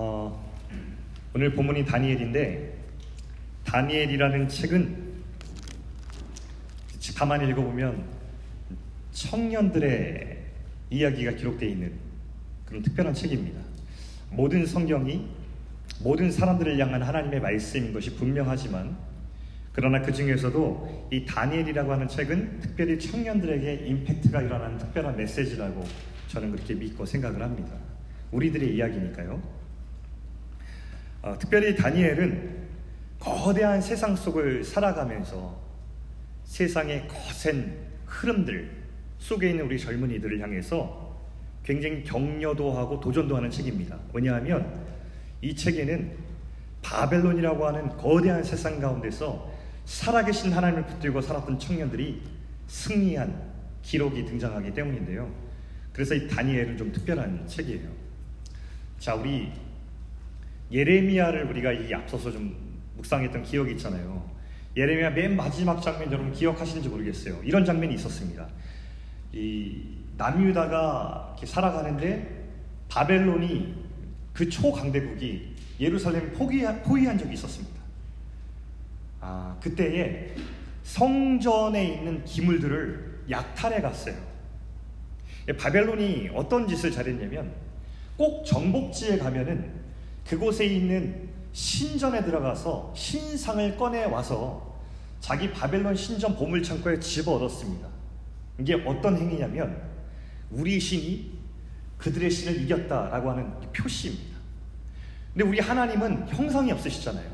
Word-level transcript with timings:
어, 0.00 0.48
오늘 1.34 1.52
본문이 1.52 1.84
다니엘인데 1.84 2.72
다니엘이라는 3.64 4.46
책은 4.46 5.08
가만히 7.16 7.48
읽어보면 7.48 8.04
청년들의 9.10 10.38
이야기가 10.90 11.32
기록되어 11.32 11.68
있는 11.68 11.92
그런 12.64 12.80
특별한 12.80 13.12
책입니다. 13.12 13.60
모든 14.30 14.64
성경이 14.64 15.26
모든 16.00 16.30
사람들을 16.30 16.78
향한 16.78 17.02
하나님의 17.02 17.40
말씀인 17.40 17.92
것이 17.92 18.14
분명하지만 18.14 18.96
그러나 19.72 20.00
그 20.00 20.12
중에서도 20.12 21.08
이 21.10 21.24
다니엘이라고 21.24 21.92
하는 21.92 22.06
책은 22.06 22.60
특별히 22.60 23.00
청년들에게 23.00 23.86
임팩트가 23.86 24.42
일어나는 24.42 24.78
특별한 24.78 25.16
메시지라고 25.16 25.84
저는 26.28 26.52
그렇게 26.52 26.74
믿고 26.74 27.04
생각을 27.04 27.42
합니다. 27.42 27.72
우리들의 28.30 28.76
이야기니까요. 28.76 29.57
어, 31.22 31.36
특별히 31.38 31.74
다니엘은 31.74 32.58
거대한 33.18 33.80
세상 33.80 34.14
속을 34.14 34.62
살아가면서 34.64 35.58
세상의 36.44 37.08
거센 37.08 37.76
흐름들 38.06 38.70
속에 39.18 39.50
있는 39.50 39.66
우리 39.66 39.78
젊은이들을 39.78 40.40
향해서 40.40 41.16
굉장히 41.64 42.02
격려도 42.04 42.72
하고 42.72 43.00
도전도 43.00 43.36
하는 43.36 43.50
책입니다. 43.50 43.98
왜냐하면 44.12 44.80
이 45.42 45.54
책에는 45.54 46.12
바벨론이라고 46.82 47.66
하는 47.66 47.88
거대한 47.96 48.42
세상 48.42 48.80
가운데서 48.80 49.52
살아계신 49.84 50.52
하나님을 50.52 50.86
붙들고 50.86 51.20
살았던 51.20 51.58
청년들이 51.58 52.22
승리한 52.68 53.48
기록이 53.82 54.24
등장하기 54.24 54.72
때문인데요. 54.72 55.30
그래서 55.92 56.14
이 56.14 56.28
다니엘은 56.28 56.76
좀 56.76 56.92
특별한 56.92 57.46
책이에요. 57.46 57.88
자, 58.98 59.14
우리 59.14 59.52
예레미야를 60.70 61.44
우리가 61.44 61.72
이 61.72 61.92
앞서서 61.94 62.30
좀 62.30 62.56
묵상했던 62.96 63.42
기억이 63.42 63.72
있잖아요. 63.72 64.28
예레미야 64.76 65.10
맨 65.10 65.36
마지막 65.36 65.80
장면 65.80 66.12
여러분 66.12 66.32
기억하시는지 66.32 66.88
모르겠어요. 66.88 67.40
이런 67.42 67.64
장면이 67.64 67.94
있었습니다. 67.94 68.46
이 69.32 69.96
남유다가 70.16 71.36
살아가는데 71.44 72.46
바벨론이 72.88 73.74
그 74.32 74.48
초강대국이 74.48 75.54
예루살렘을 75.80 76.32
포기한, 76.32 76.82
포위한 76.82 77.18
적이 77.18 77.34
있었습니다. 77.34 77.78
아, 79.20 79.56
그때에 79.60 80.34
성전에 80.82 81.84
있는 81.84 82.24
기물들을 82.24 83.24
약탈해 83.30 83.80
갔어요. 83.80 84.16
바벨론이 85.58 86.30
어떤 86.34 86.68
짓을 86.68 86.90
잘했냐면 86.90 87.52
꼭 88.16 88.44
정복지에 88.44 89.18
가면은 89.18 89.72
그곳에 90.28 90.66
있는 90.66 91.28
신전에 91.52 92.22
들어가서 92.22 92.92
신상을 92.94 93.76
꺼내 93.78 94.04
와서 94.04 94.78
자기 95.20 95.50
바벨론 95.50 95.96
신전 95.96 96.36
보물창고에 96.36 97.00
집어 97.00 97.32
얻었습니다. 97.32 97.88
이게 98.58 98.74
어떤 98.74 99.16
행위냐면 99.16 99.80
우리 100.50 100.78
신이 100.78 101.38
그들의 101.96 102.30
신을 102.30 102.60
이겼다라고 102.62 103.30
하는 103.30 103.58
표시입니다. 103.72 104.38
근데 105.32 105.48
우리 105.48 105.60
하나님은 105.60 106.28
형상이 106.28 106.70
없으시잖아요. 106.72 107.26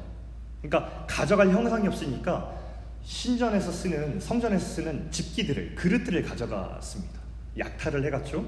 그러니까 0.62 1.04
가져갈 1.06 1.50
형상이 1.50 1.86
없으니까 1.88 2.54
신전에서 3.02 3.72
쓰는 3.72 4.20
성전에서 4.20 4.64
쓰는 4.64 5.10
집기들을 5.10 5.74
그릇들을 5.74 6.22
가져갔습니다. 6.22 7.20
약탈을 7.58 8.04
해갔죠. 8.06 8.46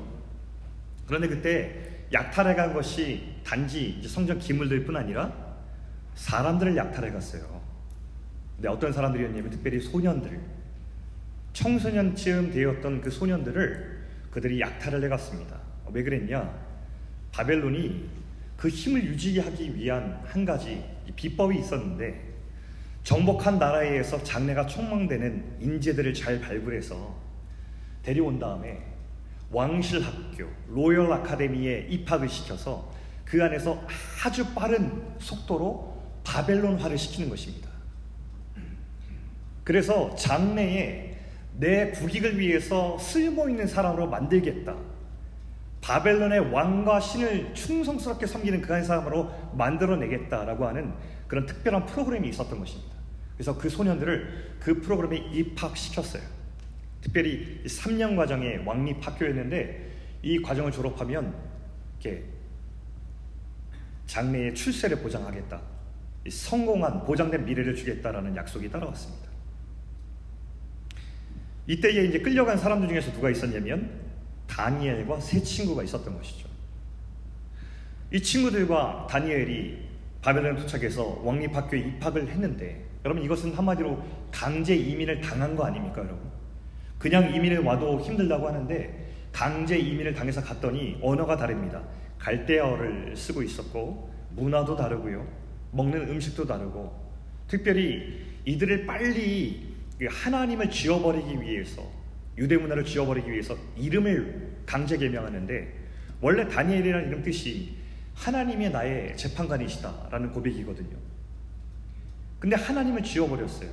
그런데 1.07 1.29
그때 1.29 1.96
약탈해 2.13 2.55
간 2.55 2.73
것이 2.73 3.35
단지 3.45 4.01
성전 4.07 4.39
기물들뿐 4.39 4.97
아니라 4.97 5.33
사람들을 6.15 6.77
약탈해 6.77 7.11
갔어요. 7.11 7.61
근데 8.57 8.69
어떤 8.69 8.93
사람들이었냐면 8.93 9.51
특별히 9.51 9.81
소년들, 9.81 10.41
청소년쯤 11.53 12.53
되었던 12.53 13.01
그 13.01 13.11
소년들을 13.11 14.07
그들이 14.31 14.61
약탈을 14.61 15.03
해 15.05 15.09
갔습니다. 15.09 15.61
왜 15.93 16.03
그랬냐? 16.03 16.67
바벨론이 17.33 18.09
그 18.57 18.69
힘을 18.69 19.05
유지하기 19.05 19.77
위한 19.77 20.23
한 20.25 20.45
가지 20.45 20.85
비법이 21.15 21.59
있었는데 21.59 22.35
정복한 23.03 23.59
나라에서 23.59 24.23
장래가 24.23 24.67
촉망되는 24.67 25.59
인재들을 25.61 26.15
잘 26.15 26.41
발굴해서 26.41 27.15
데려온 28.03 28.39
다음에 28.39 28.96
왕실 29.51 30.03
학교, 30.05 30.49
로열 30.69 31.13
아카데미에 31.13 31.87
입학을 31.91 32.29
시켜서 32.29 32.91
그 33.25 33.43
안에서 33.43 33.81
아주 34.25 34.55
빠른 34.55 35.03
속도로 35.19 35.97
바벨론화를 36.25 36.99
시키는 36.99 37.29
것입니다. 37.29 37.69
그래서 39.65 40.15
장래에 40.15 41.17
내 41.59 41.91
국익을 41.91 42.39
위해서 42.39 42.99
쓸모 42.99 43.49
있는 43.49 43.67
사람으로 43.67 44.09
만들겠다. 44.09 44.77
바벨론의 45.81 46.53
왕과 46.53 47.01
신을 47.01 47.55
충성스럽게 47.55 48.27
섬기는 48.27 48.61
그한 48.61 48.85
사람으로 48.85 49.31
만들어내겠다라고 49.55 50.67
하는 50.67 50.93
그런 51.27 51.47
특별한 51.47 51.87
프로그램이 51.87 52.29
있었던 52.29 52.59
것입니다. 52.59 52.95
그래서 53.37 53.57
그 53.57 53.69
소년들을 53.69 54.57
그 54.61 54.81
프로그램에 54.81 55.17
입학시켰어요. 55.17 56.36
특별히 57.07 57.63
3년 57.65 58.17
과정의 58.17 58.65
왕립 58.67 58.97
학교였는데 59.01 59.93
이 60.23 60.43
과정을 60.43 60.73
졸업하면 60.73 61.35
이렇게 62.01 62.25
장래의 64.07 64.55
출세를 64.55 65.01
보장하겠다. 65.01 65.61
성공한 66.29 67.05
보장된 67.05 67.45
미래를 67.45 67.77
주겠다라는 67.77 68.35
약속이 68.35 68.69
따라왔습니다. 68.71 69.27
이때에 71.69 72.07
이제 72.07 72.19
끌려간 72.19 72.59
사람들 72.59 72.89
중에서 72.89 73.13
누가 73.13 73.31
있었냐면 73.31 74.01
다니엘과 74.49 75.21
세 75.21 75.41
친구가 75.41 75.85
있었던 75.85 76.17
것이죠. 76.17 76.49
이 78.13 78.21
친구들과 78.21 79.07
다니엘이 79.09 79.87
바벨론에 80.23 80.61
도착해서 80.61 81.21
왕립학교에 81.23 81.81
입학을 81.81 82.29
했는데 82.29 82.85
여러분 83.05 83.23
이것은 83.23 83.53
한마디로 83.55 84.03
강제 84.33 84.75
이민을 84.75 85.21
당한 85.21 85.55
거 85.55 85.65
아닙니까 85.65 85.99
여러분? 86.03 86.36
그냥 87.07 87.33
이민을 87.33 87.61
와도 87.61 88.01
힘들다고 88.01 88.49
하는데 88.49 89.07
강제 89.31 89.79
이민을 89.79 90.13
당해서 90.13 90.43
갔더니 90.43 90.99
언어가 91.01 91.37
다릅니다. 91.37 91.81
갈대어를 92.19 93.15
쓰고 93.17 93.45
있었고 93.45 94.13
문화도 94.31 94.75
다르고요. 94.75 95.25
먹는 95.71 96.09
음식도 96.09 96.45
다르고 96.49 96.93
특별히 97.47 98.25
이들을 98.45 98.87
빨리 98.87 99.77
하나님을 100.05 100.69
지워버리기 100.69 101.41
위해서 101.41 101.89
유대 102.39 102.57
문화를 102.57 102.85
지워버리기 102.85 103.31
위해서 103.31 103.57
이름을 103.77 104.63
강제 104.67 104.99
개명하는데 104.99 105.75
원래 106.21 106.49
다니엘이라는 106.49 107.07
이름 107.07 107.23
뜻이 107.23 107.77
하나님의 108.15 108.73
나의 108.73 109.17
재판관이시다라는 109.17 110.33
고백이거든요. 110.33 110.97
근데 112.41 112.57
하나님을 112.57 113.05
지워버렸어요. 113.05 113.71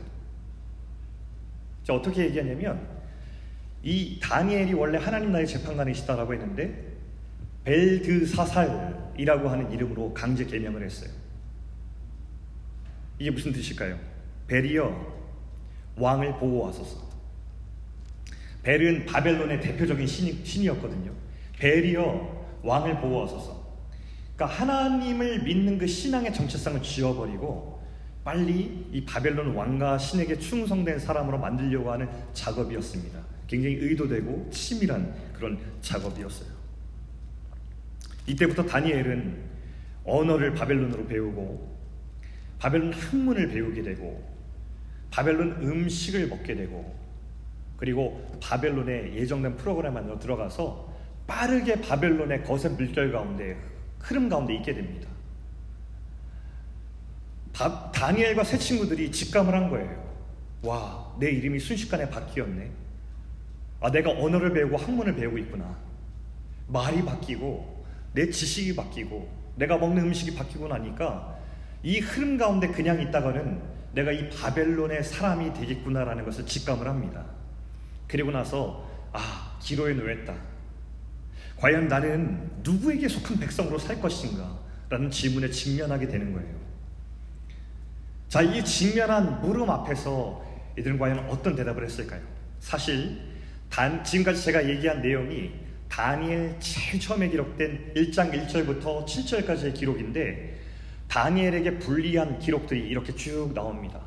자, 1.83 1.95
어떻게 1.95 2.25
얘기하냐면 2.25 3.01
이 3.83 4.17
다니엘이 4.21 4.73
원래 4.73 4.97
하나님 4.97 5.31
나의 5.31 5.45
재판관이시다라고 5.45 6.33
했는데 6.33 6.93
벨드사살이라고 7.65 9.49
하는 9.49 9.71
이름으로 9.71 10.13
강제 10.13 10.45
개명을 10.45 10.83
했어요. 10.83 11.09
이게 13.19 13.29
무슨 13.29 13.51
뜻일까요? 13.51 13.99
벨이요 14.47 15.13
왕을 15.97 16.37
보호하소서. 16.39 17.13
벨은 18.63 19.05
바벨론의 19.05 19.59
대표적인 19.59 20.07
신이, 20.07 20.45
신이었거든요. 20.45 21.11
벨이요 21.59 22.59
왕을 22.63 23.01
보호하소서. 23.01 23.63
그러니까 24.35 24.59
하나님을 24.59 25.43
믿는 25.43 25.77
그 25.77 25.85
신앙의 25.85 26.33
정체성을 26.33 26.81
지워버리고 26.81 27.81
빨리 28.23 28.87
이 28.91 29.03
바벨론 29.03 29.53
왕과 29.53 29.97
신에게 29.97 30.39
충성된 30.39 30.99
사람으로 30.99 31.37
만들려고 31.37 31.91
하는 31.91 32.09
작업이었습니다. 32.33 33.22
굉장히 33.47 33.75
의도되고 33.75 34.49
치밀한 34.51 35.13
그런 35.33 35.59
작업이었어요. 35.81 36.49
이때부터 38.25 38.65
다니엘은 38.65 39.53
언어를 40.05 40.53
바벨론으로 40.53 41.07
배우고 41.07 41.73
바벨론 42.59 42.93
학문을 42.93 43.49
배우게 43.49 43.81
되고 43.83 44.23
바벨론 45.11 45.51
음식을 45.61 46.27
먹게 46.27 46.55
되고 46.55 46.95
그리고 47.77 48.39
바벨론의 48.41 49.15
예정된 49.15 49.57
프로그램 49.57 49.97
안으로 49.97 50.17
들어가서 50.19 50.93
빠르게 51.27 51.81
바벨론의 51.81 52.43
거센 52.43 52.75
물결 52.77 53.11
가운데 53.11 53.57
흐름 53.99 54.29
가운데 54.29 54.55
있게 54.55 54.73
됩니다. 54.73 55.09
다, 57.53 57.91
다니엘과 57.91 58.43
세 58.43 58.57
친구들이 58.57 59.11
직감을 59.11 59.53
한 59.53 59.69
거예요. 59.69 60.03
와, 60.63 61.13
내 61.19 61.29
이름이 61.29 61.59
순식간에 61.59 62.09
바뀌었네. 62.09 62.71
아, 63.83 63.91
내가 63.91 64.11
언어를 64.11 64.53
배우고 64.53 64.77
학문을 64.77 65.13
배우고 65.13 65.37
있구나. 65.39 65.75
말이 66.67 67.03
바뀌고, 67.03 67.85
내 68.13 68.29
지식이 68.29 68.77
바뀌고, 68.77 69.29
내가 69.57 69.77
먹는 69.77 70.05
음식이 70.05 70.35
바뀌고 70.35 70.69
나니까 70.69 71.37
이 71.83 71.99
흐름 71.99 72.37
가운데 72.37 72.69
그냥 72.69 73.01
있다가는 73.01 73.61
내가 73.93 74.13
이 74.13 74.29
바벨론의 74.29 75.03
사람이 75.03 75.53
되겠구나라는 75.53 76.23
것을 76.23 76.45
직감을 76.45 76.87
합니다. 76.87 77.25
그리고 78.07 78.31
나서 78.31 78.89
아 79.11 79.57
기로에 79.61 79.93
놓였다. 79.93 80.33
과연 81.57 81.89
나는 81.89 82.49
누구에게 82.63 83.09
속한 83.09 83.37
백성으로 83.37 83.77
살 83.77 83.99
것인가? 83.99 84.59
라는 84.89 85.11
질문에 85.11 85.49
직면하게 85.49 86.07
되는 86.07 86.31
거예요. 86.33 86.55
자, 88.29 88.41
이 88.41 88.63
직면한 88.63 89.41
물음 89.41 89.69
앞에서 89.69 90.41
이들은 90.77 90.97
과연 90.97 91.19
어떤 91.29 91.55
대답을 91.55 91.83
했을까요? 91.83 92.21
사실 92.59 93.32
단, 93.73 94.03
지금까지 94.03 94.43
제가 94.43 94.69
얘기한 94.69 95.01
내용이 95.01 95.51
다니엘 95.89 96.59
제일 96.59 96.99
처음에 96.99 97.27
기록된 97.27 97.93
1장 97.95 98.31
1절부터 98.31 99.03
7절까지의 99.03 99.73
기록인데 99.73 100.59
다니엘에게 101.07 101.79
불리한 101.79 102.37
기록들이 102.37 102.87
이렇게 102.87 103.15
쭉 103.15 103.51
나옵니다. 103.55 103.99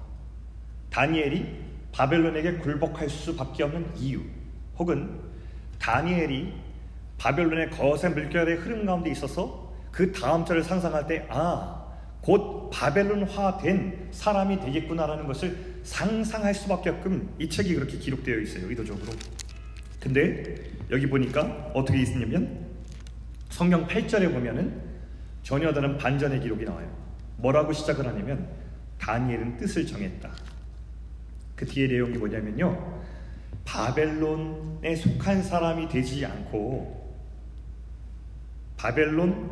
다니엘이 0.90 1.64
바벨론에게 1.90 2.58
굴복할 2.58 3.10
수밖에 3.10 3.64
없는 3.64 3.90
이유 3.96 4.20
혹은 4.78 5.18
다니엘이 5.80 6.52
바벨론의 7.18 7.70
거센 7.70 8.14
물결의 8.14 8.58
흐름 8.58 8.86
가운데 8.86 9.10
있어서 9.10 9.74
그 9.90 10.12
다음 10.12 10.44
절을 10.44 10.62
상상할 10.62 11.08
때 11.08 11.26
아, 11.28 11.84
곧 12.20 12.70
바벨론화된 12.70 14.10
사람이 14.12 14.60
되겠구나라는 14.60 15.26
것을 15.26 15.80
상상할 15.82 16.54
수밖에 16.54 16.90
없금 16.90 17.34
이 17.40 17.48
책이 17.48 17.74
그렇게 17.74 17.98
기록되어 17.98 18.38
있어요. 18.38 18.68
의도적으로. 18.68 19.10
근데 20.00 20.56
여기 20.90 21.08
보니까 21.08 21.70
어떻게 21.74 22.00
있냐면 22.02 22.66
성경 23.50 23.86
8절에 23.86 24.32
보면은 24.32 24.80
전혀 25.42 25.72
다른 25.72 25.96
반전의 25.96 26.40
기록이 26.40 26.64
나와요. 26.64 26.90
뭐라고 27.38 27.72
시작을 27.72 28.06
하냐면 28.06 28.48
다니엘은 28.98 29.56
뜻을 29.56 29.86
정했다. 29.86 30.30
그 31.54 31.66
뒤에 31.66 31.86
내용이 31.86 32.18
뭐냐면요. 32.18 33.02
바벨론에 33.64 34.94
속한 34.94 35.42
사람이 35.42 35.88
되지 35.88 36.24
않고 36.24 37.16
바벨론 38.76 39.50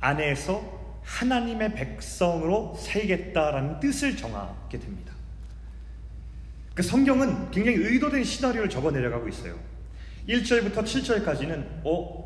안에서 0.00 1.00
하나님의 1.02 1.74
백성으로 1.74 2.74
살겠다라는 2.74 3.80
뜻을 3.80 4.16
정하게 4.16 4.78
됩니다. 4.78 5.13
그 6.74 6.82
성경은 6.82 7.50
굉장히 7.52 7.78
의도된 7.78 8.24
시나리오를 8.24 8.68
적어 8.68 8.90
내려가고 8.90 9.28
있어요. 9.28 9.56
1절부터 10.28 10.82
7절까지는 10.82 11.82
어 11.84 12.24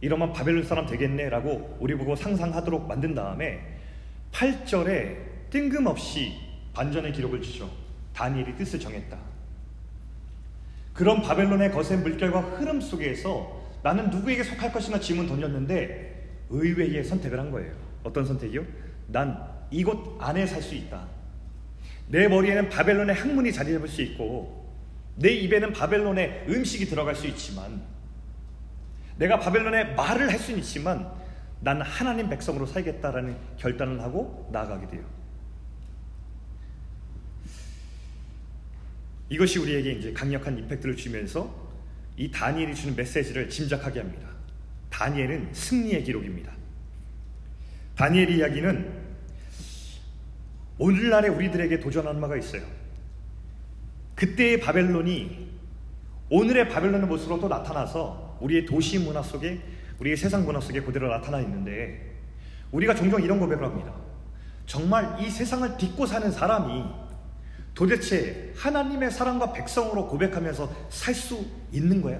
이러면 0.00 0.32
바벨론 0.32 0.64
사람 0.64 0.86
되겠네라고 0.86 1.78
우리 1.80 1.94
보고 1.94 2.14
상상하도록 2.14 2.86
만든 2.86 3.14
다음에 3.14 3.60
8절에 4.32 5.50
뜬금없이 5.50 6.34
반전의 6.74 7.12
기록을 7.12 7.40
주죠. 7.40 7.70
다니엘이 8.12 8.56
뜻을 8.56 8.78
정했다. 8.78 9.16
그런 10.92 11.22
바벨론의 11.22 11.72
거센 11.72 12.02
물결과 12.02 12.40
흐름 12.40 12.80
속에서 12.80 13.64
나는 13.82 14.10
누구에게 14.10 14.42
속할 14.42 14.72
것인가 14.72 15.00
질문 15.00 15.26
던졌는데 15.26 16.44
의외의 16.50 17.04
선택을 17.04 17.38
한 17.38 17.50
거예요. 17.50 17.72
어떤 18.02 18.24
선택이요? 18.26 18.62
난 19.08 19.38
이곳 19.70 20.18
안에 20.20 20.46
살 20.46 20.60
수 20.60 20.74
있다. 20.74 21.15
내 22.08 22.28
머리에는 22.28 22.68
바벨론의 22.68 23.14
학문이 23.14 23.52
자리 23.52 23.72
잡을 23.72 23.88
수 23.88 24.02
있고 24.02 24.66
내 25.16 25.30
입에는 25.30 25.72
바벨론의 25.72 26.44
음식이 26.48 26.86
들어갈 26.86 27.14
수 27.14 27.26
있지만 27.26 27.82
내가 29.16 29.38
바벨론의 29.38 29.94
말을 29.94 30.30
할 30.30 30.38
수는 30.38 30.60
있지만 30.60 31.10
난 31.60 31.80
하나님 31.80 32.28
백성으로 32.28 32.66
살겠다라는 32.66 33.36
결단을 33.56 34.00
하고 34.02 34.48
나아가게 34.52 34.88
돼요. 34.88 35.04
이것이 39.28 39.58
우리에게 39.58 39.92
이제 39.92 40.12
강력한 40.12 40.56
임팩트를 40.58 40.96
주면서 40.96 41.66
이 42.16 42.30
다니엘이 42.30 42.74
주는 42.74 42.94
메시지를 42.94 43.48
짐작하게 43.48 44.00
합니다. 44.00 44.28
다니엘은 44.90 45.52
승리의 45.52 46.04
기록입니다. 46.04 46.52
다니엘 47.96 48.30
이야기는 48.30 49.05
오늘날의 50.78 51.30
우리들에게 51.30 51.80
도전하는 51.80 52.20
바가 52.20 52.36
있어요. 52.36 52.62
그때의 54.14 54.60
바벨론이 54.60 55.56
오늘의 56.30 56.68
바벨론의 56.68 57.06
모습으로 57.06 57.40
또 57.40 57.48
나타나서 57.48 58.38
우리의 58.40 58.66
도시 58.66 58.98
문화 58.98 59.22
속에 59.22 59.60
우리의 60.00 60.16
세상 60.16 60.44
문화 60.44 60.60
속에 60.60 60.80
그대로 60.80 61.08
나타나 61.08 61.40
있는데 61.40 62.14
우리가 62.72 62.94
종종 62.94 63.22
이런 63.22 63.38
고백을 63.38 63.64
합니다. 63.64 63.94
정말 64.66 65.16
이 65.20 65.30
세상을 65.30 65.76
딛고 65.78 66.06
사는 66.06 66.30
사람이 66.30 66.84
도대체 67.74 68.52
하나님의 68.56 69.10
사랑과 69.10 69.52
백성으로 69.52 70.08
고백하면서 70.08 70.88
살 70.88 71.14
수 71.14 71.44
있는 71.72 72.00
거야? 72.02 72.18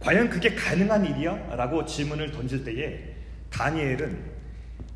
과연 0.00 0.28
그게 0.28 0.54
가능한 0.54 1.06
일이야? 1.06 1.56
라고 1.56 1.84
질문을 1.84 2.32
던질 2.32 2.64
때에 2.64 3.14
다니엘은 3.50 4.18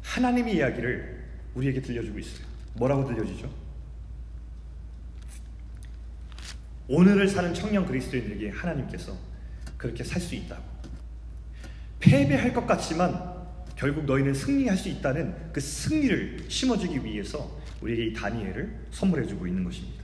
하나님의 0.02 0.56
이야기를 0.56 1.21
우리에게 1.54 1.81
들려주고 1.81 2.19
있어요. 2.19 2.46
뭐라고 2.75 3.06
들려주죠? 3.06 3.50
오늘을 6.88 7.28
사는 7.28 7.54
청년 7.54 7.87
그리스도인들에게 7.87 8.50
하나님께서 8.50 9.16
그렇게 9.76 10.04
살 10.04 10.20
수 10.20 10.34
있다고. 10.34 10.62
패배할 12.00 12.52
것 12.52 12.66
같지만 12.66 13.32
결국 13.76 14.04
너희는 14.04 14.34
승리할 14.34 14.76
수 14.76 14.88
있다는 14.88 15.52
그 15.52 15.60
승리를 15.60 16.46
심어주기 16.49 17.04
위해서 17.04 17.58
우리에게 17.81 18.06
이 18.06 18.12
다니엘을 18.12 18.87
선물해주고 18.90 19.46
있는 19.46 19.64
것입니다. 19.64 20.02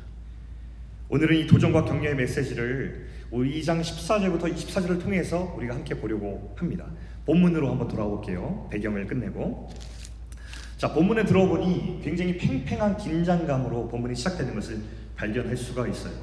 오늘은 1.09 1.37
이 1.37 1.47
도전과 1.47 1.85
격려의 1.85 2.17
메시지를 2.17 3.09
우리 3.31 3.61
2장 3.61 3.81
14절부터 3.81 4.55
24절을 4.55 5.01
통해서 5.01 5.55
우리가 5.57 5.75
함께 5.75 5.95
보려고 5.95 6.55
합니다. 6.57 6.87
본문으로 7.27 7.71
한번 7.71 7.89
돌아올게요. 7.89 8.69
배경을 8.71 9.07
끝내고. 9.07 9.69
자, 10.79 10.93
본문에 10.93 11.25
들어보니 11.25 12.01
굉장히 12.05 12.39
팽팽한 12.39 12.97
긴장감으로 12.97 13.89
본문이 13.89 14.15
시작되는 14.15 14.55
것을 14.55 14.81
발견할 15.17 15.57
수가 15.57 15.89
있어요. 15.89 16.15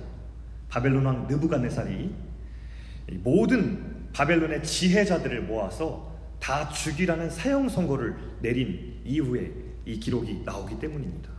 바벨론 0.70 1.06
왕 1.06 1.28
느부갓네살이 1.28 2.16
모든 3.16 4.12
바벨론의 4.14 4.64
지혜자들을 4.64 5.42
모아서 5.42 6.16
다 6.40 6.70
죽이라는 6.70 7.30
사형 7.30 7.68
선고를 7.68 8.16
내린 8.40 9.02
이후에 9.04 9.52
이 9.86 10.00
기록이 10.00 10.44
나오기 10.46 10.80
때문입니다. 10.80 11.30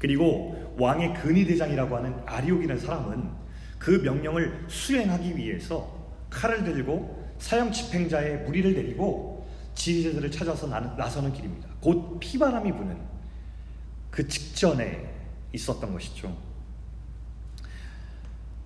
그리고 0.00 0.74
왕의 0.80 1.14
근위대장이라고 1.14 1.96
하는 1.96 2.16
아리옥이라는 2.26 2.82
사람은 2.82 3.30
그 3.78 4.02
명령을 4.02 4.64
수행하기 4.66 5.36
위해서 5.36 6.10
칼을 6.28 6.64
들고 6.64 7.34
사형 7.38 7.70
집행자의 7.70 8.42
무리를 8.42 8.74
데리고 8.74 9.48
지휘자들을 9.76 10.28
찾아서 10.32 10.66
나서는 10.66 11.32
길입니다. 11.32 11.69
곧 11.80 12.18
피바람이 12.20 12.72
부는 12.72 12.96
그 14.10 14.26
직전에 14.26 15.08
있었던 15.52 15.92
것이죠. 15.92 16.36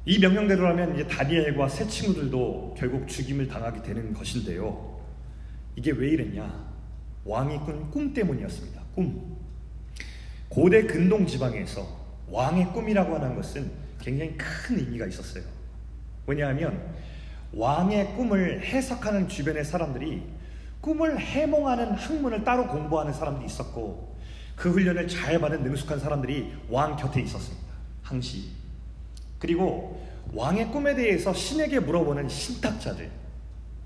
이 0.07 0.19
명령대로라면 0.19 0.95
이제 0.95 1.07
다니엘과 1.07 1.69
세 1.69 1.87
친구들도 1.87 2.75
결국 2.77 3.09
죽임을 3.09 3.49
당하게 3.49 3.83
되는 3.83 4.13
것인데요. 4.13 5.01
이게 5.77 5.93
왜 5.93 6.11
이랬냐? 6.11 6.75
왕이 7.25 7.59
꾼 7.61 7.91
꿈 7.91 8.13
때문이었습니다. 8.13 8.83
꿈. 8.95 9.37
고대 10.49 10.83
근동 10.85 11.27
지방에서 11.27 11.87
왕의 12.29 12.73
꿈이라고 12.73 13.15
하는 13.15 13.35
것은 13.35 13.71
굉장히 14.01 14.37
큰 14.37 14.79
의미가 14.79 15.07
있었어요. 15.07 15.43
왜냐하면 16.27 16.95
왕의 17.53 18.15
꿈을 18.15 18.63
해석하는 18.63 19.29
주변의 19.29 19.65
사람들이 19.65 20.23
꿈을 20.85 21.19
해몽하는 21.19 21.93
학문을 21.93 22.45
따로 22.45 22.69
공부하는 22.69 23.11
사람들이 23.11 23.47
있었고 23.47 24.19
그 24.55 24.71
훈련을 24.71 25.09
잘 25.09 25.41
받은 25.41 25.63
능숙한 25.63 25.99
사람들이 25.99 26.53
왕 26.69 26.95
곁에 26.95 27.23
있었습니다. 27.23 27.73
항시. 28.03 28.51
그리고 29.39 30.07
왕의 30.35 30.69
꿈에 30.71 30.95
대해서 30.95 31.33
신에게 31.33 31.81
물어보는 31.81 32.29
신탁자들, 32.29 33.11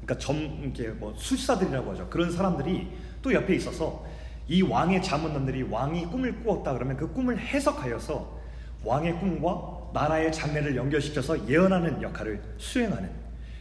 그러니까 0.02 0.18
점, 0.18 0.36
이렇게 0.60 0.88
뭐 0.88 1.14
술사들이라고 1.16 1.92
하죠. 1.92 2.08
그런 2.10 2.32
사람들이 2.32 2.88
또 3.22 3.32
옆에 3.32 3.54
있어서 3.54 4.04
이 4.48 4.62
왕의 4.62 5.00
자문단들이 5.00 5.62
왕이 5.64 6.06
꿈을 6.06 6.42
꾸었다 6.42 6.72
그러면 6.72 6.96
그 6.96 7.12
꿈을 7.12 7.38
해석하여서 7.38 8.38
왕의 8.84 9.20
꿈과 9.20 9.92
나라의 9.94 10.32
장래를 10.32 10.74
연결시켜서 10.74 11.48
예언하는 11.48 12.02
역할을 12.02 12.42
수행하는 12.58 13.08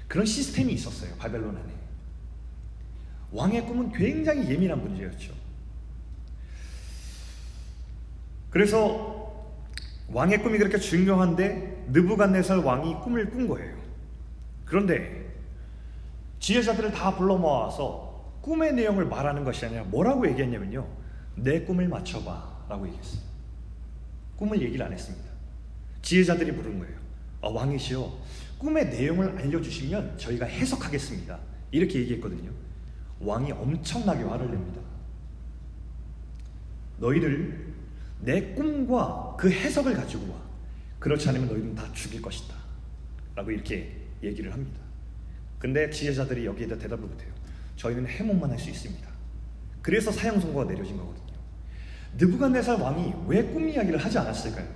그런 0.08 0.26
시스템이 0.26 0.74
있었어요. 0.74 1.14
바벨론 1.20 1.56
안에. 1.56 1.77
왕의 3.38 3.68
꿈은 3.68 3.92
굉장히 3.92 4.50
예민한 4.50 4.82
문제였죠. 4.82 5.32
그래서 8.50 9.46
왕의 10.08 10.42
꿈이 10.42 10.58
그렇게 10.58 10.80
중요한데 10.80 11.86
느부갓네살 11.90 12.58
왕이 12.60 12.96
꿈을 13.04 13.30
꾼 13.30 13.48
거예요. 13.48 13.78
그런데 14.66 15.28
지혜자들을 16.40 16.92
다 16.92 17.16
불러 17.16 17.38
모아서 17.38 18.34
꿈의 18.42 18.74
내용을 18.74 19.06
말하는 19.06 19.44
것이 19.44 19.66
아니라 19.68 19.84
뭐라고 19.84 20.28
얘기했냐면요. 20.28 20.88
내 21.36 21.62
꿈을 21.62 21.88
맞춰봐 21.88 22.66
라고 22.68 22.88
얘기했어요. 22.88 23.22
꿈을 24.38 24.60
얘기를 24.62 24.84
안 24.84 24.92
했습니다. 24.92 25.28
지혜자들이 26.02 26.54
부른 26.56 26.80
거예요. 26.80 26.98
어, 27.42 27.52
왕이시여, 27.52 28.18
꿈의 28.58 28.90
내용을 28.90 29.38
알려주시면 29.38 30.18
저희가 30.18 30.48
해석하겠습니다. 30.48 31.38
이렇게 31.72 32.00
얘기했거든요. 32.00 32.67
왕이 33.20 33.52
엄청나게 33.52 34.24
화를 34.24 34.50
냅니다. 34.52 34.82
너희들 37.00 37.74
내 38.22 38.54
꿈과 38.54 39.36
그 39.38 39.52
해석을 39.52 39.94
가지고 39.94 40.32
와. 40.34 40.40
그렇지 41.00 41.30
않으면 41.30 41.48
너희는 41.48 41.76
다 41.76 41.84
죽일 41.94 42.22
것이다. 42.22 42.56
라고 43.36 43.52
이렇게 43.52 43.96
얘기를 44.24 44.52
합니다. 44.52 44.80
근데 45.60 45.90
지혜자들이 45.90 46.46
여기에다 46.46 46.78
대답을 46.78 47.06
못해요. 47.08 47.32
저희는 47.76 48.08
해몽만 48.08 48.50
할 48.50 48.58
수 48.58 48.70
있습니다. 48.70 49.08
그래서 49.82 50.12
사형 50.12 50.40
선고가 50.40 50.66
내려진 50.66 50.98
거거든요. 50.98 51.28
느부갓네살 52.18 52.82
왕이 52.82 53.14
왜 53.28 53.44
꿈 53.44 53.70
이야기를 53.70 54.00
하지 54.04 54.18
않았을까요? 54.18 54.68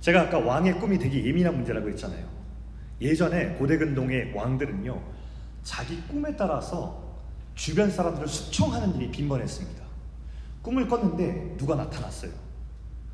제가 0.00 0.22
아까 0.22 0.38
왕의 0.38 0.78
꿈이 0.78 0.98
되게 0.98 1.24
예민한 1.24 1.56
문제라고 1.56 1.88
했잖아요. 1.90 2.24
예전에 3.00 3.54
고대 3.54 3.76
근동의 3.76 4.32
왕들은요, 4.34 5.02
자기 5.64 6.00
꿈에 6.02 6.36
따라서 6.36 7.03
주변 7.54 7.90
사람들을 7.90 8.26
숙청하는 8.26 8.96
일이 8.96 9.10
빈번했습니다. 9.10 9.84
꿈을 10.62 10.88
꿨는데 10.88 11.56
누가 11.56 11.74
나타났어요. 11.74 12.32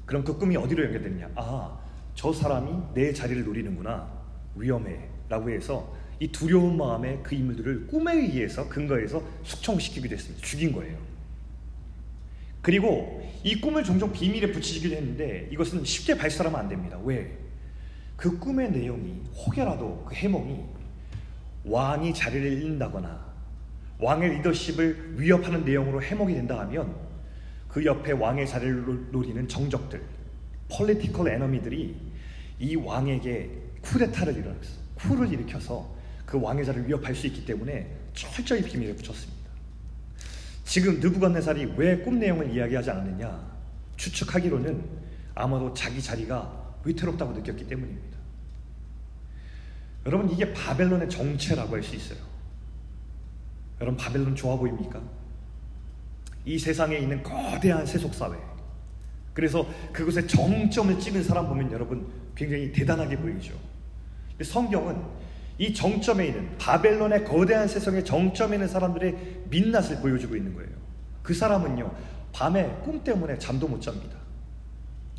그럼 0.07 0.25
그 0.25 0.37
꿈이 0.37 0.57
어디로 0.57 0.85
연결되느냐? 0.85 1.31
아, 1.37 1.79
저 2.15 2.33
사람이 2.33 2.95
내 2.95 3.13
자리를 3.13 3.45
노리는구나. 3.45 4.09
위험해. 4.57 5.09
라고 5.29 5.51
해서 5.51 5.95
이 6.19 6.29
두려운 6.29 6.77
마음에 6.77 7.21
그 7.23 7.35
인물들을 7.35 7.87
꿈에 7.87 8.15
의해서 8.15 8.69
근거해서 8.69 9.23
숙청시키기도 9.45 10.15
했습니다. 10.15 10.45
죽인 10.45 10.73
거예요. 10.73 10.99
그리고 12.63 13.27
이 13.43 13.61
꿈을 13.61 13.85
종종 13.85 14.13
비밀에 14.13 14.53
붙이기도 14.53 14.95
했는데 14.95 15.49
이것은 15.51 15.85
쉽게 15.85 16.17
발설하면 16.17 16.61
안 16.61 16.69
됩니다. 16.69 16.99
왜? 17.05 17.39
그 18.17 18.39
꿈의 18.39 18.71
내용이 18.71 19.23
혹여라도 19.35 20.05
그 20.07 20.15
해몽이 20.15 20.63
왕이 21.65 22.13
자리를 22.13 22.53
잃는다거나 22.53 23.30
왕의 24.01 24.37
리더십을 24.39 25.15
위협하는 25.19 25.65
내용으로 25.65 26.03
해몽이 26.03 26.35
된다 26.35 26.59
하면 26.61 26.95
그 27.69 27.85
옆에 27.85 28.13
왕의 28.13 28.49
자리를 28.49 29.11
노리는 29.13 29.47
정적들, 29.47 30.03
political 30.71 31.29
enemy들이 31.29 31.97
이 32.59 32.77
왕에게 32.77 33.51
쿠데타를 33.83 34.37
일어났어. 34.37 34.81
coup를 34.95 35.33
일으켜서 35.33 35.89
그 36.27 36.41
왕의 36.41 36.65
자리를 36.65 36.89
위협할 36.89 37.15
수 37.15 37.27
있기 37.27 37.45
때문에 37.45 37.91
철저히 38.15 38.63
비밀에 38.63 38.95
붙였습니다. 38.95 39.41
지금 40.65 41.01
느부갓네살이 41.01 41.75
왜 41.77 42.03
꿈 42.03 42.19
내용을 42.19 42.51
이야기하지 42.55 42.91
않느냐 42.91 43.51
추측하기로는 43.97 44.85
아마도 45.35 45.73
자기 45.75 46.01
자리가 46.01 46.75
위태롭다고 46.85 47.33
느꼈기 47.33 47.67
때문입니다. 47.67 48.19
여러분 50.07 50.31
이게 50.31 50.53
바벨론의 50.53 51.11
정체라고 51.11 51.75
할 51.75 51.83
수 51.83 51.95
있어요. 51.97 52.30
여러분 53.81 53.97
바벨론 53.97 54.37
좋아 54.37 54.57
보입니까? 54.57 55.01
이 56.45 56.59
세상에 56.59 56.99
있는 56.99 57.23
거대한 57.23 57.87
세속 57.87 58.15
사회. 58.15 58.37
그래서 59.33 59.67
그곳에 59.93 60.27
정점을 60.27 60.99
찍은 60.99 61.23
사람 61.23 61.49
보면 61.49 61.73
여러분 61.73 62.07
굉장히 62.35 62.73
대단하게 62.73 63.17
보이죠. 63.17 63.55
근데 64.31 64.45
성경은 64.45 65.03
이 65.59 65.73
정점에 65.73 66.27
있는 66.29 66.57
바벨론의 66.59 67.25
거대한 67.25 67.69
세상의 67.69 68.05
정점에 68.05 68.57
있는 68.57 68.69
사람들의 68.69 69.45
민낯을 69.51 70.01
보여주고 70.01 70.35
있는 70.37 70.55
거예요. 70.55 70.71
그 71.23 71.35
사람은요, 71.35 71.95
밤에 72.33 72.67
꿈 72.83 73.05
때문에 73.05 73.39
잠도 73.39 73.69
못 73.69 73.81
잡니다. 73.81 74.17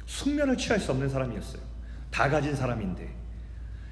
숙면을 0.07 0.57
취할 0.57 0.79
수 0.79 0.91
없는 0.91 1.09
사람이었어요. 1.09 1.61
다 2.09 2.29
가진 2.29 2.55
사람인데, 2.55 3.07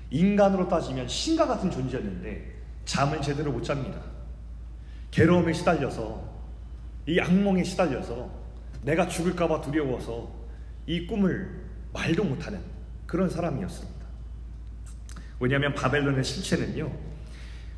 인간으로 0.09 0.67
따지면 0.67 1.07
신과 1.07 1.45
같은 1.45 1.69
존재였는데, 1.69 2.55
잠을 2.85 3.21
제대로 3.21 3.51
못 3.51 3.61
잡니다. 3.61 4.01
괴로움에 5.11 5.53
시달려서, 5.53 6.27
이 7.07 7.19
악몽에 7.19 7.63
시달려서, 7.63 8.29
내가 8.83 9.07
죽을까봐 9.07 9.61
두려워서, 9.61 10.31
이 10.85 11.05
꿈을 11.07 11.63
말도 11.93 12.23
못하는 12.23 12.59
그런 13.05 13.29
사람이었습니다. 13.29 14.05
왜냐하면 15.39 15.73
바벨론의 15.73 16.23
실체는요, 16.23 16.91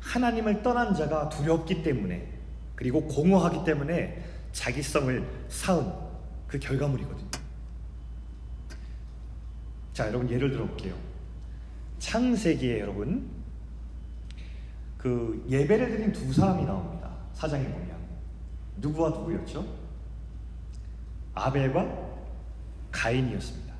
하나님을 0.00 0.62
떠난 0.62 0.94
자가 0.94 1.28
두렵기 1.28 1.82
때문에, 1.82 2.28
그리고 2.74 3.06
공허하기 3.06 3.64
때문에 3.64 4.22
자기성을 4.52 5.26
쌓은 5.48 5.92
그 6.48 6.58
결과물이거든요. 6.58 7.30
자, 9.94 10.08
여러분 10.08 10.28
예를 10.30 10.50
들어 10.50 10.66
볼게요. 10.66 10.94
창세기에 11.98 12.80
여러분, 12.80 13.28
그 14.98 15.44
예배를 15.48 15.90
드린 15.90 16.12
두 16.12 16.32
사람이 16.32 16.64
나옵니다. 16.64 17.01
사장에 17.42 17.64
보면. 17.64 17.90
누구와 18.76 19.10
누구였죠? 19.10 19.66
아벨과 21.34 21.84
가인이었습니다. 22.92 23.74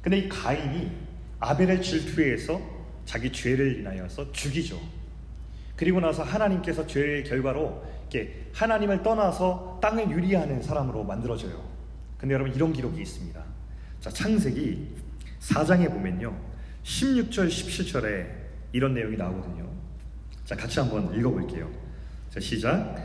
근데 0.00 0.18
이 0.18 0.28
가인이 0.30 0.90
아벨의 1.40 1.82
질투에서 1.82 2.58
자기 3.04 3.30
죄를 3.30 3.80
인하여서 3.80 4.32
죽이죠. 4.32 4.80
그리고 5.76 6.00
나서 6.00 6.22
하나님께서 6.22 6.86
죄의 6.86 7.24
결과로 7.24 7.84
이렇게 8.10 8.46
하나님을 8.54 9.02
떠나서 9.02 9.78
땅을 9.82 10.10
유리하는 10.10 10.62
사람으로 10.62 11.04
만들어져요. 11.04 11.62
근데 12.16 12.34
여러분 12.34 12.54
이런 12.54 12.72
기록이 12.72 13.02
있습니다. 13.02 13.44
자, 14.00 14.10
창세기 14.10 14.96
4장에 15.40 15.90
보면요. 15.90 16.34
16절, 16.82 17.48
17절에 17.48 18.26
이런 18.72 18.94
내용이 18.94 19.18
나오거든요. 19.18 19.68
자, 20.46 20.56
같이 20.56 20.80
한번 20.80 21.14
읽어볼게요. 21.14 21.91
자, 22.32 22.40
시작. 22.40 22.96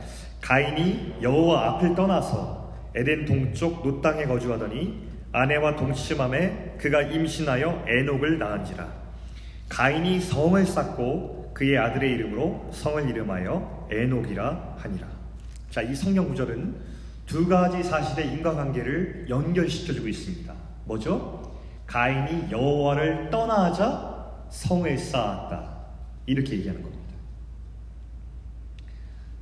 가인이 0.42 1.16
여호와 1.22 1.72
앞을 1.72 1.96
떠나서 1.96 2.74
에덴 2.96 3.26
동쪽 3.26 3.84
노 3.84 4.02
땅에 4.02 4.24
거주하더니 4.26 5.06
아내와 5.34 5.76
동침함에 5.76 6.78
그가 6.80 7.02
임신하여 7.02 7.84
에녹을 7.88 8.40
낳은지라. 8.40 8.88
가인이 9.68 10.22
성을 10.22 10.66
쌓고 10.66 11.52
그의 11.54 11.78
아들의 11.78 12.10
이름으로 12.10 12.70
성을 12.72 13.10
이름하여 13.10 13.90
에녹이라 13.92 14.76
하니라. 14.78 15.08
자 15.72 15.82
이 15.84 15.94
성경 15.94 16.30
구절은 16.30 16.76
두 17.26 17.46
가지 17.48 17.84
사실의 17.84 18.32
인과관계를 18.32 19.28
연결시켜주고 19.30 20.08
있습니다. 20.08 20.54
뭐죠? 20.86 21.54
가인이 21.86 22.50
여호와를 22.50 23.30
떠나자 23.30 24.46
성을 24.50 24.98
쌓았다. 24.98 25.78
이렇게 26.26 26.54
얘기하는 26.54 26.82
겁니다 26.82 26.97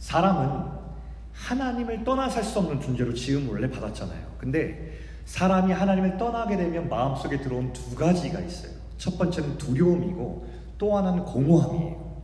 사람은 0.06 0.72
하나님을 1.34 2.04
떠나 2.04 2.30
살 2.30 2.44
수 2.44 2.60
없는 2.60 2.80
존재로 2.80 3.12
지음을 3.16 3.54
원래 3.54 3.70
받았잖아요 3.70 4.36
근데 4.38 5.00
사람이 5.26 5.74
하나님을 5.74 6.18
떠나게 6.18 6.56
되면 6.56 6.88
마음속에 6.88 7.42
들어온 7.42 7.74
두 7.74 7.96
가지가 7.96 8.40
있어요. 8.42 8.72
첫 9.00 9.18
번째는 9.18 9.58
두려움이고 9.58 10.48
또 10.78 10.96
하나는 10.96 11.24
공허함이에요. 11.26 12.22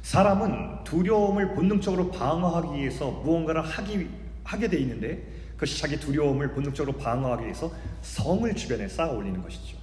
사람은 0.00 0.84
두려움을 0.84 1.54
본능적으로 1.54 2.10
방어하기 2.10 2.78
위해서 2.78 3.10
무언가를 3.10 3.60
하기, 3.60 4.08
하게 4.42 4.68
돼 4.68 4.78
있는데 4.78 5.22
그것이 5.52 5.78
자기 5.78 6.00
두려움을 6.00 6.54
본능적으로 6.54 6.96
방어하기 6.96 7.44
위해서 7.44 7.70
성을 8.00 8.52
주변에 8.54 8.88
쌓아 8.88 9.10
올리는 9.10 9.42
것이죠. 9.42 9.76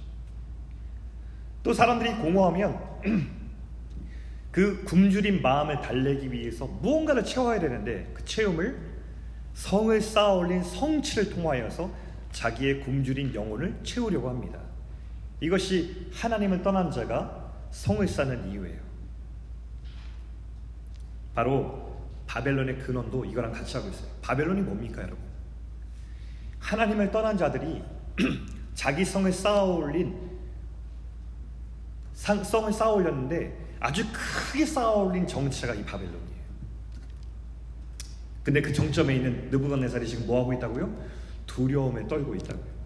또 1.62 1.72
사람들이 1.72 2.16
공허하면 2.16 2.76
그 4.58 4.82
굶주린 4.82 5.40
마음을 5.40 5.80
달래기 5.80 6.32
위해서 6.32 6.66
무언가를 6.66 7.24
채워야 7.24 7.60
되는데 7.60 8.10
그 8.12 8.24
채움을 8.24 8.76
성을 9.54 10.00
쌓아 10.00 10.32
올린 10.32 10.64
성취를 10.64 11.30
통하여서 11.30 11.88
자기의 12.32 12.80
굶주린 12.80 13.32
영혼을 13.36 13.78
채우려고 13.84 14.28
합니다. 14.28 14.58
이것이 15.40 16.10
하나님을 16.12 16.64
떠난 16.64 16.90
자가 16.90 17.52
성을 17.70 18.08
쌓는 18.08 18.50
이유예요. 18.50 18.80
바로 21.36 21.96
바벨론의 22.26 22.80
근원도 22.80 23.26
이거랑 23.26 23.52
같이 23.52 23.76
하고 23.76 23.88
있어요. 23.88 24.10
바벨론이 24.22 24.62
뭡니까, 24.62 25.02
여러분? 25.02 25.18
하나님을 26.58 27.12
떠난 27.12 27.38
자들이 27.38 27.80
자기 28.74 29.04
성을 29.04 29.32
쌓아 29.32 29.62
올린 29.62 30.18
성을 32.12 32.72
쌓아 32.72 32.90
올렸는데 32.90 33.67
아주 33.80 34.04
크게 34.12 34.66
쌓아 34.66 34.90
올린 34.92 35.26
정체가 35.26 35.74
이 35.74 35.84
바벨론이에요. 35.84 36.38
근데 38.42 38.62
그 38.62 38.72
정점에 38.72 39.16
있는 39.16 39.50
느부갓네살이 39.50 40.06
지금 40.08 40.26
뭐 40.26 40.40
하고 40.40 40.52
있다고요? 40.52 40.92
두려움에 41.46 42.06
떨고 42.08 42.34
있다고요. 42.34 42.78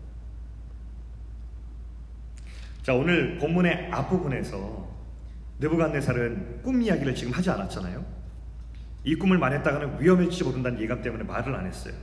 자, 2.83 2.95
오늘 2.95 3.39
본문의 3.39 3.91
앞부분에서 3.93 4.91
느부갓네살은 5.61 6.63
꿈 6.63 6.83
이야기를 6.83 7.15
지금 7.15 7.33
하지 7.33 7.51
않았잖아요. 7.51 8.05
이 9.05 9.15
꿈을 9.15 9.39
말했다가는 9.39 10.01
위험할지 10.01 10.43
모른다는 10.45 10.81
예감 10.81 11.01
때문에 11.03 11.25
말을 11.25 11.55
안 11.55 11.67
했어요. 11.67 11.95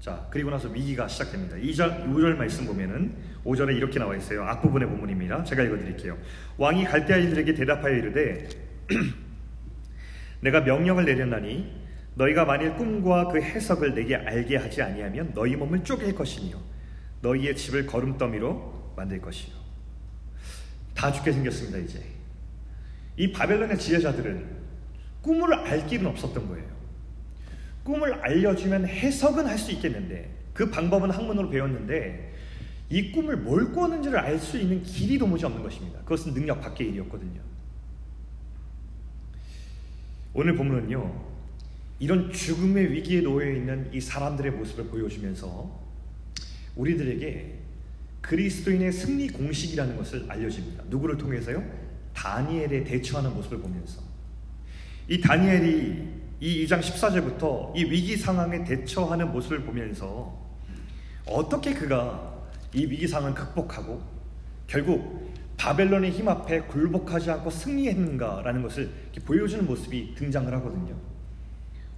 자, 0.00 0.26
그리고 0.30 0.50
나서 0.50 0.68
위기가 0.68 1.06
시작됩니다. 1.06 1.56
2절, 1.56 2.06
5절 2.08 2.34
말씀 2.36 2.66
보면은 2.66 3.14
5절에 3.44 3.76
이렇게 3.76 3.98
나와 3.98 4.16
있어요. 4.16 4.44
앞부분의 4.44 4.88
본문입니다. 4.88 5.44
제가 5.44 5.62
읽어 5.62 5.76
드릴게요. 5.76 6.16
왕이 6.56 6.84
갈대아인들에게 6.84 7.52
대답하여 7.52 7.94
이르되 7.94 8.48
내가 10.40 10.62
명령을 10.62 11.04
내렸나니 11.04 11.80
너희가 12.14 12.46
만일 12.46 12.74
꿈과 12.76 13.28
그 13.28 13.42
해석을 13.42 13.94
내게 13.94 14.16
알게 14.16 14.56
하지 14.56 14.80
아니하면 14.80 15.32
너희 15.34 15.54
몸을 15.54 15.84
쪼갤 15.84 16.14
것이며 16.14 16.56
너희의 17.20 17.54
집을 17.54 17.86
거름더미로 17.86 18.94
만들 18.96 19.20
것이요. 19.20 19.54
다 20.94 21.12
죽게 21.12 21.32
생겼습니다 21.32 21.76
이제. 21.76 22.02
이 23.18 23.30
바벨론의 23.30 23.78
지혜자들은 23.78 24.60
꿈을 25.20 25.52
알 25.52 25.86
길은 25.86 26.06
없었던 26.06 26.48
거예요. 26.48 26.79
꿈을 27.84 28.14
알려주면 28.14 28.86
해석은 28.86 29.46
할 29.46 29.58
수 29.58 29.72
있겠는데 29.72 30.30
그 30.54 30.70
방법은 30.70 31.10
학문으로 31.10 31.50
배웠는데 31.50 32.34
이 32.90 33.12
꿈을 33.12 33.36
뭘 33.36 33.72
꾸었는지를 33.72 34.18
알 34.18 34.38
수 34.38 34.58
있는 34.58 34.82
길이 34.82 35.16
도무지 35.18 35.44
없는 35.44 35.62
것입니다. 35.62 36.00
그것은 36.00 36.34
능력 36.34 36.60
밖의 36.60 36.88
일이었거든요. 36.88 37.40
오늘 40.34 40.56
본문은요. 40.56 41.30
이런 41.98 42.32
죽음의 42.32 42.92
위기에 42.92 43.20
놓여 43.20 43.50
있는 43.50 43.90
이 43.92 44.00
사람들의 44.00 44.52
모습을 44.52 44.86
보여주면서 44.86 45.80
우리들에게 46.76 47.58
그리스도인의 48.22 48.92
승리 48.92 49.28
공식이라는 49.28 49.96
것을 49.96 50.24
알려줍니다. 50.28 50.84
누구를 50.88 51.18
통해서요? 51.18 51.62
다니엘에 52.14 52.84
대처하는 52.84 53.34
모습을 53.34 53.58
보면서 53.60 54.02
이 55.08 55.20
다니엘이 55.20 56.19
이 56.40 56.66
2장 56.66 56.80
14절부터 56.80 57.76
이 57.76 57.84
위기 57.84 58.16
상황에 58.16 58.64
대처하는 58.64 59.30
모습을 59.30 59.62
보면서 59.62 60.34
어떻게 61.26 61.74
그가 61.74 62.48
이 62.72 62.86
위기 62.86 63.06
상황을 63.06 63.34
극복하고 63.34 64.02
결국 64.66 65.30
바벨론의 65.58 66.12
힘 66.12 66.28
앞에 66.28 66.62
굴복하지 66.62 67.30
않고 67.30 67.50
승리했는가라는 67.50 68.62
것을 68.62 68.90
보여주는 69.26 69.66
모습이 69.66 70.14
등장을 70.14 70.52
하거든요. 70.54 70.96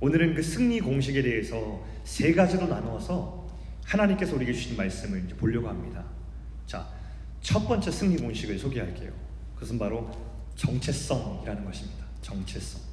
오늘은 0.00 0.34
그 0.34 0.42
승리 0.42 0.80
공식에 0.80 1.22
대해서 1.22 1.80
세 2.02 2.34
가지로 2.34 2.66
나누어서 2.66 3.46
하나님께서 3.84 4.34
우리에게 4.34 4.52
주신 4.52 4.76
말씀을 4.76 5.24
이제 5.24 5.36
보려고 5.36 5.68
합니다. 5.68 6.04
자, 6.66 6.88
첫 7.40 7.68
번째 7.68 7.88
승리 7.92 8.16
공식을 8.16 8.58
소개할게요. 8.58 9.12
그것은 9.54 9.78
바로 9.78 10.10
정체성이라는 10.56 11.64
것입니다. 11.64 12.04
정체성. 12.20 12.91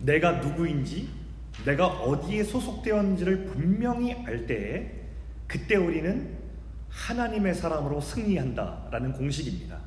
내가 0.00 0.32
누구인지, 0.32 1.08
내가 1.64 1.86
어디에 1.86 2.44
소속되었는지를 2.44 3.46
분명히 3.46 4.12
알 4.26 4.46
때에 4.46 4.90
그때 5.46 5.76
우리는 5.76 6.36
하나님의 6.88 7.54
사람으로 7.54 8.00
승리한다라는 8.00 9.12
공식입니다. 9.12 9.78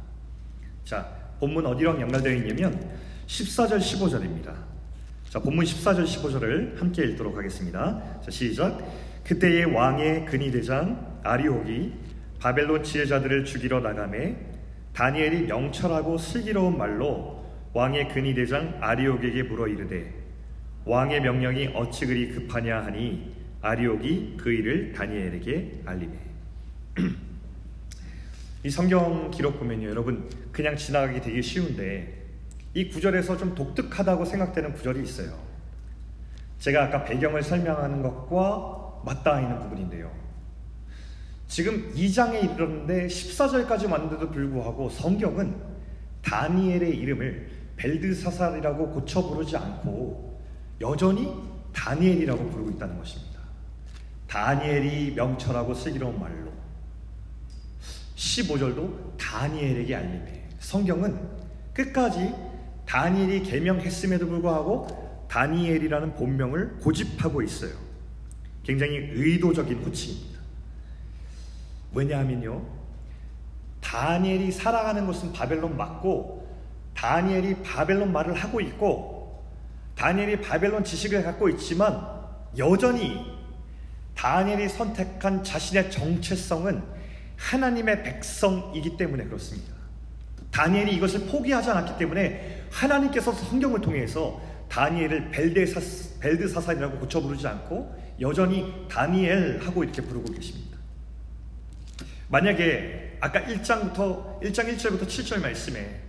자, 0.84 1.08
본문 1.39 1.66
어디랑 1.66 2.01
연결되어 2.01 2.34
있냐면 2.36 2.89
14절 3.28 3.78
15절입니다. 3.80 4.54
자, 5.30 5.39
본문 5.39 5.63
14절 5.66 6.06
15절을 6.06 6.80
함께 6.80 7.04
읽도록 7.06 7.38
하겠습니다. 7.38 8.01
자, 8.22 8.32
시작. 8.32 8.80
그때의 9.24 9.66
왕의 9.66 10.25
근위 10.25 10.51
대장 10.51 11.20
아리옥이 11.24 11.94
바벨론 12.39 12.84
지혜자들을 12.84 13.46
죽이러 13.46 13.80
나가매 13.80 14.36
다니엘이 14.94 15.44
명철하고 15.44 16.18
슬기로운 16.18 16.78
말로 16.78 17.38
왕의 17.73 18.09
근위 18.09 18.33
대장 18.33 18.77
아리옥에게 18.81 19.43
물어 19.43 19.67
이르되 19.67 20.13
왕의 20.85 21.21
명령이 21.21 21.67
어찌 21.75 22.05
그리 22.05 22.29
급하냐 22.29 22.83
하니 22.85 23.35
아리옥이 23.62 24.38
그 24.38 24.51
일을 24.51 24.93
다니엘에게 24.93 25.82
알리매. 25.86 26.13
이 28.63 28.69
성경 28.69 29.29
기록 29.32 29.60
보면요 29.60 29.89
여러분 29.89 30.29
그냥 30.51 30.75
지나가기 30.75 31.21
되게 31.21 31.41
쉬운데 31.41 32.25
이 32.73 32.89
구절에서 32.89 33.38
좀 33.38 33.55
독특하다고 33.55 34.25
생각되는 34.25 34.73
구절이 34.73 35.03
있어요. 35.03 35.38
제가 36.60 36.86
아까 36.86 37.03
배경을 37.03 37.41
설명하는 37.41 38.01
것과 38.01 39.01
맞닿아 39.05 39.41
있는 39.41 39.60
부분인데요. 39.60 40.12
지금 41.47 41.91
2장에 41.93 42.43
이르렀는데 42.43 43.08
14절까지 43.08 43.89
왔는데도 43.89 44.29
불구하고 44.29 44.89
성경은 44.89 45.55
다니엘의 46.21 46.95
이름을 46.97 47.59
벨드사살이라고 47.80 48.92
고쳐 48.92 49.26
부르지 49.26 49.56
않고 49.56 50.38
여전히 50.82 51.34
다니엘이라고 51.74 52.50
부르고 52.50 52.72
있다는 52.72 52.98
것입니다. 52.98 53.39
다니엘이 54.28 55.15
명철하고 55.15 55.74
슬기로운 55.74 56.20
말로 56.20 56.52
15절도 58.15 59.18
다니엘에게 59.18 59.96
알림해. 59.96 60.44
성경은 60.60 61.18
끝까지 61.74 62.36
다니엘이 62.86 63.44
개명했음에도 63.44 64.28
불구하고 64.28 65.28
다니엘이라는 65.30 66.15
본명을 66.15 66.80
고집하고 66.80 67.42
있어요. 67.42 67.72
굉장히 68.63 68.98
의도적인 68.98 69.84
호칭입니다. 69.84 70.39
왜냐하면요. 71.94 72.62
다니엘이 73.82 74.52
살아가는 74.52 75.06
곳은 75.08 75.32
바벨론 75.32 75.78
맞고 75.78 76.38
다니엘이 76.99 77.63
바벨론 77.63 78.12
말을 78.12 78.33
하고 78.33 78.59
있고 78.59 79.41
다니엘이 79.95 80.41
바벨론 80.41 80.83
지식을 80.83 81.23
갖고 81.23 81.47
있지만 81.47 82.05
여전히 82.57 83.39
다니엘이 84.15 84.67
선택한 84.67 85.41
자신의 85.41 85.91
정체성은 85.91 86.83
하나님의 87.38 88.03
백성이기 88.03 88.97
때문에 88.97 89.23
그렇습니다. 89.23 89.73
다니엘이 90.51 90.95
이것을 90.97 91.25
포기하지 91.27 91.69
않았기 91.69 91.97
때문에 91.97 92.65
하나님께서 92.69 93.31
성경을 93.31 93.79
통해서 93.79 94.41
다니엘을 94.67 95.31
벨드사살이라고 95.31 96.19
벨드 96.19 96.99
고쳐 96.99 97.21
부르지 97.21 97.47
않고 97.47 97.95
여전히 98.19 98.85
다니엘 98.89 99.62
하고 99.63 99.85
이렇게 99.85 100.01
부르고 100.01 100.33
계십니다. 100.33 100.77
만약에 102.27 103.19
아까 103.21 103.41
1장부터 103.41 104.41
1장 104.41 104.75
1절부터 104.75 105.07
7절 105.07 105.41
말씀에 105.41 106.09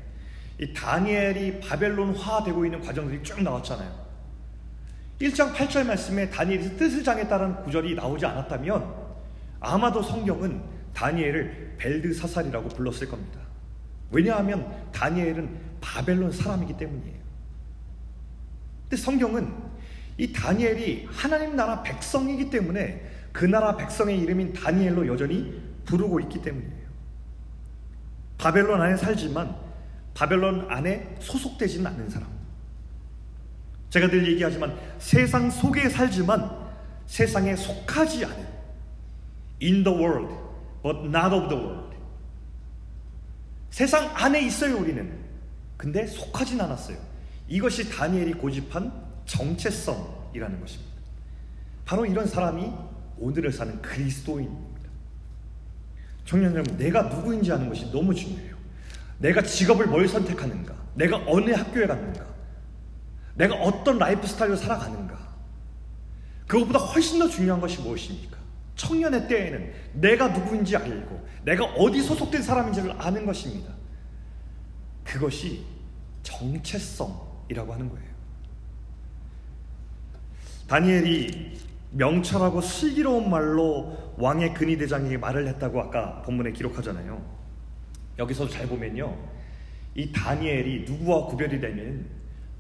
이 0.61 0.75
다니엘이 0.75 1.61
바벨론화 1.61 2.45
되고 2.45 2.65
있는 2.67 2.83
과정들이 2.83 3.23
쭉 3.23 3.43
나왔잖아요. 3.43 3.91
1장 5.19 5.55
8절 5.55 5.87
말씀에 5.87 6.29
다니엘이 6.29 6.77
뜻을 6.77 7.03
장했다는 7.03 7.65
구절이 7.65 7.95
나오지 7.95 8.27
않았다면 8.27 8.95
아마도 9.59 10.03
성경은 10.03 10.63
다니엘을 10.93 11.77
벨드사살이라고 11.79 12.69
불렀을 12.69 13.09
겁니다. 13.09 13.41
왜냐하면 14.11 14.71
다니엘은 14.93 15.79
바벨론 15.81 16.31
사람이기 16.31 16.77
때문이에요. 16.77 17.21
근데 18.83 18.97
성경은 18.97 19.55
이 20.19 20.31
다니엘이 20.31 21.09
하나님 21.11 21.57
나라 21.57 21.83
백성이기 21.83 22.51
때문에 22.51 23.03
그 23.33 23.47
나라 23.47 23.77
백성의 23.77 24.19
이름인 24.21 24.53
다니엘로 24.53 25.07
여전히 25.07 25.59
부르고 25.87 26.21
있기 26.21 26.43
때문이에요. 26.43 26.91
바벨론 28.37 28.83
안에 28.83 28.99
살지만 28.99 29.70
바벨론 30.15 30.71
안에 30.71 31.17
소속되지는 31.21 31.87
않는 31.87 32.11
사람. 32.11 32.29
제가 33.91 34.09
늘 34.09 34.27
얘기하지만 34.33 34.79
세상 34.99 35.51
속에 35.51 35.89
살지만 35.89 36.51
세상에 37.07 37.57
속하지 37.57 38.25
않은 38.25 38.47
in 39.63 39.83
the 39.83 39.99
world 39.99 40.33
but 40.83 40.99
not 41.01 41.35
of 41.35 41.49
the 41.49 41.63
world. 41.63 41.97
세상 43.71 44.11
안에 44.15 44.43
있어요, 44.47 44.79
우리는. 44.79 45.19
근데 45.77 46.07
속하진 46.07 46.61
않았어요. 46.61 46.99
이것이 47.49 47.89
다니엘이 47.91 48.35
고집한 48.35 48.93
정체성이라는 49.27 50.61
것입니다. 50.61 50.91
바로 51.85 52.05
이런 52.07 52.27
사람이 52.27 52.71
오늘을 53.19 53.53
사는 53.53 53.81
그리스도인 53.81 54.71
청년 56.25 56.53
여러분, 56.53 56.77
내가 56.77 57.03
누구인지 57.03 57.51
아는 57.51 57.69
것이 57.69 57.91
너무 57.91 58.15
중요해요. 58.15 58.50
내가 59.21 59.43
직업을 59.43 59.87
뭘 59.87 60.09
선택하는가? 60.09 60.75
내가 60.95 61.19
어느 61.27 61.51
학교에 61.51 61.87
갔는가? 61.87 62.25
내가 63.35 63.55
어떤 63.57 63.99
라이프 63.99 64.27
스타일로 64.27 64.57
살아가는가? 64.57 65.19
그것보다 66.47 66.79
훨씬 66.79 67.19
더 67.19 67.29
중요한 67.29 67.61
것이 67.61 67.81
무엇입니까? 67.81 68.37
청년의 68.77 69.29
때에는 69.29 69.73
내가 69.93 70.29
누구인지 70.29 70.75
알고 70.75 71.29
내가 71.45 71.65
어디 71.65 72.03
소속된 72.03 72.43
사람인지를 72.43 72.95
아는 72.99 73.27
것입니다. 73.27 73.73
그것이 75.05 75.65
정체성이라고 76.23 77.75
하는 77.75 77.89
거예요. 77.91 78.11
다니엘이 80.67 81.59
명철하고 81.91 82.63
슬기로운 82.63 83.29
말로 83.29 84.15
왕의 84.17 84.55
근위대장에게 84.55 85.19
말을 85.19 85.47
했다고 85.49 85.81
아까 85.81 86.23
본문에 86.23 86.53
기록하잖아요. 86.53 87.40
여기서 88.19 88.49
잘 88.49 88.67
보면요. 88.67 89.17
이 89.95 90.13
다니엘이 90.13 90.85
누구와 90.85 91.27
구별이 91.27 91.61
되면 91.61 92.07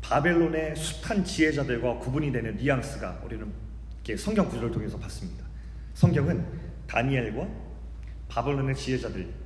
바벨론의 0.02 0.74
숱한 0.76 1.24
지혜자들과 1.24 1.98
구분이 1.98 2.32
되는 2.32 2.56
뉘앙스가 2.56 3.22
우리는 3.24 3.46
이렇게 3.94 4.16
성경 4.16 4.48
구절을 4.48 4.70
통해서 4.70 4.98
봤습니다. 4.98 5.44
성경은 5.94 6.44
다니엘과 6.86 7.46
바벨론의 8.28 8.74
지혜자들 8.74 9.40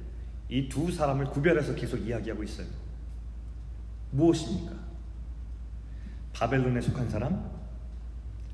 이 0.50 0.68
두 0.68 0.92
사람을 0.92 1.26
구별해서 1.26 1.74
계속 1.74 1.96
이야기하고 1.96 2.44
있어요. 2.44 2.66
무엇입니까? 4.10 4.72
바벨론에 6.32 6.80
속한 6.80 7.08
사람, 7.10 7.50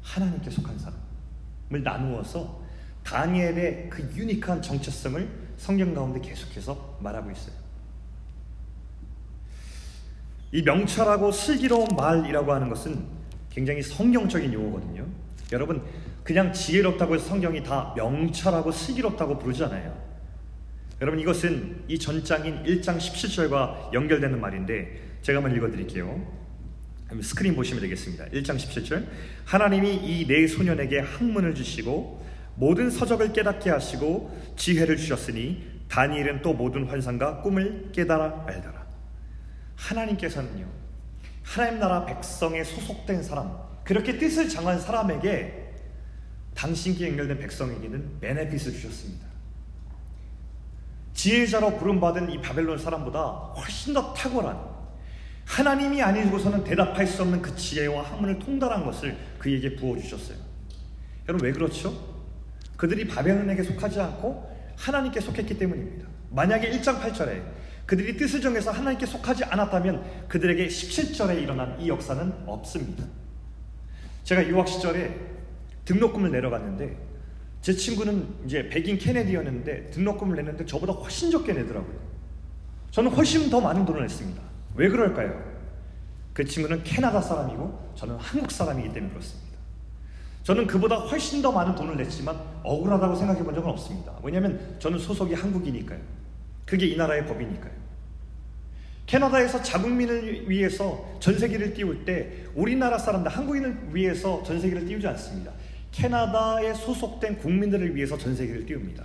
하나님께 0.02 0.50
속한 0.50 0.78
사람을 0.78 1.82
나누어서 1.82 2.62
다니엘의 3.04 3.90
그 3.90 4.02
유니크한 4.14 4.62
정체성을 4.62 5.28
성경 5.61 5.92
가운데 5.94 6.18
계속해서 6.20 6.96
말하고 7.01 7.31
있어요. 7.31 7.55
이 10.53 10.62
명철하고 10.62 11.31
슬기로운 11.31 11.88
말이라고 11.94 12.53
하는 12.53 12.70
것은 12.70 13.05
굉장히 13.51 13.83
성경적인 13.83 14.53
용어거든요. 14.53 15.07
여러분, 15.53 15.83
그냥 16.25 16.53
지혜롭다고 16.53 17.14
해서 17.14 17.27
성경이 17.27 17.62
다 17.62 17.92
명철하고 17.94 18.73
슬기롭다고 18.73 19.38
부르지 19.38 19.62
않아요. 19.64 19.96
여러분, 21.03 21.20
이것은 21.20 21.85
이 21.88 21.99
전장인 21.99 22.62
1장 22.64 22.96
17절과 22.96 23.92
연결되는 23.92 24.40
말인데 24.40 25.18
제가 25.23 25.42
한번 25.42 25.55
읽어드릴게요. 25.55 26.40
스크린 27.20 27.55
보시면 27.55 27.83
되겠습니다. 27.83 28.27
1장 28.27 28.57
17절. 28.57 29.07
하나님이 29.44 29.94
이 29.96 30.27
네 30.27 30.46
소년에게 30.46 31.01
학문을 31.01 31.55
주시고 31.55 32.25
모든 32.61 32.90
서적을 32.90 33.33
깨닫게 33.33 33.70
하시고 33.70 34.38
지혜를 34.55 34.99
주셨으니 34.99 35.66
다니엘은 35.88 36.42
또 36.42 36.53
모든 36.53 36.85
환상과 36.85 37.40
꿈을 37.40 37.90
깨달아 37.90 38.44
알더라. 38.46 38.87
하나님께서는요. 39.77 40.66
하나님 41.42 41.81
나라 41.81 42.05
백성에 42.05 42.62
소속된 42.62 43.23
사람, 43.23 43.57
그렇게 43.83 44.18
뜻을 44.18 44.51
정한 44.51 44.79
사람에게 44.79 45.73
당신께 46.55 47.09
연결된 47.09 47.38
백성에게는 47.38 48.20
베네핏을 48.20 48.73
주셨습니다. 48.73 49.27
지혜자로 51.14 51.79
부름받은 51.79 52.31
이 52.31 52.42
바벨론 52.42 52.77
사람보다 52.77 53.23
훨씬 53.57 53.94
더 53.94 54.12
탁월한 54.12 54.61
하나님이 55.46 56.03
아니고서는 56.03 56.62
대답할 56.64 57.07
수 57.07 57.23
없는 57.23 57.40
그 57.40 57.57
지혜와 57.57 58.03
학문을 58.03 58.38
통달한 58.38 58.85
것을 58.85 59.16
그에게 59.38 59.77
부어주셨어요. 59.77 60.37
여러분 61.27 61.46
왜 61.46 61.53
그렇죠? 61.53 62.10
그들이 62.80 63.06
바벨론에게 63.06 63.62
속하지 63.62 64.00
않고 64.00 64.56
하나님께 64.74 65.20
속했기 65.20 65.58
때문입니다. 65.58 66.08
만약에 66.30 66.70
1장 66.70 66.98
8절에 66.98 67.42
그들이 67.84 68.16
뜻을 68.16 68.40
정해서 68.40 68.70
하나님께 68.70 69.04
속하지 69.04 69.44
않았다면 69.44 70.28
그들에게 70.28 70.66
17절에 70.66 71.42
일어난 71.42 71.78
이 71.78 71.90
역사는 71.90 72.32
없습니다. 72.46 73.04
제가 74.24 74.48
유학 74.48 74.66
시절에 74.66 75.14
등록금을 75.84 76.30
내려갔는데 76.30 76.96
제 77.60 77.74
친구는 77.74 78.26
이제 78.46 78.66
백인 78.70 78.96
케네디였는데 78.96 79.90
등록금을 79.90 80.36
냈는데 80.36 80.64
저보다 80.64 80.94
훨씬 80.94 81.30
적게 81.30 81.52
내더라고요. 81.52 81.98
저는 82.92 83.10
훨씬 83.10 83.50
더 83.50 83.60
많은 83.60 83.84
돈을 83.84 84.00
냈습니다. 84.00 84.40
왜 84.76 84.88
그럴까요? 84.88 85.38
그 86.32 86.46
친구는 86.46 86.82
캐나다 86.82 87.20
사람이고 87.20 87.92
저는 87.94 88.16
한국 88.16 88.50
사람이기 88.50 88.94
때문에 88.94 89.12
그렇습니다. 89.12 89.49
저는 90.42 90.66
그보다 90.66 90.96
훨씬 90.96 91.42
더 91.42 91.53
많은 91.53 91.74
돈을 91.74 91.96
냈지만 91.96 92.38
억울하다고 92.62 93.14
생각해 93.14 93.42
본 93.44 93.55
적은 93.55 93.70
없습니다. 93.70 94.14
왜냐하면 94.22 94.76
저는 94.79 94.98
소속이 94.98 95.35
한국이니까요. 95.35 96.00
그게 96.64 96.87
이 96.87 96.96
나라의 96.96 97.26
법이니까요. 97.26 97.81
캐나다에서 99.07 99.61
자국민을 99.61 100.48
위해서 100.48 101.05
전세기를 101.18 101.74
띄울 101.74 102.05
때 102.05 102.46
우리나라 102.55 102.96
사람들, 102.96 103.31
한국인을 103.31 103.94
위해서 103.94 104.42
전세기를 104.44 104.87
띄우지 104.87 105.07
않습니다. 105.09 105.53
캐나다에 105.90 106.72
소속된 106.74 107.38
국민들을 107.38 107.94
위해서 107.94 108.16
전세기를 108.16 108.66
띄웁니다. 108.66 109.05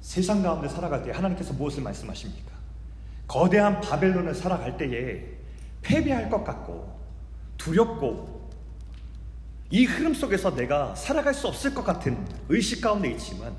세상 0.00 0.42
가운데 0.42 0.68
살아갈 0.68 1.04
때 1.04 1.10
하나님께서 1.10 1.52
무엇을 1.52 1.82
말씀하십니까? 1.82 2.50
거대한 3.28 3.80
바벨론을 3.80 4.34
살아갈 4.34 4.76
때에 4.76 5.22
패배할 5.82 6.28
것 6.28 6.42
같고 6.44 7.01
두렵고 7.62 8.50
이 9.70 9.84
흐름 9.84 10.12
속에서 10.12 10.54
내가 10.54 10.94
살아갈 10.94 11.32
수 11.32 11.46
없을 11.46 11.72
것 11.72 11.84
같은 11.84 12.26
의식 12.48 12.80
가운데 12.80 13.10
있지만 13.12 13.54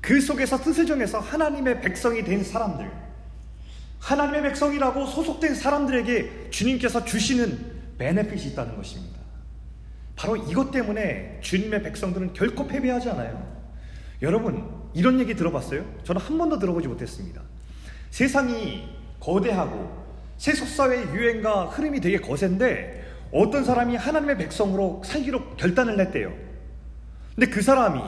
그 0.00 0.20
속에서 0.20 0.58
뜻을 0.58 0.86
정해서 0.86 1.20
하나님의 1.20 1.82
백성이 1.82 2.24
된 2.24 2.42
사람들 2.42 2.90
하나님의 3.98 4.42
백성이라고 4.42 5.06
소속된 5.06 5.54
사람들에게 5.54 6.48
주님께서 6.50 7.04
주시는 7.04 7.80
베네핏이 7.98 8.52
있다는 8.52 8.76
것입니다. 8.76 9.20
바로 10.16 10.36
이것 10.36 10.70
때문에 10.70 11.38
주님의 11.42 11.82
백성들은 11.82 12.32
결코 12.32 12.66
패배하지 12.66 13.10
않아요. 13.10 13.60
여러분, 14.22 14.66
이런 14.94 15.20
얘기 15.20 15.34
들어봤어요? 15.34 15.84
저는 16.04 16.20
한 16.20 16.38
번도 16.38 16.58
들어보지 16.58 16.88
못했습니다. 16.88 17.42
세상이 18.10 18.88
거대하고 19.20 20.00
세속사회의 20.38 21.14
유행과 21.14 21.66
흐름이 21.66 22.00
되게 22.00 22.18
거센데 22.18 23.00
어떤 23.32 23.64
사람이 23.64 23.96
하나님의 23.96 24.38
백성으로 24.38 25.02
살기로 25.04 25.56
결단을 25.56 25.96
냈대요. 25.96 26.32
근데 27.34 27.50
그 27.50 27.62
사람이 27.62 28.00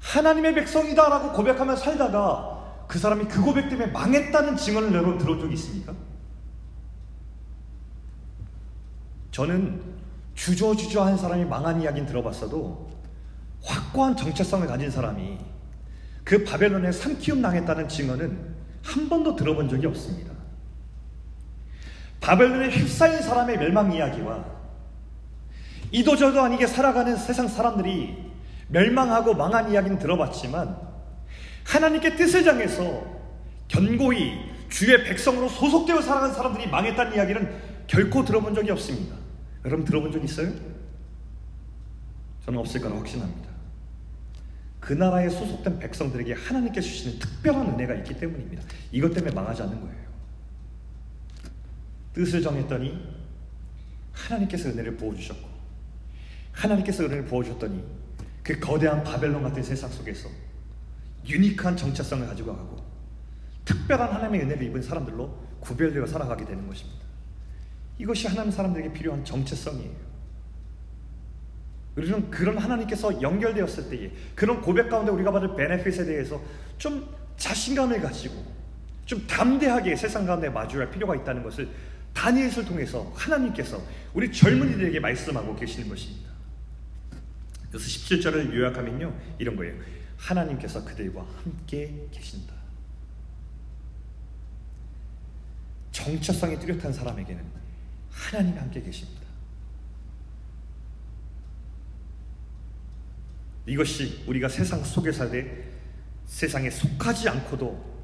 하나님의 0.00 0.54
백성이다라고 0.54 1.32
고백하며 1.32 1.76
살다가 1.76 2.84
그 2.88 2.98
사람이 2.98 3.26
그 3.26 3.40
고백 3.40 3.68
때문에 3.68 3.90
망했다는 3.90 4.56
증언을 4.56 4.92
여러분 4.92 5.18
들은 5.18 5.40
적이 5.40 5.54
있습니까? 5.54 5.94
저는 9.30 9.80
주저주저한 10.34 11.16
사람이 11.16 11.44
망한 11.46 11.80
이야기는 11.80 12.06
들어봤어도 12.06 12.90
확고한 13.62 14.16
정체성을 14.16 14.66
가진 14.66 14.90
사람이 14.90 15.38
그 16.22 16.44
바벨론에 16.44 16.92
삼키움 16.92 17.40
당했다는 17.40 17.88
증언은 17.88 18.54
한 18.82 19.08
번도 19.08 19.36
들어본 19.36 19.68
적이 19.68 19.86
없습니다. 19.86 20.33
바벨론에 22.24 22.70
휩싸인 22.70 23.20
사람의 23.20 23.58
멸망 23.58 23.92
이야기와 23.92 24.42
이도저도 25.90 26.40
아니게 26.40 26.66
살아가는 26.66 27.14
세상 27.18 27.46
사람들이 27.46 28.32
멸망하고 28.68 29.34
망한 29.34 29.70
이야기는 29.70 29.98
들어봤지만 29.98 30.74
하나님께 31.64 32.16
뜻을 32.16 32.42
정해서 32.42 33.04
견고히 33.68 34.32
주의 34.70 35.04
백성으로 35.04 35.50
소속되어 35.50 36.00
살아가는 36.00 36.34
사람들이 36.34 36.66
망했다는 36.68 37.14
이야기는 37.14 37.84
결코 37.86 38.24
들어본 38.24 38.54
적이 38.54 38.70
없습니다. 38.70 39.16
여러분 39.66 39.84
들어본 39.84 40.10
적 40.10 40.24
있어요? 40.24 40.50
저는 42.46 42.58
없을 42.58 42.80
거라 42.80 42.96
확신합니다. 42.96 43.50
그 44.80 44.94
나라에 44.94 45.28
소속된 45.28 45.78
백성들에게 45.78 46.32
하나님께 46.32 46.80
주시는 46.80 47.18
특별한 47.18 47.74
은혜가 47.74 47.94
있기 47.96 48.16
때문입니다. 48.16 48.62
이것 48.92 49.12
때문에 49.12 49.34
망하지 49.34 49.62
않는 49.62 49.78
거예요. 49.78 50.03
뜻을 52.14 52.40
정했더니 52.40 52.98
하나님께서 54.12 54.70
은혜를 54.70 54.96
부어주셨고 54.96 55.48
하나님께서 56.52 57.04
은혜를 57.04 57.24
부어주셨더니 57.26 57.84
그 58.42 58.58
거대한 58.60 59.02
바벨론 59.02 59.42
같은 59.42 59.62
세상 59.62 59.90
속에서 59.90 60.28
유니크한 61.26 61.76
정체성을 61.76 62.26
가지고 62.26 62.56
가고 62.56 62.84
특별한 63.64 64.12
하나님의 64.12 64.42
은혜를 64.42 64.62
입은 64.66 64.82
사람들로 64.82 65.44
구별되어 65.60 66.06
살아가게 66.06 66.44
되는 66.44 66.66
것입니다. 66.66 67.04
이것이 67.98 68.28
하나님 68.28 68.50
사람들에게 68.50 68.92
필요한 68.92 69.24
정체성이에요. 69.24 70.04
우리는 71.96 72.30
그런 72.30 72.58
하나님께서 72.58 73.22
연결되었을 73.22 73.88
때에 73.88 74.10
그런 74.34 74.60
고백 74.60 74.88
가운데 74.88 75.10
우리가 75.12 75.30
받을 75.30 75.54
베네핏에 75.54 76.04
대해서 76.04 76.40
좀 76.76 77.08
자신감을 77.36 78.00
가지고 78.00 78.44
좀 79.06 79.26
담대하게 79.26 79.96
세상 79.96 80.26
가운데 80.26 80.48
마주할 80.48 80.90
필요가 80.90 81.14
있다는 81.14 81.42
것을 81.42 81.68
다니엘을 82.14 82.64
통해서 82.64 83.12
하나님께서 83.14 83.82
우리 84.14 84.32
젊은이들에게 84.32 85.00
말씀하고 85.00 85.54
계시는 85.56 85.88
것입니다. 85.88 86.30
그래서 87.68 87.86
17절을 87.86 88.54
요약하면요 88.54 89.36
이런 89.38 89.56
거예요. 89.56 89.74
하나님께서 90.16 90.84
그들과 90.84 91.26
함께 91.42 92.06
계신다. 92.12 92.54
정체성이 95.90 96.58
뚜렷한 96.58 96.92
사람에게는 96.92 97.44
하나님이 98.10 98.58
함께 98.58 98.80
계십니다. 98.80 99.22
이것이 103.66 104.22
우리가 104.26 104.48
세상 104.48 104.84
속에 104.84 105.10
살때 105.10 105.64
세상에 106.26 106.70
속하지 106.70 107.28
않고도 107.28 107.94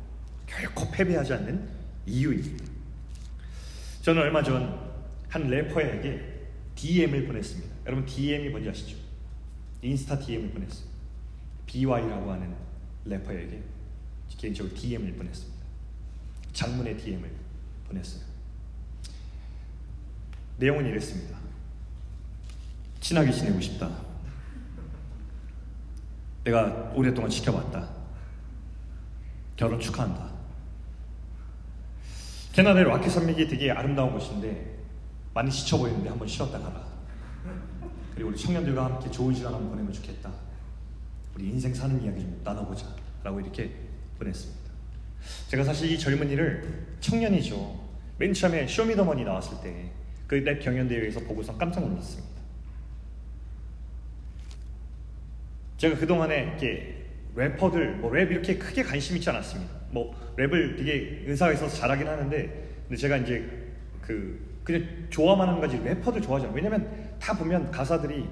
결코 0.47 0.91
패배하지 0.91 1.33
않는 1.35 1.69
이유입니다. 2.07 2.70
저는 4.03 4.23
얼마 4.23 4.43
전 4.43 4.91
한 5.31 5.47
래퍼에게 5.49 6.49
DM을 6.75 7.27
보냈습니다. 7.27 7.75
여러분 7.87 8.05
DM이 8.05 8.49
뭔지 8.49 8.69
아시죠? 8.69 8.97
인스타 9.81 10.19
DM을 10.19 10.51
보냈어요. 10.51 10.89
BY라고 11.67 12.33
하는 12.33 12.55
래퍼에게 13.05 13.63
개인적으로 14.37 14.75
DM을 14.75 15.13
보냈습니다. 15.15 15.65
장문의 16.53 16.97
DM을 16.97 17.31
보냈어요. 17.87 18.23
내용은 20.59 20.85
이랬습니다. 20.87 21.39
친하게 23.01 23.31
지내고 23.31 23.61
싶다. 23.61 23.89
내가 26.43 26.93
오랫동안 26.95 27.31
지켜봤다. 27.31 27.89
결혼 29.57 29.79
축하한다. 29.79 30.30
캐나다의 32.53 32.85
라키 32.87 33.09
산맥이 33.09 33.49
되게 33.49 33.71
아름다운 33.71 34.13
곳인데 34.13 34.79
많이 35.33 35.51
지쳐 35.51 35.79
보이는데 35.79 36.09
한번 36.09 36.27
쉬었다 36.27 36.59
가라. 36.59 36.85
그리고 38.15 38.31
우리 38.31 38.37
청년들과 38.39 38.85
함께 38.85 39.11
좋은 39.11 39.35
시간 39.35 39.55
한번 39.55 39.71
보내면 39.71 39.93
좋겠다. 39.93 40.31
우리 41.35 41.49
인생 41.49 41.73
사는 41.73 42.03
이야기 42.03 42.21
좀 42.21 42.41
나눠보자. 42.45 42.87
라고 43.23 43.41
이렇게 43.41 43.71
보냈습니다. 44.19 44.61
제가 45.49 45.63
사실 45.65 45.91
이 45.93 45.99
젊은이를 45.99 46.97
청년이죠. 47.01 47.79
맨 48.19 48.33
처음에 48.35 48.67
쇼미더머니 48.67 49.25
나왔을 49.25 49.61
때 49.63 49.93
그 50.27 50.37
랩 50.37 50.61
경연대회에서 50.61 51.21
보고서 51.21 51.57
깜짝 51.59 51.81
놀랐습니다. 51.89 52.31
제가 55.77 55.97
그동안에 55.99 56.43
이렇게 56.45 57.07
래퍼들, 57.35 57.97
뭐 57.97 58.13
랩 58.15 58.31
이렇게 58.31 58.57
크게 58.59 58.83
관심 58.85 59.17
있지 59.17 59.29
않았습니다. 59.29 59.73
뭐 59.91 60.15
랩을 60.41 60.77
되게 60.77 61.25
은사가 61.29 61.53
있어서 61.53 61.77
잘하긴 61.77 62.07
하는데, 62.07 62.69
근데 62.89 62.97
제가 62.97 63.19
이제 63.19 63.45
그 64.01 64.59
그냥 64.65 64.85
좋아만 65.11 65.49
하는 65.49 65.61
거지 65.61 65.79
래퍼들 65.79 66.21
좋아하잖아요. 66.23 66.55
왜냐면 66.55 66.89
다 67.19 67.37
보면 67.37 67.71
가사들이 67.71 68.27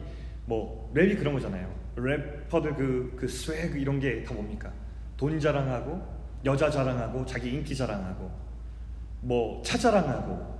뭐 0.46 0.90
랩이 0.94 1.18
그런 1.18 1.34
거잖아요. 1.34 1.68
래퍼들 1.96 2.74
그, 2.74 3.14
그 3.18 3.28
swag 3.28 3.78
이런 3.78 4.00
게 4.00 4.24
다 4.24 4.34
뭡니까? 4.34 4.72
돈 5.16 5.38
자랑하고, 5.38 6.00
여자 6.44 6.70
자랑하고, 6.70 7.26
자기 7.26 7.52
인기 7.52 7.74
자랑하고, 7.74 8.30
뭐 9.22 9.62
차 9.64 9.76
자랑하고, 9.76 10.58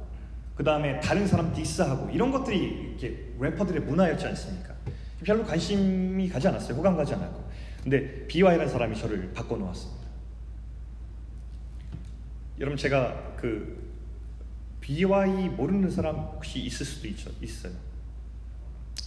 그 0.57 0.65
다음에 0.65 0.99
다른 0.99 1.25
사람 1.27 1.53
디스하고 1.55 2.11
이런 2.11 2.33
것들이 2.33 2.97
이렇게 2.99 3.29
래퍼들의 3.39 3.83
문화였지 3.83 4.27
않습니까? 4.27 4.75
별로 5.23 5.45
관심이 5.45 6.29
가지 6.29 6.49
않았어요. 6.49 6.77
호감 6.77 6.97
가지 6.97 7.15
않았고. 7.15 7.45
근데 7.85 8.27
비와이라는 8.27 8.69
사람이 8.69 8.97
저를 8.97 9.33
바꿔놓았습니다. 9.33 9.98
여러분 12.61 12.77
제가 12.77 13.37
그 13.37 13.89
비와이 14.81 15.51
모르는 15.51 15.91
사람 15.91 16.17
혹시 16.17 16.59
있을 16.61 16.85
수도 16.85 17.07
있죠. 17.09 17.31
있어요. 17.41 17.73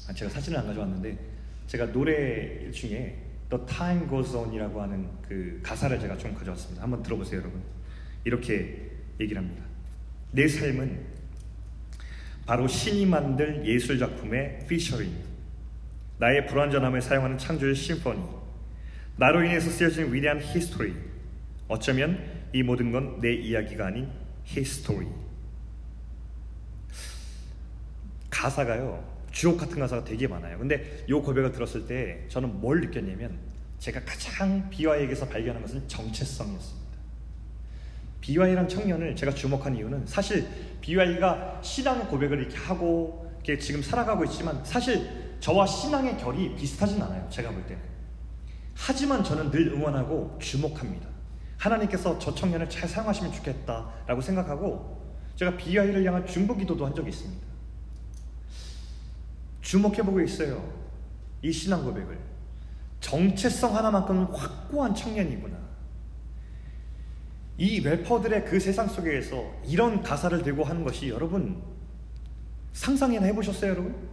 아, 0.08 0.14
제가 0.14 0.32
사진을 0.32 0.60
안 0.60 0.68
가져왔는데 0.68 1.18
제가 1.68 1.92
노래 1.92 2.72
중에 2.72 3.18
The 3.50 3.66
Time 3.66 4.08
Goes 4.08 4.36
On이라고 4.36 4.82
하는 4.82 5.10
그 5.28 5.60
가사를 5.64 6.00
제가 6.00 6.18
좀 6.18 6.34
가져왔습니다. 6.34 6.82
한번 6.82 7.04
들어보세요, 7.04 7.42
여러분. 7.42 7.62
이렇게 8.24 8.90
얘기를 9.20 9.42
합니다. 9.42 9.66
내 10.32 10.48
삶은 10.48 11.06
바로 12.46 12.68
신이 12.68 13.06
만들 13.06 13.66
예술 13.66 14.00
작품의 14.00 14.66
피처링, 14.68 15.12
나의 16.20 16.48
불완전함을 16.48 17.02
사용하는 17.02 17.38
창조의 17.38 17.76
심포니, 17.76 18.22
나로 19.18 19.44
인해서 19.44 19.70
쓰여진 19.70 20.14
위대한 20.14 20.40
history. 20.42 20.94
어쩌면 21.68 22.41
이 22.54 22.64
모든 22.64 22.92
건 22.92 23.20
내 23.20 23.34
이야기가 23.34 23.88
아닌 23.88 24.10
His 24.44 24.65
story. 24.65 25.08
가사가요, 28.30 29.04
주옥 29.32 29.60
같은 29.60 29.80
가사가 29.80 30.04
되게 30.04 30.28
많아요. 30.28 30.58
근데 30.58 31.06
이 31.08 31.12
고백을 31.14 31.52
들었을 31.52 31.86
때 31.86 32.26
저는 32.28 32.60
뭘 32.60 32.82
느꼈냐면 32.82 33.38
제가 33.80 34.02
가장 34.06 34.70
비와에게서 34.70 35.28
발견한 35.28 35.62
것은 35.62 35.88
정체성이었습니다. 35.88 36.92
BY랑 38.22 38.68
청년을 38.68 39.16
제가 39.16 39.34
주목한 39.34 39.76
이유는 39.76 40.06
사실 40.06 40.48
BY가 40.82 41.62
신앙의 41.64 42.08
고백을 42.08 42.40
이렇게 42.40 42.56
하고 42.58 43.32
이렇게 43.44 43.58
지금 43.58 43.82
살아가고 43.82 44.24
있지만 44.26 44.64
사실 44.64 45.36
저와 45.40 45.66
신앙의 45.66 46.18
결이 46.18 46.56
비슷하진 46.56 47.02
않아요. 47.02 47.28
제가 47.30 47.52
볼 47.52 47.66
때는. 47.66 47.82
하지만 48.76 49.24
저는 49.24 49.50
늘 49.50 49.68
응원하고 49.74 50.38
주목합니다. 50.40 51.10
하나님께서 51.62 52.18
저 52.18 52.34
청년을 52.34 52.70
잘 52.70 52.90
사용하시면 52.90 53.32
좋겠다라고 53.34 54.20
생각하고 54.22 55.00
제가 55.36 55.56
BY를 55.58 56.04
향한 56.06 56.26
중보 56.26 56.56
기도도 56.56 56.86
한 56.86 56.96
적이 56.96 57.10
있습니다. 57.10 57.48
주목해보고 59.62 60.22
있어요. 60.22 60.74
이 61.44 61.52
신앙 61.52 61.84
고백을. 61.84 62.20
정체성 63.00 63.76
하나만큼은 63.76 64.26
확고한 64.26 64.96
청년이구나. 64.96 65.58
이 67.58 67.80
래퍼들의 67.80 68.46
그 68.46 68.60
세상 68.60 68.88
속에서 68.88 69.54
이런 69.66 70.02
가사를 70.02 70.42
들고 70.42 70.64
하는 70.64 70.84
것이 70.84 71.10
여러분 71.10 71.62
상상이나 72.74 73.26
해보셨어요, 73.28 73.72
여러분? 73.72 74.10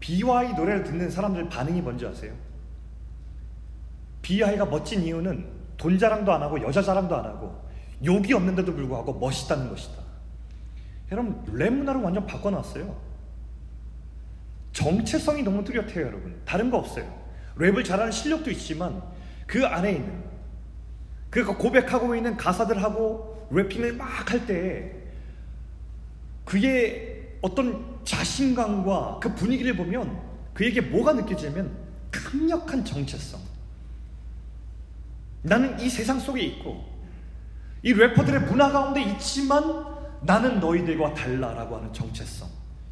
BY 0.00 0.54
노래를 0.54 0.82
듣는 0.84 1.10
사람들 1.10 1.48
반응이 1.48 1.80
뭔지 1.80 2.06
아세요? 2.06 2.45
BY가 4.26 4.64
멋진 4.66 5.02
이유는 5.02 5.46
돈 5.76 5.96
자랑도 5.96 6.32
안 6.32 6.42
하고 6.42 6.60
여자 6.60 6.82
자랑도 6.82 7.14
안 7.14 7.24
하고 7.26 7.64
욕이 8.04 8.32
없는데도 8.32 8.74
불구하고 8.74 9.20
멋있다는 9.20 9.68
것이다. 9.68 10.02
여러분 11.12 11.44
랩 11.52 11.72
문화를 11.72 12.00
완전 12.00 12.26
바꿔놨어요. 12.26 13.06
정체성이 14.72 15.44
너무 15.44 15.62
뚜렷해요, 15.62 16.06
여러분. 16.06 16.42
다른 16.44 16.72
거 16.72 16.78
없어요. 16.78 17.06
랩을 17.56 17.84
잘하는 17.84 18.10
실력도 18.10 18.50
있지만 18.50 19.00
그 19.46 19.64
안에 19.64 19.92
있는 19.92 20.24
그 21.30 21.44
고백하고 21.44 22.16
있는 22.16 22.36
가사들하고 22.36 23.48
래핑을 23.52 23.92
막 23.92 24.32
할 24.32 24.44
때 24.44 24.92
그의 26.44 27.38
어떤 27.42 28.00
자신감과 28.02 29.20
그 29.22 29.32
분위기를 29.36 29.76
보면 29.76 30.20
그에게 30.52 30.80
뭐가 30.80 31.12
느껴지냐면 31.12 31.76
강력한 32.10 32.84
정체성. 32.84 33.45
나는 35.46 35.78
이 35.78 35.88
세상 35.88 36.18
속에 36.18 36.42
있고 36.42 36.84
이 37.82 37.92
래퍼들의 37.92 38.40
문화 38.42 38.70
가운데 38.70 39.00
있지만 39.02 39.62
나는 40.22 40.58
너희들과 40.58 41.14
달라라고 41.14 41.76
하는 41.76 41.92
정체성. 41.92 42.48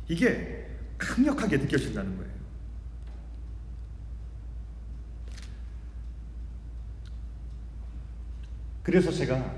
이게 0.09 0.69
강력하게 0.97 1.57
느껴진다는 1.57 2.17
거예요. 2.17 2.33
그래서 8.85 9.11
제가 9.11 9.53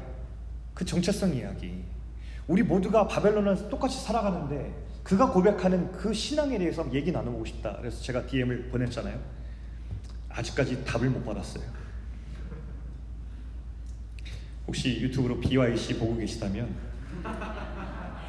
그 0.72 0.85
정체성 0.85 1.35
이야기, 1.35 1.85
우리 2.46 2.62
모두가 2.62 3.09
바벨론에서 3.09 3.68
똑같이 3.68 4.00
살아가는데 4.00 4.87
그가 5.02 5.30
고백하는 5.32 5.92
그 5.92 6.14
신앙에 6.14 6.56
대해서 6.59 6.88
얘기 6.94 7.12
나눠보고 7.12 7.44
싶다. 7.44 7.76
그래서 7.78 8.00
제가 8.02 8.26
DM을 8.26 8.68
보냈잖아요. 8.68 9.20
아직까지 10.30 10.85
답을 10.85 11.11
못 11.11 11.24
받았어요. 11.24 11.86
혹시 14.66 15.00
유튜브로 15.00 15.40
BYC 15.40 15.98
보고 15.98 16.16
계시다면 16.16 16.74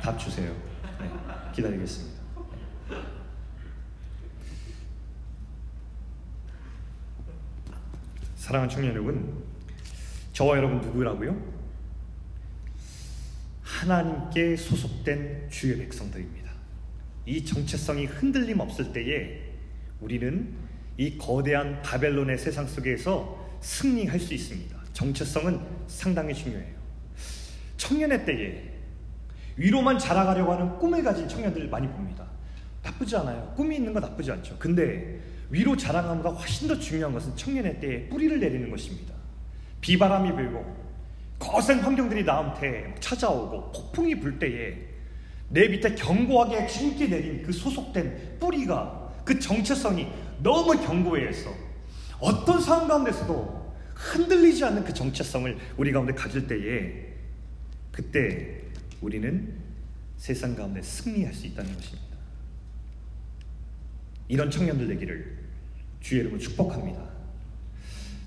답 0.02 0.20
주세요. 0.20 0.56
네, 1.00 1.10
기다리겠습니다. 1.54 2.18
사랑하는 8.36 8.74
청년 8.74 8.94
여러분, 8.94 9.44
저와 10.32 10.58
여러분 10.58 10.80
누구라고요? 10.80 11.58
하나님께 13.64 14.56
소속된 14.56 15.50
주의 15.50 15.78
백성들입니다. 15.78 16.52
이 17.26 17.44
정체성이 17.44 18.06
흔들림 18.06 18.60
없을 18.62 18.94
때에 18.94 19.42
우리는 20.00 20.56
이 20.98 21.18
거대한 21.18 21.82
바벨론의 21.82 22.38
세상 22.38 22.66
속에서 22.66 23.60
승리할 23.60 24.20
수 24.20 24.34
있습니다. 24.34 24.77
정체성은 24.98 25.62
상당히 25.86 26.34
중요해요. 26.34 26.76
청년의 27.78 28.26
때에 28.26 28.64
위로만 29.56 30.00
자라가려고 30.00 30.54
하는 30.54 30.80
꿈을 30.80 31.04
가진 31.04 31.30
청년들 31.30 31.70
많이 31.70 31.88
봅니다. 31.88 32.26
나쁘지 32.82 33.16
않아요. 33.18 33.54
꿈이 33.56 33.76
있는 33.76 33.94
거 33.94 34.00
나쁘지 34.00 34.32
않죠. 34.32 34.56
근데 34.58 35.20
위로 35.52 35.78
자랑함보다 35.78 36.32
훨씬 36.32 36.68
더 36.68 36.80
중요한 36.80 37.14
것은 37.14 37.36
청년의 37.36 37.80
때에 37.80 38.10
뿌리를 38.10 38.40
내리는 38.40 38.72
것입니다. 38.72 39.14
비바람이 39.82 40.32
불고 40.32 40.66
거센 41.38 41.80
환경들이 41.80 42.24
나한테 42.24 42.96
찾아오고 43.00 43.72
폭풍이 43.72 44.20
불 44.20 44.40
때에 44.40 44.80
내 45.50 45.68
밑에 45.68 45.94
견고하게 45.94 46.66
힘있게 46.66 47.08
내린 47.08 47.44
그 47.44 47.52
소속된 47.52 48.40
뿌리가 48.40 49.14
그 49.24 49.40
정체성이 49.40 50.08
너무 50.42 50.76
견고해서 50.84 51.52
어떤 52.20 52.60
상황 52.60 52.88
가운데서도 52.88 53.57
흔들리지 53.98 54.64
않는 54.64 54.84
그 54.84 54.94
정체성을 54.94 55.58
우리 55.78 55.92
가운데 55.92 56.14
가질 56.14 56.48
때에 56.48 57.16
그때 57.92 58.62
우리는 59.02 59.56
세상 60.18 60.56
가운데 60.56 60.82
승리할 60.82 61.34
수 61.34 61.48
있다는 61.48 61.74
것입니다. 61.74 62.18
이런 64.28 64.52
청년들 64.52 64.88
되기를 64.88 65.38
주의 66.00 66.22
이름으로 66.22 66.40
축복합니다. 66.40 67.08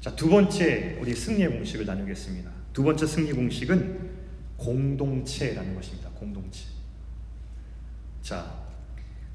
자, 0.01 0.15
두 0.17 0.29
번째 0.29 0.99
우리 1.01 1.15
승리의 1.15 1.51
공식을 1.51 1.87
나누겠습니다. 1.87 2.51
두 2.73 2.83
번째 2.83 3.07
승리 3.07 3.33
공식은 3.33 4.11
공동체라는 4.57 5.75
것입니다. 5.75 6.11
공동체. 6.11 6.67
자, 8.23 8.61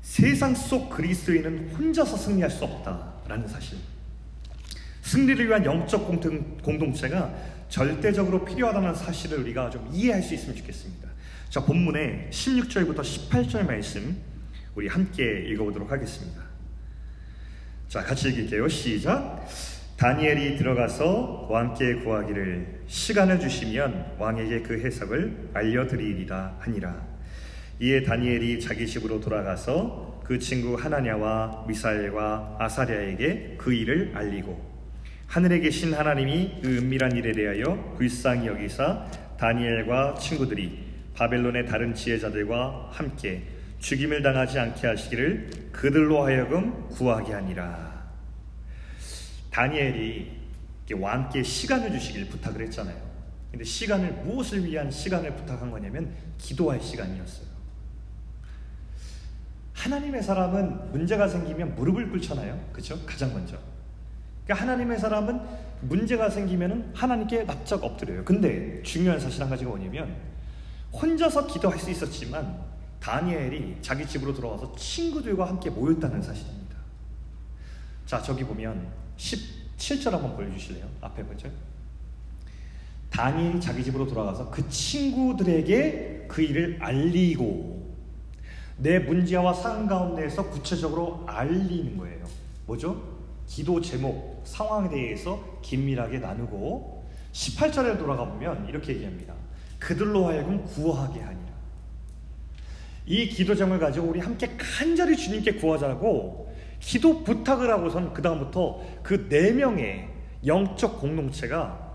세상 0.01 0.53
속 0.53 0.89
그리스도인은 0.89 1.69
혼자서 1.75 2.17
승리할 2.17 2.49
수 2.49 2.65
없다라는 2.65 3.47
사실. 3.47 3.77
승리를 5.05 5.47
위한 5.47 5.63
영적 5.63 6.07
공동, 6.07 6.57
공동체가 6.57 7.31
절대적으로 7.69 8.43
필요하다는 8.43 8.95
사실을 8.95 9.39
우리가 9.39 9.69
좀 9.69 9.87
이해할 9.93 10.21
수 10.21 10.33
있으면 10.33 10.55
좋겠습니다. 10.55 11.07
자, 11.49 11.63
본문의 11.63 12.27
16절부터 12.31 13.01
18절 13.01 13.67
말씀 13.67 14.17
우리 14.73 14.87
함께 14.87 15.45
읽어보도록 15.47 15.91
하겠습니다. 15.91 16.41
자, 17.87 18.01
같이 18.01 18.29
읽을게요. 18.29 18.67
시작. 18.67 19.47
다니엘이 19.95 20.57
들어가서 20.57 21.47
왕께 21.51 21.95
구하기를 21.97 22.81
시간을 22.87 23.39
주시면 23.39 24.15
왕에게 24.17 24.63
그 24.63 24.81
해석을 24.81 25.51
알려드리리라 25.53 26.57
하니라. 26.61 27.05
이에 27.79 28.01
다니엘이 28.01 28.59
자기 28.59 28.87
집으로 28.87 29.21
돌아가서 29.21 30.23
그 30.25 30.39
친구 30.39 30.75
하나냐와 30.75 31.63
미사엘과 31.67 32.57
아사랴에게 32.59 33.55
그 33.59 33.71
일을 33.71 34.11
알리고 34.15 34.74
하늘에 35.27 35.59
계신 35.59 35.93
하나님이 35.93 36.61
그 36.61 36.77
은밀한 36.77 37.15
일에 37.17 37.31
대하여 37.33 37.95
불쌍히 37.97 38.47
여기사 38.47 39.05
다니엘과 39.37 40.15
친구들이 40.15 40.85
바벨론의 41.13 41.65
다른 41.65 41.93
지혜자들과 41.93 42.89
함께 42.91 43.43
죽임을 43.79 44.21
당하지 44.21 44.59
않게 44.59 44.87
하시기를 44.87 45.49
그들로 45.71 46.23
하여금 46.23 46.87
구하게 46.89 47.33
하니라. 47.33 48.05
다니엘이 49.51 50.31
왕께 50.93 51.43
시간을 51.43 51.91
주시길 51.91 52.29
부탁을 52.29 52.61
했잖아요. 52.61 52.95
근데 53.51 53.63
시간을 53.63 54.11
무엇을 54.23 54.65
위한 54.65 54.91
시간을 54.91 55.35
부탁한 55.35 55.71
거냐면 55.71 56.13
기도할 56.37 56.81
시간이었어요. 56.81 57.47
하나님의 59.73 60.23
사람은 60.23 60.91
문제가 60.91 61.27
생기면 61.27 61.75
무릎을 61.75 62.09
꿇잖아요. 62.09 62.69
그렇죠? 62.71 63.05
가장 63.05 63.33
먼저. 63.33 63.57
그러니까 64.45 64.63
하나님의 64.63 64.99
사람은 64.99 65.41
문제가 65.81 66.29
생기면 66.29 66.91
하나님께 66.93 67.43
납작 67.45 67.83
엎드려요. 67.83 68.23
근데 68.23 68.81
중요한 68.83 69.19
사실 69.19 69.41
한 69.41 69.49
가지가 69.49 69.69
뭐냐면 69.69 70.15
혼자서 70.93 71.47
기도할 71.47 71.77
수 71.77 71.91
있었지만 71.91 72.63
다니엘이 72.99 73.77
자기 73.81 74.05
집으로 74.07 74.33
들어와서 74.33 74.73
친구들과 74.75 75.47
함께 75.47 75.69
모였다는 75.69 76.21
사실입니다. 76.21 76.75
자, 78.05 78.21
저기 78.21 78.43
보면 78.43 78.87
17절 79.17 80.11
한번 80.11 80.35
보여주실래요? 80.35 80.87
앞에 81.01 81.23
보죠. 81.23 81.49
다니엘이 83.09 83.61
자기 83.61 83.83
집으로 83.83 84.07
돌아가서 84.07 84.49
그 84.49 84.67
친구들에게 84.69 86.25
그 86.27 86.41
일을 86.41 86.77
알리고 86.81 87.95
내 88.77 88.99
문제와 88.99 89.53
상황 89.53 89.87
가운데에서 89.87 90.49
구체적으로 90.49 91.23
알리는 91.27 91.97
거예요. 91.97 92.25
뭐죠? 92.65 93.01
기도 93.47 93.79
제목, 93.79 94.34
상황에 94.45 94.89
대해서 94.89 95.59
긴밀하게 95.61 96.19
나누고 96.19 97.03
18절에 97.33 97.97
돌아가 97.97 98.25
보면 98.25 98.67
이렇게 98.69 98.93
얘기합니다. 98.93 99.33
그들로 99.79 100.27
하여금 100.27 100.63
구하게 100.65 101.19
하니라. 101.21 101.55
이 103.07 103.27
기도 103.27 103.53
제목을 103.53 103.79
가지고 103.79 104.07
우리 104.07 104.19
함께 104.19 104.55
간절히 104.57 105.15
주님께 105.17 105.53
구하자고 105.55 106.55
기도 106.79 107.23
부탁을 107.23 107.69
하고선 107.69 108.13
그 108.13 108.21
다음부터 108.21 108.81
그 109.03 109.27
네 109.29 109.51
명의 109.51 110.09
영적 110.45 110.99
공동체가 110.99 111.93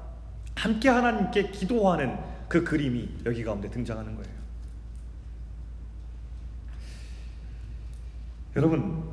함께 0.54 0.88
하나님께 0.88 1.50
기도하는 1.50 2.18
그 2.48 2.64
그림이 2.64 3.08
여기 3.26 3.44
가운데 3.44 3.70
등장하는 3.70 4.14
거예요. 4.16 4.40
여러분, 8.56 9.04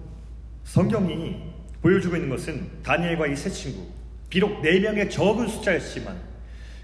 성경이 0.64 1.47
보여주고 1.82 2.16
있는 2.16 2.30
것은 2.30 2.70
다니엘과 2.84 3.28
이 3.28 3.36
세 3.36 3.50
친구, 3.50 3.88
비록 4.30 4.62
네 4.62 4.80
명의 4.80 5.10
적은 5.10 5.48
숫자였지만 5.48 6.18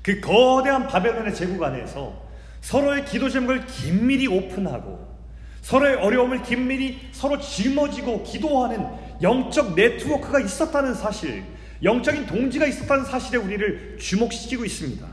그 0.01 0.19
거대한 0.19 0.87
바벨론의 0.87 1.33
제국 1.35 1.61
안에서 1.63 2.21
서로의 2.61 3.05
기도 3.05 3.29
제목을 3.29 3.65
긴밀히 3.65 4.27
오픈하고 4.27 5.13
서로의 5.61 5.95
어려움을 5.95 6.43
긴밀히 6.43 7.09
서로 7.11 7.39
짊어지고 7.39 8.23
기도하는 8.23 8.85
영적 9.21 9.75
네트워크가 9.75 10.39
있었다는 10.39 10.93
사실, 10.93 11.43
영적인 11.81 12.25
동지가 12.25 12.65
있었다는 12.65 13.05
사실에 13.05 13.37
우리를 13.37 13.97
주목시키고 13.99 14.65
있습니다. 14.65 15.05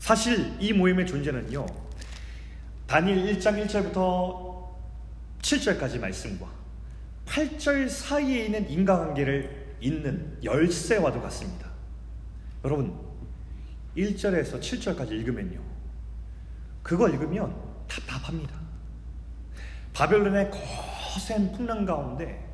사실 0.00 0.52
이 0.60 0.72
모임의 0.72 1.06
존재는요, 1.06 1.64
다니엘 2.86 3.36
1장 3.36 3.64
1절부터 3.66 4.64
7절까지 5.42 6.00
말씀과 6.00 6.46
8절 7.26 7.88
사이에 7.88 8.46
있는 8.46 8.68
인과관계를 8.68 9.76
잇는 9.80 10.38
열쇠와도 10.42 11.20
같습니다. 11.22 11.70
여러분, 12.64 12.98
1절에서 13.96 14.60
7절까지 14.60 15.12
읽으면요. 15.12 15.60
그거 16.82 17.08
읽으면 17.08 17.54
답답합니다. 17.88 18.54
바벨론의 19.92 20.50
거센 20.50 21.52
풍랑 21.52 21.84
가운데 21.84 22.44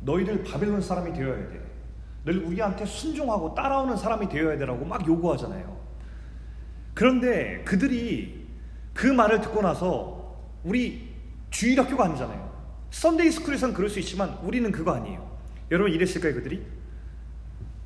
너희들 0.00 0.44
바벨론 0.44 0.80
사람이 0.80 1.12
되어야 1.12 1.48
돼. 1.48 1.68
늘 2.24 2.38
우리한테 2.44 2.84
순종하고 2.84 3.54
따라오는 3.54 3.96
사람이 3.96 4.28
되어야 4.28 4.58
되라고 4.58 4.84
막 4.84 5.06
요구하잖아요. 5.06 5.78
그런데 6.94 7.62
그들이 7.64 8.46
그 8.92 9.06
말을 9.06 9.40
듣고 9.40 9.62
나서 9.62 10.36
우리 10.64 11.14
주일학교가 11.50 12.06
아니잖아요. 12.06 12.47
Sunday 12.90 13.30
school에선 13.30 13.74
그럴 13.74 13.90
수 13.90 13.98
있지만 14.00 14.38
우리는 14.42 14.70
그거 14.72 14.92
아니에요. 14.92 15.38
여러분 15.70 15.92
이랬을까요, 15.92 16.34
그들이? 16.34 16.64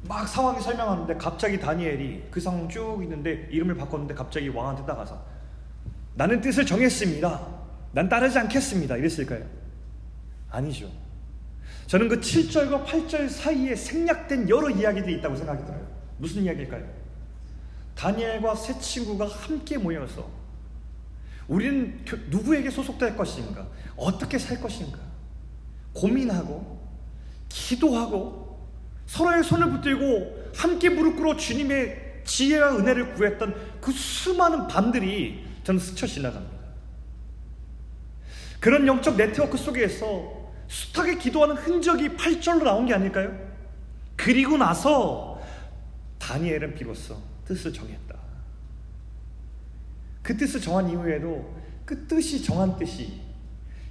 막 0.09 0.27
상황이 0.27 0.61
설명하는데 0.61 1.17
갑자기 1.17 1.59
다니엘이 1.59 2.25
그 2.31 2.41
상황 2.41 2.69
쭉 2.69 3.01
있는데 3.03 3.49
이름을 3.51 3.77
바꿨는데 3.77 4.15
갑자기 4.15 4.49
왕한테 4.49 4.83
나가서 4.83 5.25
나는 6.15 6.41
뜻을 6.41 6.67
정했습니다. 6.67 7.63
난 7.93 8.09
따르지 8.09 8.39
않겠습니다. 8.39 8.97
이랬을까요? 8.97 9.45
아니죠. 10.51 10.91
저는 11.87 12.09
그 12.09 12.21
7절과 12.21 12.85
8절 12.85 13.29
사이에 13.29 13.75
생략된 13.77 14.49
여러 14.49 14.71
이야기들이 14.71 15.19
있다고 15.19 15.37
생각이 15.37 15.65
들어요. 15.65 15.87
무슨 16.19 16.43
이야기일까요? 16.43 16.85
다니엘과 17.95 18.55
세 18.55 18.79
친구가 18.79 19.27
함께 19.27 19.79
모여서 19.79 20.29
우리는 21.49 22.05
누구에게 22.29 22.71
소속될 22.71 23.17
것인가? 23.17 23.67
어떻게 23.97 24.39
살 24.39 24.61
것인가? 24.61 24.99
고민하고 25.93 26.81
기도하고 27.49 28.69
서로의 29.07 29.45
손을 29.45 29.71
붙들고 29.71 30.53
함께 30.55 30.89
무릎 30.89 31.17
꿇어 31.17 31.37
주님의 31.37 32.23
지혜와 32.25 32.77
은혜를 32.77 33.15
구했던 33.15 33.81
그 33.81 33.93
수많은 33.93 34.69
밤들이 34.69 35.45
저는 35.65 35.81
스쳐 35.81 36.07
지나갑니다. 36.07 36.63
그런 38.61 38.87
영적 38.87 39.17
네트워크 39.17 39.59
속에서 39.59 40.53
숱하게 40.69 41.19
기도하는 41.19 41.57
흔적이 41.57 42.11
8절로 42.11 42.65
나온 42.65 42.87
게 42.87 42.95
아닐까요? 42.95 43.37
그리고 44.17 44.57
나서 44.57 45.41
다니엘은 46.19 46.75
비로소 46.75 47.21
뜻을 47.45 47.73
정했다. 47.73 48.17
그 50.23 50.37
뜻을 50.37 50.61
정한 50.61 50.89
이후에도 50.89 51.55
그 51.85 52.07
뜻이 52.07 52.43
정한 52.43 52.79
뜻이 52.79 53.21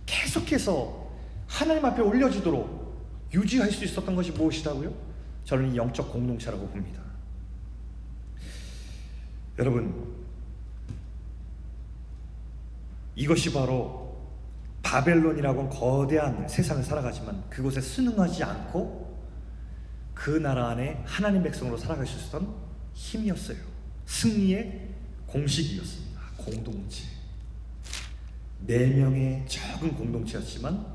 계속해서 0.06 1.12
하나님 1.48 1.84
앞에 1.86 2.02
올려지도록 2.02 3.29
유지할 3.34 3.71
수 3.71 3.84
있었던 3.86 4.15
것이 4.15 4.32
무엇이라고요? 4.32 4.94
저는 5.44 5.73
이 5.73 5.77
영적 5.77 6.12
공동체라고 6.12 6.67
봅니다. 6.67 7.02
여러분, 9.60 10.21
이것이 13.15 13.52
바로 13.54 14.02
바벨론이라고 14.82 15.69
거대한 15.69 16.48
세상을 16.48 16.84
살아가지만 16.84 17.44
그곳에 17.50 17.79
순응하지 17.82 18.44
않고 18.44 19.12
그 20.13 20.32
나라 20.32 20.69
안에 20.69 21.04
하나님 21.06 21.44
백성으로 21.44 21.77
살아갈 21.77 22.06
수 22.06 22.17
있었던 22.17 22.54
힘이었어요. 22.94 23.58
승리의 24.06 24.90
공식이었습니다. 25.27 26.11
공동체. 26.44 27.06
네 28.65 28.87
명의 28.87 29.44
적은 29.48 29.96
공동체였지만 29.96 30.85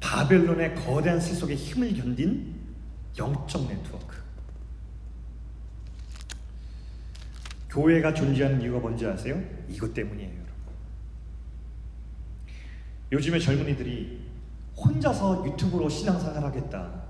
바벨론의 0.00 0.74
거대한 0.74 1.20
세속의 1.20 1.56
힘을 1.56 1.94
견딘 1.94 2.54
영적 3.18 3.68
네트워크. 3.68 4.16
교회가 7.70 8.14
존재하는 8.14 8.60
이유가 8.62 8.78
뭔지 8.78 9.06
아세요? 9.06 9.42
이것 9.68 9.92
때문이에요, 9.92 10.30
여러분. 10.30 10.46
요즘에 13.12 13.38
젊은이들이 13.38 14.26
혼자서 14.76 15.46
유튜브로 15.46 15.88
신앙생활 15.88 16.42
하겠다. 16.42 17.02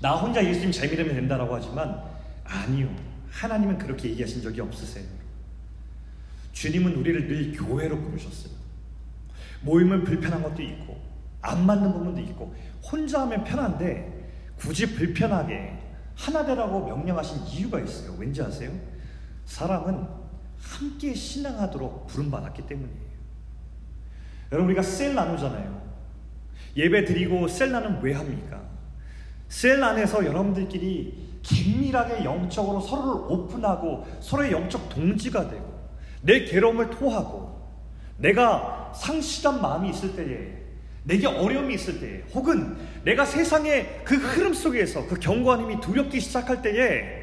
나 0.00 0.16
혼자 0.16 0.44
예수님 0.44 0.72
잘 0.72 0.88
믿으면 0.88 1.14
된다라고 1.14 1.54
하지만 1.54 2.02
아니요. 2.44 2.94
하나님은 3.30 3.78
그렇게 3.78 4.10
얘기하신 4.10 4.42
적이 4.42 4.62
없으세요. 4.62 5.19
주님은 6.52 6.96
우리를 6.96 7.28
늘 7.28 7.52
교회로 7.52 8.00
부르셨어요. 8.00 8.52
모임은 9.62 10.04
불편한 10.04 10.42
것도 10.42 10.62
있고, 10.62 11.00
안 11.42 11.64
맞는 11.64 11.92
부분도 11.92 12.20
있고, 12.22 12.54
혼자 12.90 13.22
하면 13.22 13.44
편한데, 13.44 14.54
굳이 14.56 14.94
불편하게 14.94 15.78
하나 16.14 16.44
되라고 16.44 16.86
명령하신 16.86 17.46
이유가 17.46 17.80
있어요. 17.80 18.14
왠지 18.18 18.42
아세요? 18.42 18.70
사람은 19.46 20.06
함께 20.58 21.14
신앙하도록 21.14 22.06
부름받았기 22.06 22.66
때문이에요. 22.66 23.10
여러분, 24.52 24.66
우리가 24.70 24.82
셀 24.82 25.14
나누잖아요. 25.14 25.80
예배 26.76 27.04
드리고 27.04 27.48
셀 27.48 27.72
나눔 27.72 28.00
왜 28.02 28.12
합니까? 28.12 28.62
셀 29.48 29.82
안에서 29.82 30.24
여러분들끼리 30.24 31.40
긴밀하게 31.42 32.24
영적으로 32.24 32.80
서로를 32.80 33.32
오픈하고 33.32 34.06
서로의 34.20 34.52
영적 34.52 34.88
동지가 34.88 35.48
되고 35.48 35.69
내 36.22 36.44
괴로움을 36.44 36.90
토하고 36.90 37.60
내가 38.18 38.92
상실한 38.94 39.60
마음이 39.60 39.90
있을 39.90 40.14
때에 40.14 40.60
내게 41.04 41.26
어려움이 41.26 41.74
있을 41.74 41.98
때에 41.98 42.22
혹은 42.34 42.76
내가 43.04 43.24
세상의 43.24 44.02
그 44.04 44.16
흐름 44.16 44.52
속에서 44.52 45.06
그 45.06 45.18
경고하님이 45.18 45.80
두렵기 45.80 46.20
시작할 46.20 46.60
때에 46.62 47.20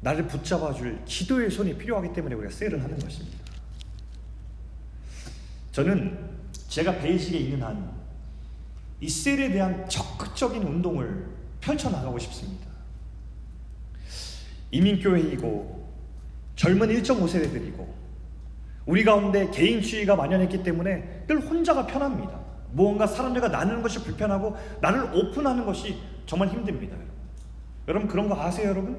나를 0.00 0.26
붙잡아 0.26 0.72
줄 0.72 1.04
기도의 1.04 1.50
손이 1.50 1.76
필요하기 1.76 2.12
때문에 2.12 2.34
우리가 2.34 2.52
셀을 2.52 2.82
하는 2.82 2.98
것입니다. 2.98 3.38
저는 5.72 6.18
제가 6.68 6.98
베이직에 6.98 7.38
있는 7.38 7.62
한이 7.62 9.08
셀에 9.08 9.50
대한 9.50 9.88
적극적인 9.88 10.62
운동을 10.62 11.26
펼쳐나가고 11.60 12.18
싶습니다. 12.18 12.66
이민교회이고 14.70 15.81
젊은 16.56 16.88
1.5세대들이고 16.88 17.86
우리 18.86 19.04
가운데 19.04 19.48
개인주의가 19.50 20.16
만연했기 20.16 20.62
때문에 20.62 21.24
늘 21.26 21.40
혼자가 21.40 21.86
편합니다. 21.86 22.40
무언가 22.72 23.06
사람들과 23.06 23.48
나누는 23.48 23.82
것이 23.82 24.02
불편하고 24.02 24.56
나를 24.80 25.10
오픈하는 25.14 25.64
것이 25.64 25.98
정말 26.26 26.48
힘듭니다. 26.48 26.96
여러분 27.88 28.08
그런 28.08 28.28
거 28.28 28.40
아세요 28.40 28.70
여러분? 28.70 28.96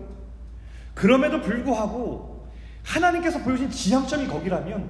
그럼에도 0.94 1.42
불구하고 1.42 2.48
하나님께서 2.84 3.40
보여주신 3.40 3.72
지향점이 3.72 4.28
거기라면 4.28 4.90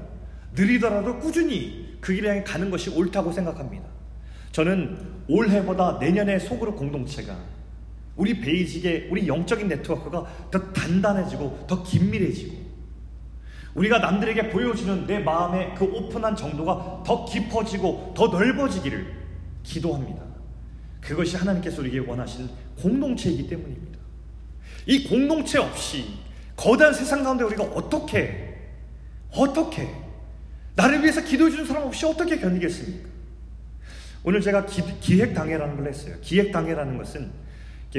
느리더라도 0.54 1.20
꾸준히 1.20 1.98
그 2.02 2.14
길에 2.14 2.30
향해 2.30 2.44
가는 2.44 2.70
것이 2.70 2.90
옳다고 2.90 3.32
생각합니다. 3.32 3.86
저는 4.52 5.24
올해보다 5.28 5.98
내년의 6.00 6.40
소그룹 6.40 6.76
공동체가 6.76 7.36
우리 8.16 8.40
베이직의 8.40 9.08
우리 9.10 9.28
영적인 9.28 9.68
네트워크가 9.68 10.26
더 10.52 10.74
단단해지고 10.74 11.66
더 11.68 11.84
긴밀해지고 11.84 12.64
우리가 13.76 13.98
남들에게 13.98 14.50
보여주는 14.50 15.08
내 15.08 15.20
마음의 15.20 15.74
그 15.76 15.86
오픈한 15.86 16.36
정도가 16.36 17.04
더 17.06 17.26
깊어지고 17.26 18.14
더 18.16 18.28
넓어지기를 18.28 19.24
기도합니다. 19.64 20.22
그것이 21.02 21.36
하나님께서 21.38 21.82
우리에게 21.82 22.00
원하시는 22.08 22.50
공동체이기 22.82 23.48
때문입니다. 23.48 24.00
이 24.86 25.08
공동체 25.08 25.58
없이 25.58 26.06
거대한 26.56 26.94
세상 26.94 27.24
가운데 27.24 27.44
우리가 27.44 27.64
어떻게 27.64 28.54
어떻게 29.32 29.90
나를 30.76 31.02
위해서 31.02 31.22
기도해 31.24 31.50
주는 31.50 31.66
사람 31.66 31.84
없이 31.84 32.06
어떻게 32.06 32.38
견디겠습니까? 32.40 33.10
오늘 34.24 34.40
제가 34.42 34.66
기, 34.66 35.22
획당회라는 35.22 35.76
걸 35.78 35.88
했어요. 35.88 36.16
기획당회라는 36.22 36.98
것은 36.98 37.32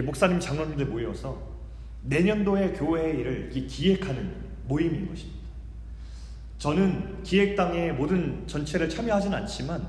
목사님 0.03 0.41
장로님들 0.41 0.87
모여서 0.87 1.41
내년도에 2.03 2.73
교회의 2.73 3.19
일을 3.19 3.51
기획하는 3.51 4.35
모임인 4.67 5.09
것입니다. 5.09 5.45
저는 6.59 7.23
기획당의 7.23 7.93
모든 7.95 8.47
전체를 8.47 8.89
참여하진 8.89 9.33
않지만 9.33 9.87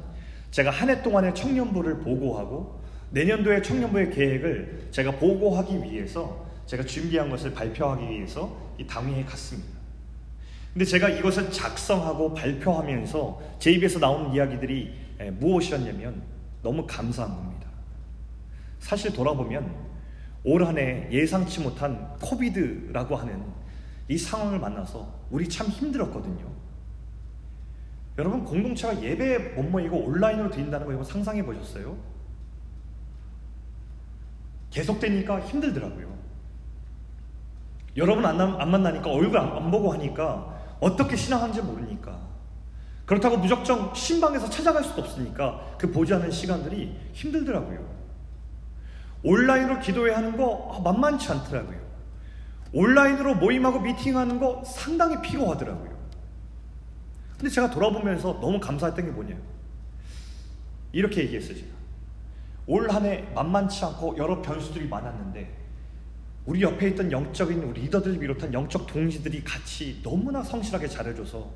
제가 0.51 0.69
한 0.71 0.89
해 0.89 1.01
동안의 1.01 1.35
청년부를 1.35 1.99
보고하고 1.99 2.81
내년도의 3.11 3.63
청년부의 3.63 4.11
계획을 4.11 4.87
제가 4.91 5.11
보고하기 5.11 5.83
위해서 5.83 6.45
제가 6.65 6.83
준비한 6.83 7.29
것을 7.29 7.53
발표하기 7.53 8.09
위해서 8.09 8.73
이 8.77 8.85
당회에 8.85 9.23
갔습니다. 9.23 9.75
근데 10.73 10.83
제가 10.83 11.07
이것을 11.09 11.51
작성하고 11.51 12.33
발표하면서 12.33 13.41
제 13.59 13.71
입에서 13.71 13.99
나오는 13.99 14.33
이야기들이 14.33 14.93
무엇이었냐면 15.39 16.21
너무 16.61 16.85
감사한 16.85 17.33
겁니다. 17.33 17.69
사실 18.79 19.13
돌아보면 19.13 19.84
올 20.45 20.63
한 20.63 20.77
해 20.77 21.07
예상치 21.11 21.61
못한 21.61 22.15
코비드라고 22.21 23.15
하는 23.15 23.43
이 24.07 24.17
상황을 24.17 24.59
만나서 24.59 25.11
우리 25.31 25.49
참 25.49 25.67
힘들었거든요. 25.67 26.45
여러분 28.17 28.45
공동체가 28.45 29.01
예배 29.01 29.55
못 29.55 29.63
모이고 29.63 29.97
온라인으로 29.97 30.49
드린다는 30.51 30.85
거 30.97 31.03
상상해 31.03 31.43
보셨어요? 31.43 31.97
계속되니까 34.69 35.41
힘들더라고요. 35.41 36.15
여러분 37.97 38.25
안, 38.25 38.39
안 38.39 38.71
만나니까 38.71 39.09
얼굴 39.09 39.37
안, 39.37 39.49
안 39.55 39.71
보고 39.71 39.91
하니까 39.93 40.77
어떻게 40.79 41.15
신앙하는지 41.15 41.61
모르니까 41.61 42.19
그렇다고 43.05 43.37
무작정 43.37 43.93
신방에서 43.93 44.49
찾아갈 44.49 44.83
수도 44.83 45.01
없으니까 45.01 45.75
그 45.77 45.91
보지 45.91 46.13
않은 46.13 46.29
시간들이 46.31 46.95
힘들더라고요. 47.13 48.04
온라인으로 49.25 49.79
기도해야 49.79 50.17
하는 50.17 50.37
거 50.37 50.71
아, 50.73 50.79
만만치 50.81 51.31
않더라고요. 51.31 51.79
온라인으로 52.73 53.35
모임하고 53.35 53.79
미팅하는 53.79 54.39
거 54.39 54.63
상당히 54.65 55.19
피로하더라고요. 55.21 55.95
근데 57.37 57.49
제가 57.49 57.69
돌아보면서 57.71 58.39
너무 58.39 58.59
감사했던 58.59 59.05
게 59.05 59.11
뭐냐요. 59.11 59.37
이렇게 60.93 61.21
얘기했어요, 61.23 61.55
제가. 61.55 61.75
올 62.67 62.89
한 62.89 63.05
해 63.05 63.23
만만치 63.35 63.83
않고 63.85 64.15
여러 64.17 64.41
변수들이 64.41 64.87
많았는데 64.87 65.55
우리 66.45 66.61
옆에 66.61 66.89
있던 66.89 67.11
영적인 67.11 67.61
우리 67.63 67.81
리더들을 67.81 68.19
비롯한 68.19 68.53
영적 68.53 68.87
동지들이 68.87 69.43
같이 69.43 70.01
너무나 70.03 70.41
성실하게 70.43 70.87
잘해줘서 70.87 71.51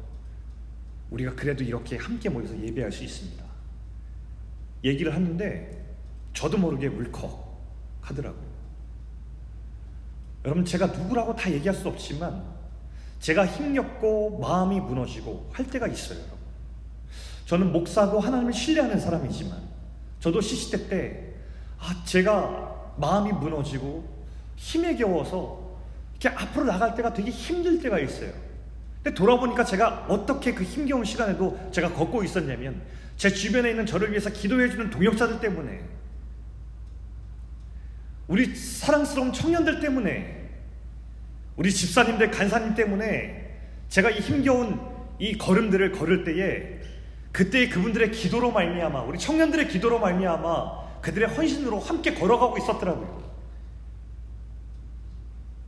우리가 1.11 1.33
그래도 1.35 1.63
이렇게 1.63 1.97
함께 1.97 2.29
모여서 2.29 2.59
예배할 2.59 2.91
수 2.91 3.03
있습니다. 3.03 3.43
얘기를 4.83 5.13
하는데 5.13 5.95
저도 6.33 6.57
모르게 6.57 6.87
울컥 6.87 7.48
하더라고요. 8.01 8.49
여러분 10.45 10.63
제가 10.65 10.87
누구라고 10.87 11.35
다 11.35 11.51
얘기할 11.51 11.75
수 11.75 11.87
없지만 11.87 12.43
제가 13.19 13.45
힘겹고 13.45 14.39
마음이 14.39 14.79
무너지고 14.79 15.49
할 15.51 15.67
때가 15.67 15.87
있어요. 15.87 16.19
저는 17.45 17.71
목사고 17.71 18.19
하나님을 18.19 18.53
신뢰하는 18.53 18.99
사람이지만 18.99 19.59
저도 20.19 20.39
시시때 20.39 20.87
때 20.87 21.33
아, 21.79 22.03
제가 22.05 22.93
마음이 22.97 23.31
무너지고 23.33 24.07
힘에 24.55 24.95
겨워서 24.95 25.69
이렇게 26.19 26.37
앞으로 26.37 26.65
나갈 26.65 26.95
때가 26.95 27.13
되게 27.13 27.31
힘들 27.31 27.81
때가 27.81 27.99
있어요. 27.99 28.31
근데 29.01 29.15
돌아보니까 29.15 29.63
제가 29.63 30.05
어떻게 30.09 30.53
그 30.53 30.63
힘겨운 30.63 31.05
시간에도 31.05 31.57
제가 31.71 31.93
걷고 31.93 32.23
있었냐면 32.23 32.81
제 33.15 33.29
주변에 33.29 33.71
있는 33.71 33.85
저를 33.85 34.11
위해서 34.11 34.29
기도해주는 34.29 34.89
동역자들 34.89 35.39
때문에 35.39 35.81
우리 38.29 38.55
사랑스러운 38.55 39.33
청년들 39.33 39.79
때문에 39.79 40.49
우리 41.55 41.73
집사님들 41.73 42.29
간사님 42.29 42.75
때문에 42.75 43.57
제가 43.89 44.11
이 44.11 44.19
힘겨운 44.19 44.79
이 45.17 45.37
걸음들을 45.37 45.91
걸을 45.91 46.23
때에 46.23 46.79
그때 47.31 47.67
그분들의 47.67 48.11
기도로 48.11 48.51
말미암아 48.51 49.01
우리 49.01 49.17
청년들의 49.17 49.67
기도로 49.67 49.99
말미암아 49.99 51.01
그들의 51.01 51.29
헌신으로 51.29 51.79
함께 51.79 52.13
걸어가고 52.13 52.59
있었더라고요. 52.59 53.29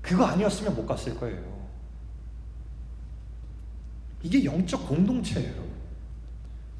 그거 0.01 0.25
아니었으면 0.25 0.75
못 0.75 0.85
갔을 0.85 1.17
거예요. 1.17 1.61
이게 4.21 4.45
영적 4.45 4.87
공동체예요. 4.87 5.63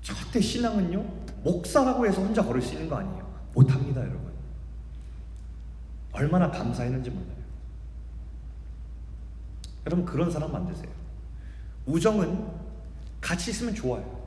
절대 0.02 0.40
신앙은요, 0.40 1.04
목사라고 1.44 2.06
해서 2.06 2.22
혼자 2.22 2.44
걸을 2.44 2.62
수 2.62 2.74
있는 2.74 2.88
거 2.88 2.98
아니에요. 2.98 3.32
못합니다, 3.54 4.02
여러분. 4.02 4.21
얼마나 6.12 6.50
감사했는지 6.52 7.10
몰라요. 7.10 7.42
여러분, 9.86 10.06
그런 10.06 10.30
사람 10.30 10.52
만드세요. 10.52 10.90
우정은 11.86 12.48
같이 13.20 13.52
있으면 13.52 13.74
좋아요. 13.74 14.22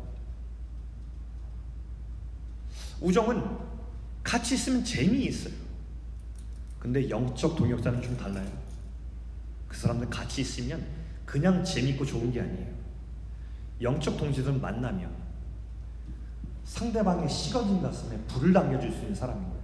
우정은 3.01 3.59
같이 4.23 4.55
있으면 4.55 4.85
재미있어요. 4.85 5.55
근데 6.79 7.09
영적 7.09 7.57
동역자는 7.57 8.03
좀 8.03 8.17
달라요. 8.17 8.51
그 9.69 9.77
사람들 9.77 10.09
같이 10.11 10.41
있으면 10.41 10.85
그냥 11.25 11.65
재밌고 11.65 12.05
좋은 12.05 12.33
게 12.33 12.41
아니에요. 12.41 12.75
영적 13.81 14.17
동지들은 14.17 14.61
만나면 14.61 15.11
상대방의 16.65 17.29
식어진 17.29 17.83
가슴에 17.83 18.17
불을 18.29 18.53
남겨줄 18.53 18.91
수 18.91 19.01
있는 19.01 19.15
거예요. 19.15 19.55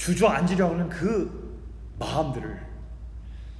주저앉으려 0.00 0.70
하는 0.70 0.88
그 0.88 1.60
마음들을 1.98 2.58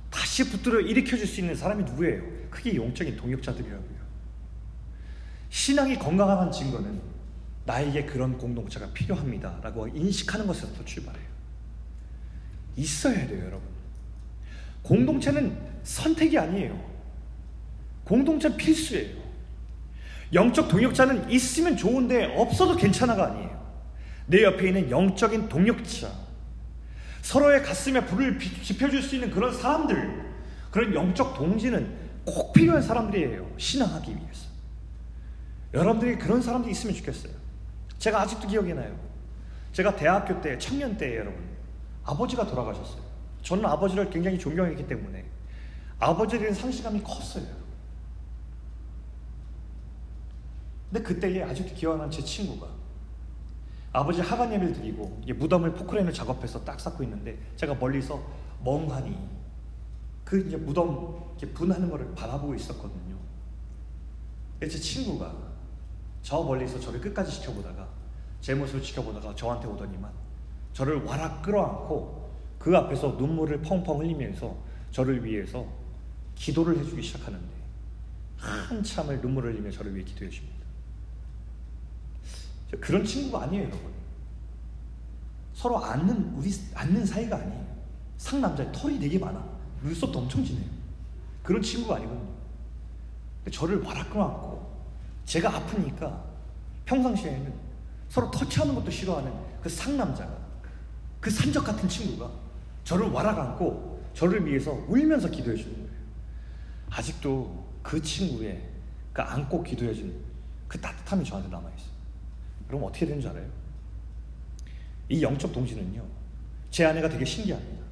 다시 0.08 0.50
붙들어 0.50 0.80
일으켜 0.80 1.14
줄 1.14 1.26
수 1.26 1.40
있는 1.40 1.54
사람이 1.54 1.84
누구예요? 1.84 2.22
그게 2.48 2.74
영적인 2.76 3.14
동역자들이라고요. 3.14 4.00
신앙이 5.50 5.98
건강한 5.98 6.50
증거는 6.50 6.98
나에게 7.66 8.06
그런 8.06 8.38
공동체가 8.38 8.90
필요합니다. 8.94 9.60
라고 9.62 9.86
인식하는 9.86 10.46
것에서부터 10.46 10.82
출발해요. 10.86 11.28
있어야 12.76 13.26
돼요, 13.26 13.44
여러분. 13.44 13.68
공동체는 14.82 15.54
선택이 15.82 16.38
아니에요. 16.38 16.82
공동체는 18.04 18.56
필수예요. 18.56 19.20
영적 20.32 20.68
동역자는 20.68 21.30
있으면 21.30 21.76
좋은데 21.76 22.34
없어도 22.34 22.76
괜찮아가 22.76 23.26
아니에요. 23.26 23.60
내 24.26 24.42
옆에 24.42 24.68
있는 24.68 24.90
영적인 24.90 25.48
동역자, 25.48 26.29
서로의 27.22 27.62
가슴에 27.62 28.04
불을 28.06 28.38
지펴줄 28.38 29.02
수 29.02 29.14
있는 29.14 29.30
그런 29.30 29.52
사람들, 29.52 30.30
그런 30.70 30.94
영적 30.94 31.34
동지는 31.34 31.98
꼭 32.24 32.52
필요한 32.52 32.82
사람들이에요. 32.82 33.54
신앙하기 33.56 34.16
위해서. 34.16 34.48
여러분들이 35.72 36.18
그런 36.18 36.42
사람들이 36.42 36.72
있으면 36.72 36.94
좋겠어요. 36.96 37.32
제가 37.98 38.22
아직도 38.22 38.48
기억이 38.48 38.74
나요. 38.74 38.98
제가 39.72 39.94
대학교 39.94 40.40
때, 40.40 40.58
청년 40.58 40.96
때 40.96 41.16
여러분, 41.16 41.38
아버지가 42.04 42.46
돌아가셨어요. 42.46 43.02
저는 43.42 43.64
아버지를 43.64 44.10
굉장히 44.10 44.38
존경했기 44.38 44.86
때문에 44.86 45.24
아버지에 45.98 46.38
대한 46.38 46.54
상실감이 46.54 47.02
컸어요. 47.02 47.60
근데 50.90 51.04
그때에 51.04 51.42
아직도 51.42 51.74
기억나는 51.74 52.10
제 52.10 52.22
친구가 52.22 52.66
아버지 53.92 54.20
하간 54.20 54.52
예배를 54.52 54.72
드리고 54.72 55.20
무덤을 55.36 55.74
포크레인을 55.74 56.12
작업해서 56.12 56.64
딱 56.64 56.78
쌓고 56.78 57.02
있는데 57.04 57.38
제가 57.56 57.74
멀리서 57.74 58.22
멍하니 58.64 59.16
그 60.24 60.46
이제 60.46 60.56
무덤 60.56 61.32
이렇게 61.38 61.52
분하는 61.52 61.90
거를 61.90 62.14
바라보고 62.14 62.54
있었거든요. 62.54 63.16
제 64.60 64.68
친구가 64.68 65.34
저 66.22 66.42
멀리서 66.42 66.78
저를 66.78 67.00
끝까지 67.00 67.32
지켜보다가 67.40 67.88
제 68.40 68.54
모습을 68.54 68.82
지켜보다가 68.82 69.34
저한테 69.34 69.66
오더니만 69.66 70.10
저를 70.72 71.02
와락 71.04 71.42
끌어안고 71.42 72.30
그 72.58 72.76
앞에서 72.76 73.16
눈물을 73.18 73.62
펑펑 73.62 74.00
흘리면서 74.00 74.54
저를 74.92 75.24
위해서 75.24 75.66
기도를 76.36 76.78
해주기 76.78 77.02
시작하는데 77.02 77.48
한참을 78.36 79.20
눈물을 79.20 79.52
흘리며 79.52 79.70
저를 79.70 79.94
위해 79.94 80.04
기도해 80.04 80.30
줍니다. 80.30 80.59
그런 82.78 83.04
친구가 83.04 83.44
아니에요, 83.44 83.64
여러분. 83.64 83.90
서로 85.54 85.82
앉는 85.84 86.34
우리 86.36 86.50
앉는 86.74 87.04
사이가 87.04 87.36
아니에요. 87.36 87.66
상남자의 88.18 88.70
털이 88.72 88.98
되게 88.98 89.18
많아. 89.18 89.44
눈썹도 89.82 90.20
엄청 90.20 90.44
진해요. 90.44 90.68
그런 91.42 91.60
친구가 91.62 91.96
아니거든요. 91.96 92.30
저를 93.50 93.82
와락 93.82 94.10
끌어안고 94.10 94.70
제가 95.24 95.54
아프니까 95.56 96.22
평상시에는 96.84 97.52
서로 98.08 98.30
터치하는 98.30 98.74
것도 98.74 98.90
싫어하는 98.90 99.32
그 99.62 99.68
상남자가 99.68 100.36
그 101.20 101.30
산적 101.30 101.64
같은 101.64 101.88
친구가 101.88 102.30
저를 102.84 103.08
와락 103.10 103.38
안고 103.38 104.04
저를 104.14 104.44
위해서 104.44 104.72
울면서 104.88 105.28
기도해 105.30 105.56
주는 105.56 105.74
거예요. 105.74 105.90
아직도 106.90 107.68
그 107.82 108.00
친구의 108.02 108.68
그 109.12 109.22
안고 109.22 109.62
기도해 109.62 109.94
주는 109.94 110.14
그 110.66 110.80
따뜻함이 110.80 111.24
저한테 111.24 111.48
남아있어요. 111.48 111.89
그럼 112.70 112.84
어떻게 112.84 113.04
되는 113.04 113.20
줄 113.20 113.30
알아요? 113.30 113.46
이 115.08 115.20
영적 115.22 115.52
동지는요, 115.52 116.04
제 116.70 116.84
아내가 116.84 117.08
되게 117.08 117.24
신기합니다. 117.24 117.84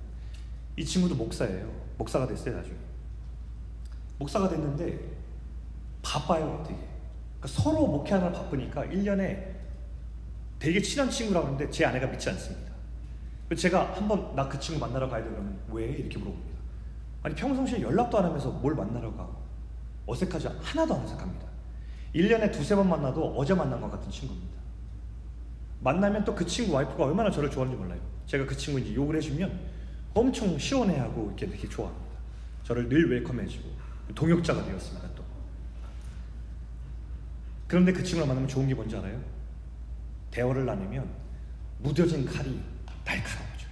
이 0.76 0.84
친구도 0.84 1.16
목사예요. 1.16 1.68
목사가 1.98 2.28
됐어요, 2.28 2.56
나중에. 2.56 2.76
목사가 4.18 4.48
됐는데, 4.48 5.00
바빠요, 6.00 6.62
되게. 6.64 6.78
그러니까 7.40 7.48
서로 7.48 7.86
목회하느라 7.88 8.32
바쁘니까 8.32 8.84
1년에 8.84 9.56
되게 10.60 10.80
친한 10.80 11.10
친구라고 11.10 11.46
하는데 11.46 11.70
제 11.70 11.84
아내가 11.84 12.06
믿지 12.06 12.30
않습니다. 12.30 12.72
제가 13.56 13.94
한번 13.96 14.34
나 14.36 14.48
그 14.48 14.58
친구 14.60 14.80
만나러 14.80 15.08
가야 15.08 15.22
돼 15.24 15.30
그러면 15.30 15.58
왜? 15.68 15.86
이렇게 15.86 16.18
물어봅니다. 16.18 16.58
아니 17.22 17.34
평상시에 17.34 17.80
연락도 17.80 18.18
안 18.18 18.24
하면서 18.26 18.50
뭘 18.50 18.74
만나러 18.74 19.12
가? 19.16 19.28
어색하지 20.06 20.48
하나도 20.60 20.94
안 20.94 21.04
어색합니다. 21.04 21.46
1년에 22.14 22.52
두세 22.52 22.74
번 22.74 22.88
만나도 22.88 23.34
어제 23.36 23.54
만난 23.54 23.80
것 23.80 23.90
같은 23.90 24.10
친구입니다. 24.10 24.47
만나면 25.80 26.24
또 26.24 26.34
그 26.34 26.44
친구 26.46 26.72
와이프가 26.72 27.04
얼마나 27.04 27.30
저를 27.30 27.50
좋아하는지 27.50 27.80
몰라요. 27.80 28.00
제가 28.26 28.46
그 28.46 28.56
친구 28.56 28.80
이제 28.80 28.94
욕을 28.94 29.16
해주면 29.16 29.58
엄청 30.14 30.58
시원해하고 30.58 31.26
이렇게 31.26 31.46
되게 31.48 31.68
좋아합니다. 31.68 32.06
저를 32.64 32.88
늘 32.88 33.10
웰컴해주고 33.10 33.68
동역자가 34.14 34.64
되었습니다. 34.64 35.08
또 35.14 35.24
그런데 37.66 37.92
그 37.92 38.02
친구를 38.02 38.26
만나면 38.26 38.48
좋은 38.48 38.66
게 38.66 38.74
뭔지 38.74 38.96
알아요? 38.96 39.20
대화를 40.30 40.66
나누면 40.66 41.08
무뎌진 41.80 42.24
칼이 42.26 42.60
날카로워져요. 43.04 43.68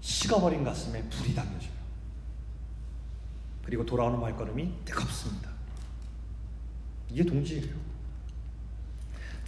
식어버린 0.00 0.64
가슴에 0.64 1.02
불이 1.08 1.34
당겨져요. 1.34 1.80
그리고 3.64 3.84
돌아오는 3.84 4.18
말걸음이 4.20 4.72
뜨겁습니다. 4.84 5.50
이게 7.10 7.24
동지예요. 7.24 7.89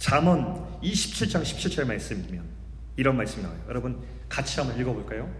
잠언 0.03 0.81
27장 0.81 1.43
17절 1.43 1.87
말씀이면 1.87 2.43
이런 2.97 3.15
말씀이 3.15 3.41
나와요. 3.41 3.57
여러분 3.69 4.03
같이 4.27 4.59
한번 4.59 4.77
읽어볼까요? 4.77 5.33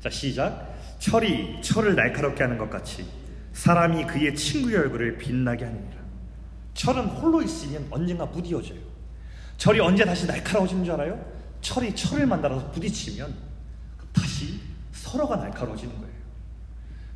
자 0.00 0.08
시작. 0.08 0.72
철이 1.00 1.60
철을 1.60 1.96
날카롭게 1.96 2.44
하는 2.44 2.56
것 2.56 2.70
같이 2.70 3.04
사람이 3.52 4.06
그의 4.06 4.36
친구의 4.36 4.76
얼굴을 4.76 5.18
빛나게 5.18 5.64
하느니라. 5.64 5.96
철은 6.74 7.06
홀로 7.06 7.42
있으면 7.42 7.88
언젠가 7.90 8.24
무디어져요. 8.24 8.78
철이 9.56 9.80
언제 9.80 10.04
다시 10.04 10.28
날카로워지는 10.28 10.84
줄 10.84 10.94
알아요? 10.94 11.20
철이 11.60 11.96
철을 11.96 12.26
만들어서 12.26 12.70
부딪히면 12.70 13.34
다시 14.12 14.60
서로가 14.92 15.34
날카로워지는 15.34 15.92
거예요. 15.98 16.14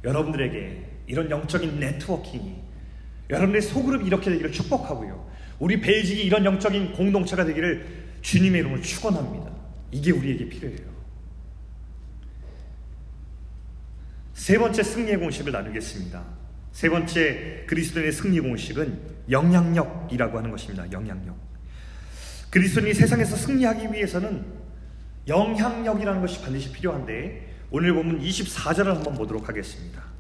여러분들에게 0.03 0.97
이런 1.07 1.31
영적인 1.31 1.79
네트워킹이 1.79 2.74
여러분의 3.31 3.63
소그룹이 3.63 4.07
이렇게 4.07 4.31
되기를 4.31 4.53
축복하고요. 4.53 5.31
우리 5.59 5.81
베이직이 5.81 6.23
이런 6.25 6.45
영적인 6.45 6.93
공동체가 6.93 7.45
되기를 7.45 8.05
주님의 8.23 8.61
이름으로 8.61 8.83
축원합니다. 8.83 9.51
이게 9.91 10.11
우리에게 10.11 10.49
필요해요. 10.49 10.95
세 14.33 14.59
번째 14.59 14.83
승리의 14.83 15.19
공식을 15.19 15.53
나누겠습니다. 15.53 16.23
세 16.73 16.89
번째 16.89 17.65
그리스도인의 17.69 18.13
승리 18.13 18.41
공식은 18.41 19.01
영향력이라고 19.31 20.39
하는 20.39 20.51
것입니다. 20.51 20.91
영향력. 20.91 21.37
그리스도인이 22.51 22.95
세상에서 22.95 23.37
승리하기 23.37 23.93
위해서는 23.93 24.45
영향력이라는 25.29 26.21
것이 26.21 26.43
반드시 26.43 26.73
필요한데 26.73 27.55
오늘 27.71 27.95
보면 27.95 28.21
24절을 28.21 28.87
한번 28.87 29.15
보도록 29.15 29.49
하겠습니다. 29.49 30.14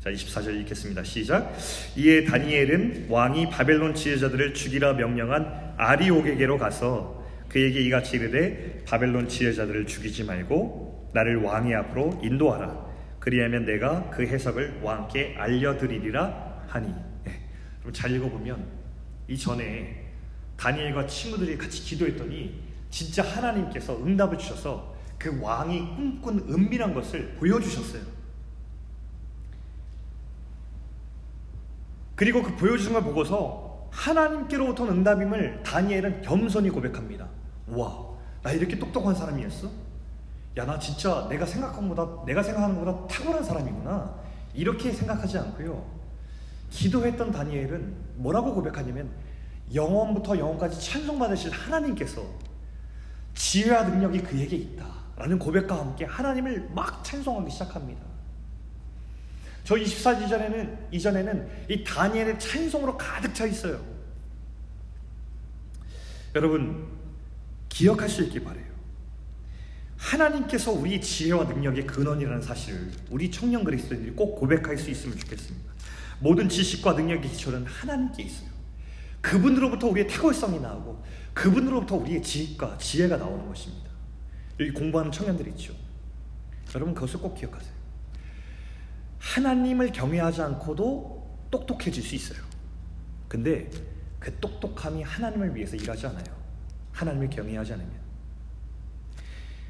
자, 0.00 0.10
24절 0.10 0.58
읽겠습니다. 0.60 1.04
시작. 1.04 1.54
이에 1.94 2.24
다니엘은 2.24 3.08
왕이 3.10 3.50
바벨론 3.50 3.94
지혜자들을 3.94 4.54
죽이라 4.54 4.94
명령한 4.94 5.74
아리옥에게로 5.76 6.56
가서 6.56 7.22
그에게 7.50 7.82
이같이 7.82 8.16
이르되 8.16 8.82
바벨론 8.86 9.28
지혜자들을 9.28 9.86
죽이지 9.86 10.24
말고 10.24 11.10
나를 11.12 11.42
왕의 11.42 11.74
앞으로 11.74 12.18
인도하라. 12.22 12.88
그리하면 13.18 13.66
내가 13.66 14.08
그 14.08 14.22
해석을 14.22 14.80
왕께 14.80 15.34
알려드리리라 15.36 16.64
하니. 16.68 16.88
네. 17.24 17.32
그럼 17.80 17.92
잘 17.92 18.10
읽어보면 18.12 18.66
이 19.28 19.36
전에 19.36 20.06
다니엘과 20.56 21.08
친구들이 21.08 21.58
같이 21.58 21.82
기도했더니 21.82 22.58
진짜 22.88 23.22
하나님께서 23.22 24.02
응답을 24.02 24.38
주셔서 24.38 24.96
그 25.18 25.38
왕이 25.42 25.94
꿈꾼 25.94 26.46
은밀한 26.48 26.94
것을 26.94 27.34
보여주셨어요. 27.38 28.19
그리고 32.20 32.42
그 32.42 32.54
보여주신 32.54 32.92
걸 32.92 33.02
보고서 33.02 33.88
하나님께로부터 33.90 34.86
응답임을 34.86 35.62
다니엘은 35.62 36.20
겸손히 36.20 36.68
고백합니다. 36.68 37.26
와, 37.68 38.08
나 38.42 38.52
이렇게 38.52 38.78
똑똑한 38.78 39.14
사람이었어? 39.14 39.70
야, 40.58 40.66
나 40.66 40.78
진짜 40.78 41.26
내가 41.30 41.46
생각한 41.46 41.88
것보다, 41.88 42.22
내가 42.26 42.42
생각하는 42.42 42.78
것보다 42.78 43.06
탁월한 43.06 43.42
사람이구나. 43.42 44.14
이렇게 44.52 44.92
생각하지 44.92 45.38
않고요. 45.38 45.82
기도했던 46.68 47.32
다니엘은 47.32 47.96
뭐라고 48.16 48.52
고백하냐면, 48.52 49.08
영원부터 49.72 50.36
영원까지 50.36 50.78
찬송받으실 50.78 51.50
하나님께서 51.52 52.22
지혜와 53.32 53.84
능력이 53.84 54.20
그에게 54.24 54.56
있다. 54.56 54.84
라는 55.16 55.38
고백과 55.38 55.78
함께 55.78 56.04
하나님을 56.04 56.68
막 56.74 57.02
찬송하기 57.02 57.50
시작합니다. 57.50 58.09
저 59.64 59.74
24일 59.74 60.26
이전에는, 60.26 60.78
이전에는 60.90 61.48
이 61.68 61.84
다니엘의 61.84 62.38
찬송으로 62.38 62.96
가득 62.96 63.34
차 63.34 63.46
있어요. 63.46 63.84
여러분, 66.34 66.88
기억할 67.68 68.08
수 68.08 68.22
있기 68.22 68.40
바래요. 68.40 68.70
하나님께서 69.96 70.72
우리 70.72 71.00
지혜와 71.00 71.44
능력의 71.44 71.86
근원이라는 71.86 72.40
사실을 72.40 72.90
우리 73.10 73.30
청년 73.30 73.64
그리스도인들이 73.64 74.12
꼭 74.12 74.36
고백할 74.36 74.78
수 74.78 74.90
있으면 74.90 75.16
좋겠습니다. 75.18 75.70
모든 76.20 76.48
지식과 76.48 76.94
능력의 76.94 77.30
기초는 77.30 77.66
하나님께 77.66 78.22
있어요. 78.22 78.48
그분으로부터 79.20 79.88
우리의 79.88 80.08
탁월성이 80.08 80.60
나오고 80.60 81.04
그분으로부터 81.34 81.96
우리의 81.96 82.22
지식과 82.22 82.78
지혜가 82.78 83.18
나오는 83.18 83.46
것입니다. 83.46 83.90
여기 84.58 84.70
공부하는 84.70 85.12
청년들 85.12 85.46
있죠. 85.48 85.74
여러분 86.74 86.94
그것을 86.94 87.20
꼭 87.20 87.34
기억하세요. 87.34 87.79
하나님을 89.20 89.92
경외하지 89.92 90.42
않고도 90.42 91.46
똑똑해질 91.50 92.02
수 92.02 92.14
있어요. 92.14 92.40
근데 93.28 93.70
그 94.18 94.34
똑똑함이 94.40 95.02
하나님을 95.02 95.54
위해서 95.54 95.76
일하지 95.76 96.06
않아요. 96.06 96.24
하나님을 96.92 97.30
경외하지 97.30 97.74
않으면. 97.74 97.92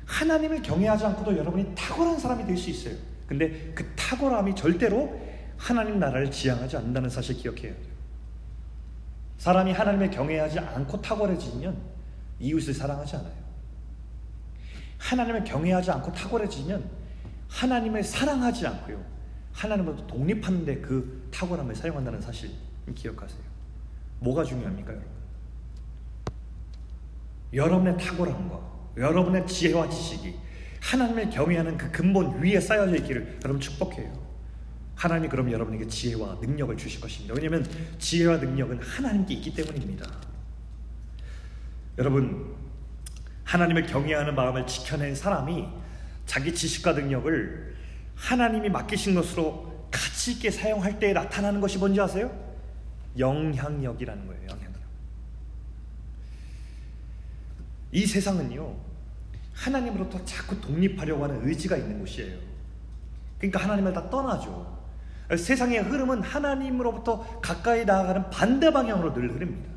하나님을 0.07 0.63
경외하지 0.63 1.05
않고도 1.05 1.37
여러분이 1.37 1.75
탁월한 1.75 2.19
사람이 2.19 2.47
될 2.47 2.57
수 2.57 2.71
있어요. 2.71 2.95
근데 3.27 3.73
그 3.75 3.95
탁월함이 3.95 4.55
절대로 4.57 5.21
하나님 5.57 6.01
나라를 6.01 6.31
지향하지 6.31 6.77
않는다는 6.79 7.11
사실 7.11 7.37
기억해야 7.37 7.73
돼요. 7.73 7.91
사람이 9.39 9.73
하나님을 9.73 10.11
경외하지 10.11 10.59
않고 10.59 11.01
탁월해지면 11.01 11.77
이웃을 12.41 12.75
사랑하지 12.75 13.17
않아요. 13.17 13.41
하나님을 14.99 15.45
경외하지 15.45 15.91
않고 15.93 16.13
탁월해지면 16.13 16.91
하나님을 17.49 18.03
사랑하지 18.03 18.67
않고요. 18.67 19.05
하나님으로부터 19.53 20.07
독립하는데 20.07 20.81
그 20.81 21.29
탁월함을 21.33 21.75
사용한다는 21.75 22.21
사실 22.21 22.51
기억하세요. 22.95 23.41
뭐가 24.21 24.45
중요합니까, 24.45 24.93
여러분? 24.93 25.09
여러분의 27.53 27.99
탁월함과 27.99 28.71
여러분의 28.97 29.47
지혜와 29.47 29.89
지식이 29.89 30.35
하나님을 30.81 31.31
경외하는 31.31 31.77
그 31.77 31.91
근본 31.91 32.41
위에 32.43 32.61
쌓여져 32.61 32.97
있기를 32.97 33.39
여러분 33.45 33.61
축복해요. 33.61 34.31
하나님이 34.95 35.29
그럼 35.29 35.51
여러분에게 35.51 35.87
지혜와 35.87 36.39
능력을 36.41 36.77
주실 36.77 37.01
것입니다. 37.01 37.35
왜냐하면 37.35 37.67
지혜와 37.99 38.37
능력은 38.37 38.81
하나님께 38.81 39.35
있기 39.35 39.55
때문입니다. 39.55 40.07
여러분, 41.99 42.55
하나님을 43.45 43.87
경외하는 43.87 44.35
마음을 44.35 44.67
지켜낸 44.67 45.15
사람이 45.15 45.69
자기 46.27 46.55
지식과 46.55 46.93
능력을 46.93 47.77
하나님이 48.21 48.69
맡기신 48.69 49.15
것으로 49.15 49.89
가치 49.91 50.33
있게 50.33 50.51
사용할 50.51 50.99
때 50.99 51.13
나타나는 51.13 51.61
것이 51.61 51.79
뭔지 51.79 52.01
아세요? 52.01 52.31
영향력이라는 53.19 54.27
거예요. 54.27 54.43
영향력. 54.43 54.81
이 57.93 58.07
세상은요. 58.07 58.77
하나님으로부터 59.55 60.25
자꾸 60.25 60.61
독립하려고 60.61 61.25
하는 61.25 61.49
의지가 61.49 61.77
있는 61.77 61.99
곳이에요. 61.99 62.39
그러니까 63.39 63.65
하나님을 63.65 63.93
다 63.93 64.09
떠나죠. 64.11 64.79
세상의 65.31 65.81
흐름은 65.81 66.23
하나님으로부터 66.23 67.41
가까이 67.41 67.85
나아가는 67.85 68.31
반대 68.31 68.71
방향으로 68.71 69.15
늘 69.15 69.33
흐릅니다. 69.33 69.71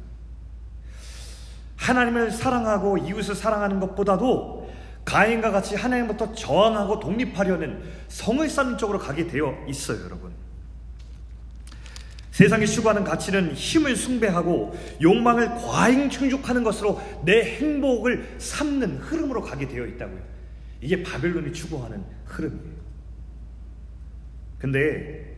하나님을 1.78 2.32
사랑하고 2.32 2.98
이웃을 2.98 3.36
사랑하는 3.36 3.80
것보다도 3.80 4.63
가인과 5.06 5.52
같이 5.52 5.76
하나님부터 5.76 6.34
저항하고 6.34 7.00
독립하려는 7.00 7.84
성을 8.08 8.48
쌓는 8.50 8.78
쪽으로 8.78 9.00
가게 9.00 9.28
되어 9.28 9.56
있어요, 9.68 10.04
여러분. 10.06 10.32
세상이 12.32 12.66
추구하는 12.66 13.04
가치는 13.04 13.54
힘을 13.54 13.96
숭배하고 13.96 14.76
욕망을 15.02 15.50
과잉 15.50 16.10
충족하는 16.10 16.64
것으로 16.64 17.00
내 17.24 17.58
행복을 17.58 18.38
삼는 18.40 18.98
흐름으로 18.98 19.44
가게 19.44 19.68
되어 19.68 19.86
있다고요. 19.86 20.20
이게 20.82 21.04
바벨론이 21.04 21.54
추구하는 21.54 22.04
흐름이에요. 22.26 22.84
근데 24.58 25.34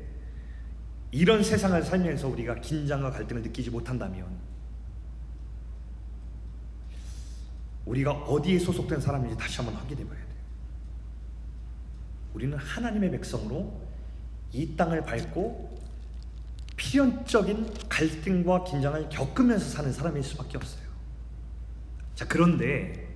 이런 1.11 1.43
세상을 1.43 1.82
살면서 1.84 2.30
우리가 2.30 2.55
긴장과 2.55 3.11
갈등을 3.11 3.41
느끼지 3.41 3.72
못한다면 3.72 4.26
우리가 7.86 8.11
어디에 8.11 8.59
소속된 8.59 8.99
사람인지 8.99 9.38
다시 9.38 9.57
한번 9.57 9.75
확인해 9.75 10.03
봐야 10.05 10.17
돼요. 10.17 10.36
우리는 12.33 12.57
하나님의 12.57 13.11
백성으로 13.11 13.81
이 14.51 14.75
땅을 14.75 15.03
밟고 15.03 15.75
필연적인 16.75 17.73
갈등과 17.88 18.63
긴장을 18.65 19.09
겪으면서 19.09 19.69
사는 19.69 19.91
사람일 19.91 20.23
수밖에 20.23 20.57
없어요. 20.57 20.86
자, 22.15 22.27
그런데 22.27 23.07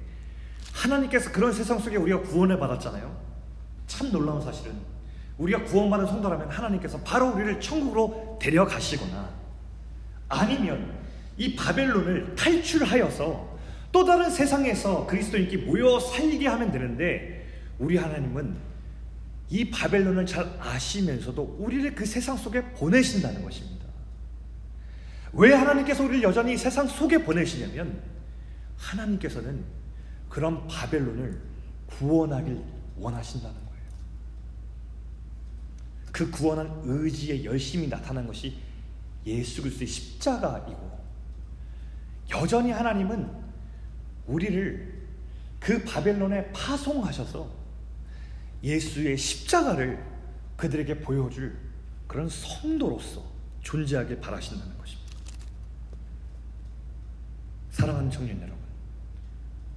하나님께서 0.74 1.32
그런 1.32 1.52
세상 1.52 1.80
속에 1.80 1.98
우리가 1.98 2.22
구원을 2.22 2.60
받았잖아요. 2.60 3.20
참 3.88 4.12
놀라운 4.12 4.42
사실은 4.42 4.76
우리가 5.38 5.64
구원받은 5.64 6.06
성도라면 6.06 6.50
하나님께서 6.50 7.00
바로 7.02 7.34
우리를 7.34 7.60
천국으로 7.60 8.38
데려가시거나 8.42 9.30
아니면 10.28 11.00
이 11.38 11.56
바벨론을 11.56 12.36
탈출하여서 12.36 13.49
또 13.92 14.06
다른 14.06 14.30
세상에서 14.30 15.08
그리스도인께 15.08 15.58
모여 15.58 16.00
살게 16.00 16.48
하면 16.48 16.72
되는데 16.72 17.48
우리 17.80 17.98
하나님은 17.98 18.56
이 19.50 19.70
바벨론을 19.72 20.26
잘 20.26 20.46
아시면서도 20.60 21.58
우리를 21.60 21.96
그 21.96 22.06
세상 22.06 22.38
속에 22.38 22.74
보내신다는 22.74 23.44
것입니다. 23.44 23.86
왜 25.34 25.54
하나님께서 25.54 26.04
우리를 26.04 26.24
여전히 26.24 26.56
세상 26.58 26.88
속에 26.88 27.24
보내시냐면 27.24 28.02
하나님께서는 28.78 29.64
그런 30.28 30.68
바벨론을 30.68 31.42
구원하길 31.88 32.62
원하신다는 32.98 33.56
거예요. 33.56 33.70
그 36.12 36.30
구원한 36.30 36.82
의지에 36.84 37.44
열심히 37.44 37.88
나타난 37.88 38.28
것이 38.28 38.56
예수 39.26 39.62
그리스도의 39.62 39.88
십자가이고 39.88 41.00
여전히 42.32 42.72
하나님은 42.72 43.39
우리를 44.30 45.00
그 45.60 45.84
바벨론에 45.84 46.52
파송하셔서 46.52 47.52
예수의 48.64 49.18
십자가를 49.18 50.04
그들에게 50.56 51.00
보여줄 51.00 51.58
그런 52.08 52.30
성도로서 52.30 53.24
존재하길 53.62 54.20
바라신다는 54.20 54.78
것입니다. 54.78 55.10
사랑하는 57.72 58.12
청년 58.12 58.38
여러분, 58.38 58.58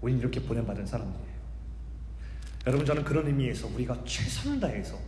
우리는 0.00 0.20
이렇게 0.20 0.40
보내받은 0.40 0.86
사람들이에요. 0.86 1.32
여러분, 2.66 2.86
저는 2.86 3.04
그런 3.04 3.26
의미에서 3.26 3.68
우리가 3.68 4.04
최선을 4.04 4.60
다해서 4.60 4.98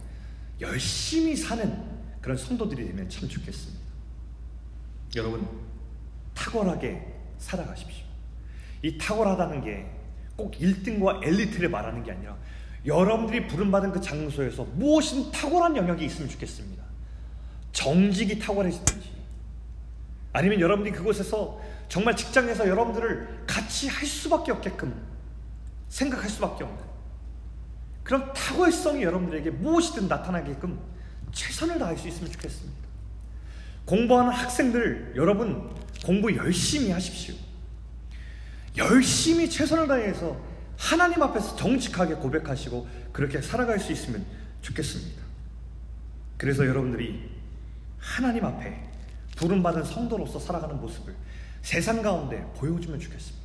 열심히 0.61 1.36
사는 1.36 1.84
그런 2.20 2.36
성도들이 2.36 2.86
되면 2.86 3.09
참 3.09 3.28
좋겠습니다. 3.28 3.80
여러분, 5.16 5.47
탁월하게 6.34 7.14
살아가십시오. 7.38 8.03
이 8.85 8.99
탁월하다는 8.99 9.62
게 9.62 9.95
꼭 10.37 10.53
1등과 10.53 11.22
엘리트를 11.22 11.68
말하는 11.68 12.03
게 12.03 12.12
아니라 12.12 12.37
여러분들이 12.87 13.47
부름받은 13.47 13.93
그 13.93 14.01
장소에서 14.01 14.64
무엇인 14.74 15.30
탁월한 15.30 15.76
영역이 15.76 16.05
있으면 16.05 16.28
좋겠습니다. 16.28 16.82
정직이 17.72 18.39
탁월해지든지 18.39 19.12
아니면 20.32 20.61
여러분들이 20.61 20.95
그곳에서 20.95 21.61
정말 21.89 22.16
직장에서 22.16 22.68
여러분들을 22.68 23.45
같이 23.47 23.89
할 23.89 24.07
수밖에 24.07 24.53
없게끔 24.53 24.95
생각할 25.89 26.28
수밖에 26.28 26.64
없는 26.64 26.85
그런 28.03 28.32
탁월성이 28.32 29.03
여러분들에게 29.03 29.51
무엇이든 29.51 30.09
나타나게끔 30.09 30.78
최선을 31.32 31.78
다할 31.78 31.97
수 31.97 32.09
있으면 32.09 32.30
좋겠습니다. 32.32 32.85
공부하는 33.87 34.32
학생들 34.32 35.14
여러분 35.16 35.70
공부 36.05 36.35
열심히 36.37 36.91
하십시오. 36.91 37.35
열심히 38.77 39.49
최선을 39.49 39.87
다해서 39.87 40.37
하나님 40.77 41.22
앞에서 41.22 41.55
정직하게 41.57 42.14
고백하시고 42.14 42.89
그렇게 43.12 43.41
살아갈 43.41 43.79
수 43.79 43.93
있으면 43.93 44.25
좋겠습니다. 44.62 45.22
그래서 46.37 46.66
여러분들이 46.66 47.31
하나님 47.99 48.45
앞에 48.45 48.91
부름받은 49.37 49.85
성도로서 49.85 50.39
살아가는 50.39 50.81
모습을 50.81 51.14
세상 51.62 52.03
가운데 52.03 52.45
보여주면 52.57 52.99
좋겠습니다. 52.99 53.45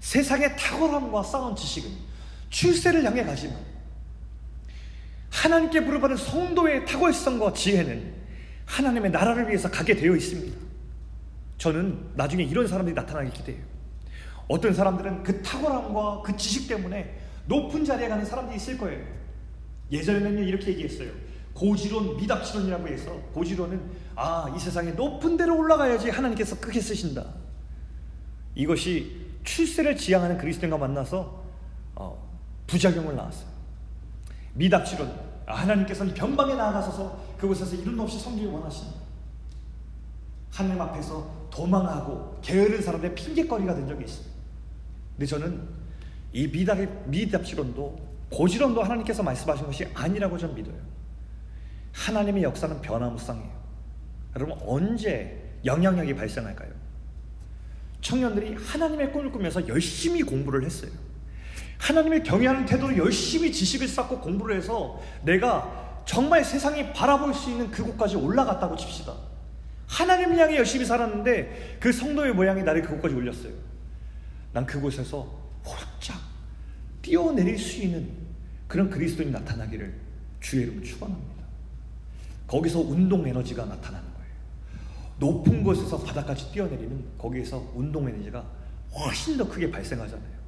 세상의 0.00 0.56
탁월함과 0.56 1.22
쌓은 1.22 1.54
지식은 1.54 1.90
출세를 2.50 3.04
향해 3.04 3.24
가지만 3.24 3.56
하나님께 5.30 5.84
부름받은 5.84 6.16
성도의 6.16 6.86
탁월성과 6.86 7.52
지혜는 7.52 8.14
하나님의 8.64 9.10
나라를 9.10 9.48
위해서 9.48 9.70
가게 9.70 9.94
되어 9.94 10.16
있습니다. 10.16 10.67
저는 11.58 12.12
나중에 12.14 12.44
이런 12.44 12.66
사람들이 12.66 12.94
나타나기 12.94 13.30
기대해요. 13.32 13.62
어떤 14.46 14.72
사람들은 14.72 15.22
그 15.24 15.42
탁월함과 15.42 16.22
그 16.22 16.36
지식 16.36 16.68
때문에 16.68 17.18
높은 17.46 17.84
자리에 17.84 18.08
가는 18.08 18.24
사람들이 18.24 18.56
있을 18.56 18.78
거예요. 18.78 19.04
예전에는 19.90 20.44
이렇게 20.44 20.68
얘기했어요. 20.68 21.10
고지론, 21.52 22.16
미답지론이라고 22.16 22.88
해서 22.88 23.12
고지론은 23.34 23.90
아, 24.14 24.52
이 24.56 24.58
세상에 24.58 24.92
높은 24.92 25.36
데로 25.36 25.58
올라가야지 25.58 26.10
하나님께서 26.10 26.58
크게 26.60 26.80
쓰신다. 26.80 27.24
이것이 28.54 29.26
출세를 29.44 29.96
지향하는 29.96 30.38
그리스도인과 30.38 30.78
만나서 30.78 31.42
어, 31.96 32.30
부작용을 32.66 33.16
낳았어요. 33.16 33.48
미답치론 34.54 35.12
하나님께서는 35.46 36.14
변방에 36.14 36.54
나아가셔서 36.54 37.18
그곳에서 37.38 37.76
이름 37.76 37.98
없이 37.98 38.20
섬기기 38.20 38.46
원하십니다. 38.46 39.00
하나님 40.50 40.80
앞에서 40.80 41.37
도망하고 41.58 42.38
게으른 42.40 42.80
사람들의 42.80 43.16
핑계거리가 43.16 43.74
된 43.74 43.88
적이 43.88 44.04
있습니다. 44.04 44.34
근데 45.16 45.26
저는 45.26 45.68
이 46.32 46.46
미답, 46.46 46.78
미답치론도 47.06 48.08
고지론도 48.30 48.82
하나님께서 48.82 49.22
말씀하신 49.24 49.66
것이 49.66 49.88
아니라고 49.92 50.38
저는 50.38 50.54
믿어요. 50.54 50.76
하나님의 51.92 52.44
역사는 52.44 52.80
변화무쌍해요. 52.80 53.50
여러분 54.36 54.56
언제 54.64 55.56
영향력이 55.64 56.14
발생할까요? 56.14 56.70
청년들이 58.00 58.54
하나님의 58.54 59.10
꿈을 59.10 59.32
꾸면서 59.32 59.66
열심히 59.66 60.22
공부를 60.22 60.64
했어요. 60.64 60.92
하나님의 61.78 62.22
경외하는 62.22 62.66
태도로 62.66 62.96
열심히 62.98 63.50
지식을 63.50 63.88
쌓고 63.88 64.20
공부를 64.20 64.56
해서 64.56 65.00
내가 65.24 66.02
정말 66.04 66.44
세상이 66.44 66.92
바라볼 66.92 67.34
수 67.34 67.50
있는 67.50 67.70
그곳까지 67.72 68.16
올라갔다고 68.16 68.76
칩시다. 68.76 69.27
하나님을 69.88 70.38
향해 70.38 70.56
열심히 70.56 70.84
살았는데 70.84 71.78
그 71.80 71.90
성도의 71.90 72.34
모양이 72.34 72.62
나를 72.62 72.82
그곳까지 72.82 73.14
올렸어요. 73.14 73.52
난 74.52 74.64
그곳에서 74.66 75.22
홀짝 75.64 76.20
뛰어내릴 77.02 77.58
수 77.58 77.82
있는 77.82 78.10
그런 78.66 78.90
그리스도인이 78.90 79.32
나타나기를 79.32 79.94
주의 80.40 80.64
이름으로 80.64 80.84
축원합니다. 80.84 81.44
거기서 82.46 82.80
운동 82.80 83.26
에너지가 83.26 83.64
나타나는 83.64 84.06
거예요. 84.14 84.30
높은 85.18 85.64
곳에서 85.64 85.98
바닥까지 86.02 86.52
뛰어내리면 86.52 87.04
거기에서 87.16 87.72
운동 87.74 88.08
에너지가 88.08 88.44
훨씬 88.94 89.36
더 89.36 89.48
크게 89.48 89.70
발생하잖아요. 89.70 90.38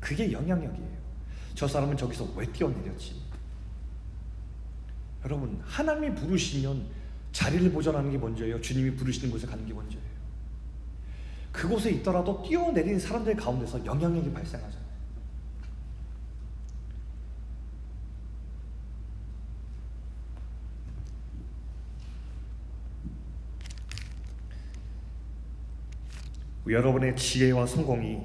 그게 0.00 0.32
영향력이에요. 0.32 0.96
저 1.54 1.68
사람은 1.68 1.96
저기서 1.96 2.28
왜 2.36 2.46
뛰어내렸지? 2.46 3.14
여러분, 5.24 5.60
하나님이 5.64 6.14
부르시면 6.14 6.86
자리를 7.36 7.70
보존하는 7.70 8.10
게 8.10 8.16
먼저예요. 8.16 8.58
주님이 8.62 8.96
부르시는 8.96 9.30
곳에 9.30 9.46
가는 9.46 9.66
게 9.66 9.74
먼저예요. 9.74 10.02
그곳에 11.52 11.90
있더라도 11.90 12.42
뛰어내린 12.42 12.98
사람들 12.98 13.36
가운데서 13.36 13.84
영향력이 13.84 14.32
발생하잖아요. 14.32 14.86
여러분의 26.66 27.16
지혜와 27.16 27.66
성공이 27.66 28.18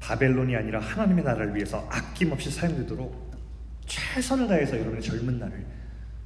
바벨론이 0.00 0.56
아니라 0.56 0.80
하나님의 0.80 1.22
나라를 1.22 1.54
위해서 1.54 1.86
아낌없이 1.90 2.50
사용되도록 2.50 3.30
최선을 3.84 4.48
다해서 4.48 4.78
여러분의 4.78 5.02
젊은 5.02 5.38
날을 5.38 5.79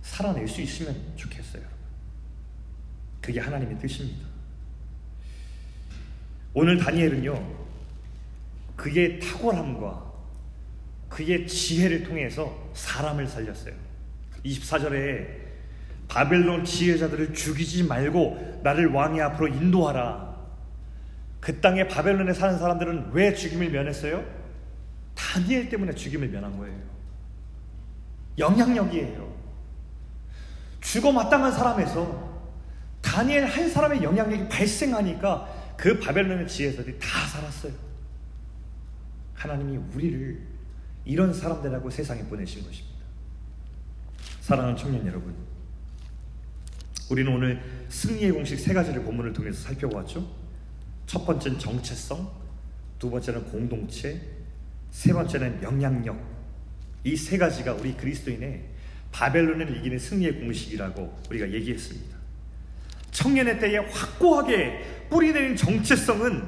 살아낼 0.05 0.47
수 0.47 0.61
있으면 0.61 0.95
좋겠어요. 1.17 1.63
그게 3.21 3.41
하나님의 3.41 3.79
뜻입니다. 3.79 4.27
오늘 6.53 6.79
다니엘은요, 6.79 7.65
그의 8.77 9.19
탁월함과 9.19 10.13
그의 11.09 11.47
지혜를 11.47 12.05
통해서 12.05 12.71
사람을 12.75 13.27
살렸어요. 13.27 13.75
24절에 14.45 15.43
바벨론 16.07 16.65
지혜자들을 16.65 17.33
죽이지 17.33 17.85
말고 17.85 18.61
나를 18.63 18.93
왕의 18.93 19.23
앞으로 19.23 19.49
인도하라. 19.49 20.35
그 21.41 21.61
땅에 21.61 21.89
바벨론에 21.89 22.35
사는 22.35 22.59
사람들은 22.59 23.13
왜 23.13 23.35
죽임을 23.35 23.71
면했어요? 23.71 24.23
다니엘 25.15 25.71
때문에 25.71 25.95
죽임을 25.95 26.29
면한 26.29 26.59
거예요. 26.59 26.79
영향력이에요. 28.37 29.34
죽어 30.85 31.11
마땅한 31.11 31.51
사람에서 31.51 32.35
다니엘 33.01 33.47
한 33.47 33.69
사람의 33.69 34.03
영향력이 34.03 34.49
발생하니까 34.49 35.75
그 35.77 35.99
바벨론의 35.99 36.47
지혜자들이 36.47 36.99
다 36.99 37.27
살았어요. 37.27 37.73
하나님이 39.35 39.79
우리를 39.95 40.41
이런 41.07 41.33
사람들하고 41.33 41.91
세상에 41.91 42.23
보내신 42.25 42.63
것입니다. 42.65 42.95
사랑하는 44.41 44.77
청년 44.77 45.07
여러분, 45.07 45.35
우리는 47.11 47.33
오늘 47.33 47.63
승리의 47.89 48.33
공식 48.33 48.59
세 48.59 48.73
가지를 48.75 49.03
본문을 49.05 49.33
통해서 49.33 49.63
살펴보았죠. 49.63 50.27
첫 51.07 51.25
번째는 51.25 51.59
정체성, 51.59 52.31
두 52.99 53.11
번째는 53.11 53.45
공동체, 53.47 54.21
세 54.91 55.13
번째는 55.13 55.63
영향력. 55.63 56.17
이 57.05 57.17
세 57.17 57.37
가지가 57.37 57.73
우리 57.75 57.95
그리스도인의 57.97 58.74
바벨론을 59.15 59.77
이기는 59.77 59.97
승리의 59.97 60.41
공식이라고 60.41 61.23
우리가 61.31 61.49
얘기했습니다. 61.53 62.17
청년의 63.13 63.61
때에 63.61 63.77
확고하게 63.77 65.07
뿌리내린 65.09 65.55
정체성은 65.55 66.43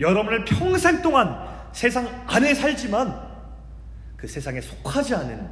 여러분을 0.00 0.44
평생 0.44 1.00
동안 1.00 1.48
세상 1.72 2.24
안에 2.26 2.54
살지만 2.54 3.28
그 4.16 4.26
세상에 4.26 4.60
속하지 4.60 5.14
않은 5.14 5.48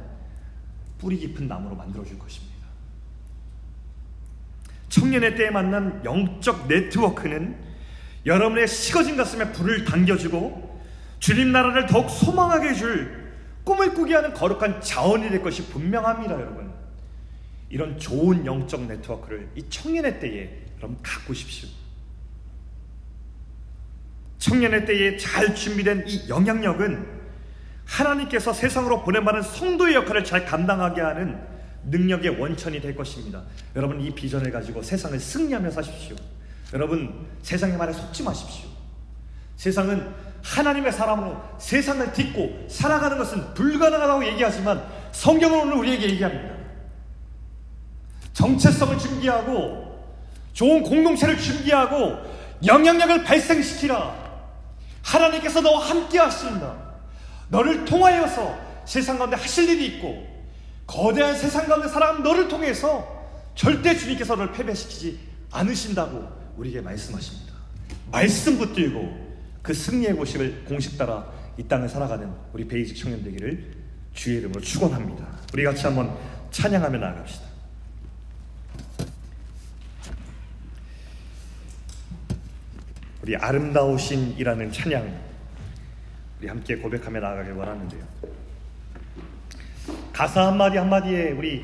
뿌리 0.97 1.17
깊은 1.19 1.47
나무로 1.47 1.73
만들어줄 1.73 2.19
것입니다. 2.19 2.67
청년의 4.89 5.37
때에 5.37 5.49
만난 5.51 6.01
영적 6.03 6.67
네트워크는 6.67 7.55
여러분의 8.25 8.67
식어진 8.67 9.15
가슴에 9.15 9.53
불을 9.53 9.85
당겨주고 9.85 10.81
주님 11.19 11.53
나라를 11.53 11.85
더욱 11.85 12.09
소망하게 12.09 12.69
해줄 12.69 13.26
꿈을 13.67 13.93
꾸게 13.93 14.15
하는 14.15 14.33
거룩한 14.33 14.79
자원이 14.79 15.29
될 15.29 15.41
것이 15.41 15.67
분명합니다, 15.67 16.35
여러분. 16.35 16.71
이런 17.69 17.99
좋은 17.99 18.45
영적 18.45 18.83
네트워크를 18.83 19.49
이 19.55 19.69
청년의 19.69 20.21
때에 20.21 20.49
여러분 20.77 20.97
갖고 21.03 21.33
싶시오. 21.33 21.67
청년의 24.37 24.85
때에 24.85 25.17
잘 25.17 25.53
준비된 25.53 26.05
이 26.07 26.29
영향력은 26.29 27.17
하나님께서 27.83 28.53
세상으로 28.53 29.03
보내받은 29.03 29.41
성도의 29.41 29.95
역할을 29.95 30.23
잘 30.23 30.45
감당하게 30.45 31.01
하는 31.01 31.37
능력의 31.83 32.39
원천이 32.39 32.79
될 32.79 32.95
것입니다. 32.95 33.43
여러분 33.75 33.99
이 33.99 34.15
비전을 34.15 34.49
가지고 34.49 34.81
세상을 34.81 35.19
승리하며 35.19 35.71
사십시오. 35.71 36.15
여러분 36.71 37.27
세상의 37.41 37.75
말에 37.75 37.91
속지 37.91 38.23
마십시오. 38.23 38.76
세상은 39.57 40.13
하나님의 40.43 40.93
사람으로 40.93 41.41
세상을 41.57 42.13
딛고 42.13 42.67
살아가는 42.69 43.17
것은 43.17 43.53
불가능하다고 43.53 44.25
얘기하지만 44.27 44.87
성경은 45.11 45.59
오늘 45.61 45.73
우리에게 45.77 46.11
얘기합니다. 46.11 46.55
정체성을 48.33 48.97
준비하고 48.99 49.87
좋은 50.53 50.83
공동체를 50.83 51.37
준비하고 51.37 52.17
영향력을 52.65 53.23
발생시키라. 53.23 54.27
하나님께서 55.03 55.61
너와 55.61 55.89
함께 55.89 56.19
하신다. 56.19 56.75
너를 57.49 57.83
통하여서 57.85 58.57
세상 58.85 59.17
가운데 59.17 59.35
하실 59.35 59.67
일이 59.69 59.87
있고 59.87 60.25
거대한 60.85 61.35
세상 61.35 61.65
가운데 61.65 61.87
살아가는 61.87 62.23
너를 62.23 62.47
통해서 62.47 63.05
절대 63.55 63.95
주님께서 63.95 64.35
너를 64.35 64.53
패배시키지 64.53 65.19
않으신다고 65.51 66.27
우리에게 66.57 66.81
말씀하십니다. 66.81 67.53
말씀 68.11 68.57
붙들고 68.57 69.26
그 69.67 69.73
승리의 69.73 70.13
고식을 70.13 70.63
공식 70.63 70.97
따라 70.97 71.29
이 71.57 71.63
땅을 71.63 71.89
살아가는 71.89 72.31
우리 72.53 72.65
베이직 72.65 72.95
청년 72.95 73.21
되기를 73.21 73.69
주의 74.13 74.37
이름으로 74.37 74.61
축원합니다. 74.61 75.27
우리 75.53 75.65
같이 75.65 75.85
한번 75.85 76.17
찬양하며 76.51 76.97
나아갑시다. 76.97 77.45
우리 83.23 83.35
아름다우신이라는 83.35 84.71
찬양 84.71 85.19
우리 86.39 86.47
함께 86.47 86.77
고백하며 86.77 87.19
나아가길 87.19 87.51
원하는데요. 87.51 88.07
가사 90.13 90.47
한마디 90.47 90.77
한마디에 90.77 91.31
우리 91.31 91.61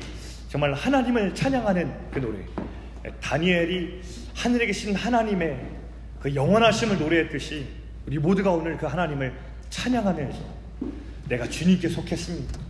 정말 0.50 0.74
하나님을 0.74 1.34
찬양하는 1.34 2.10
그 2.10 2.18
노래 2.18 2.44
다니엘이 3.22 4.02
하늘에 4.34 4.66
계신 4.66 4.94
하나님의 4.94 5.58
그 6.20 6.34
영원하심을 6.34 6.98
노래했듯이 6.98 7.83
우리 8.06 8.18
모두가 8.18 8.50
오늘 8.50 8.76
그 8.76 8.86
하나님을 8.86 9.32
찬양하면서 9.70 10.38
내가 11.28 11.48
주님께 11.48 11.88
속했습니다. 11.88 12.60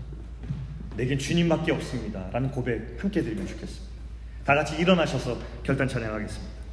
내겐 0.96 1.18
주님밖에 1.18 1.72
없습니다. 1.72 2.28
라는 2.32 2.50
고백 2.50 2.96
함께 3.02 3.20
드리면 3.22 3.46
좋겠습니다. 3.46 3.94
다 4.44 4.54
같이 4.54 4.76
일어나셔서 4.76 5.36
결단 5.62 5.88
찬양하겠습니다. 5.88 6.63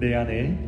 내 0.00 0.14
안에 0.14 0.59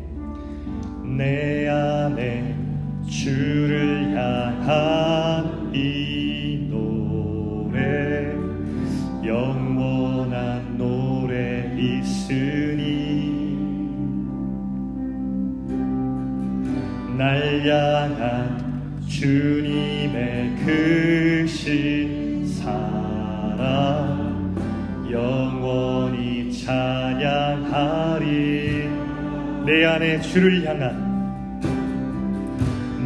주를 30.21 30.65
향한 30.65 31.13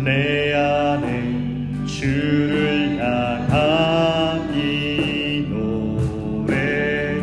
내 0.04 0.54
안에 0.54 1.86
주를 1.86 2.98
향한 3.00 4.54
이 4.54 5.46
노래 5.50 7.16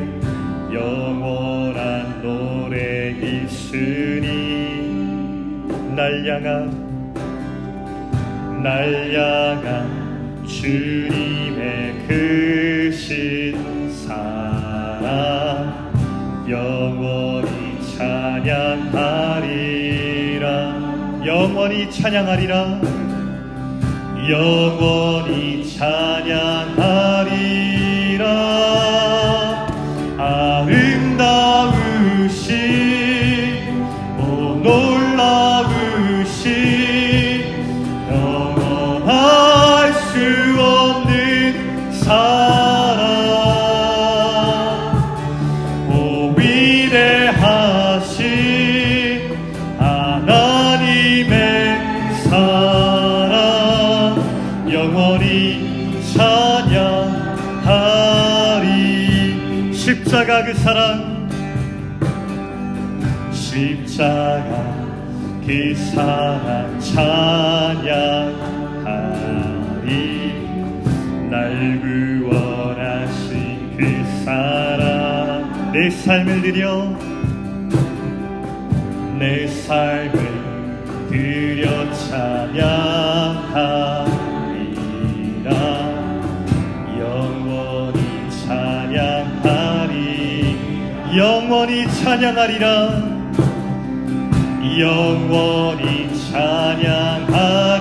영원한 0.72 2.22
노래 2.22 3.10
있으니 3.10 4.30
날 5.94 6.26
향한 6.26 6.84
날 8.62 9.03
영원히 21.64 21.90
찬양하리라. 21.90 22.80
영원히 24.28 25.66
찬양하리라. 25.66 27.03
십자가 60.14 60.44
그 60.44 60.54
사랑. 60.54 61.28
십자가 63.32 64.86
그 65.44 65.74
사랑 65.74 66.78
찬양하리. 66.78 68.30
날 71.28 71.80
구원하신 72.30 73.76
그 73.76 74.04
사랑. 74.24 75.72
내 75.72 75.90
삶을 75.90 76.42
드려. 76.42 76.96
내 79.18 79.48
삶을 79.48 81.08
드려 81.10 81.92
찬양하리. 81.92 83.93
찬양하리라. 92.04 92.66
영원히 94.78 96.10
찬양하리라 96.30 97.73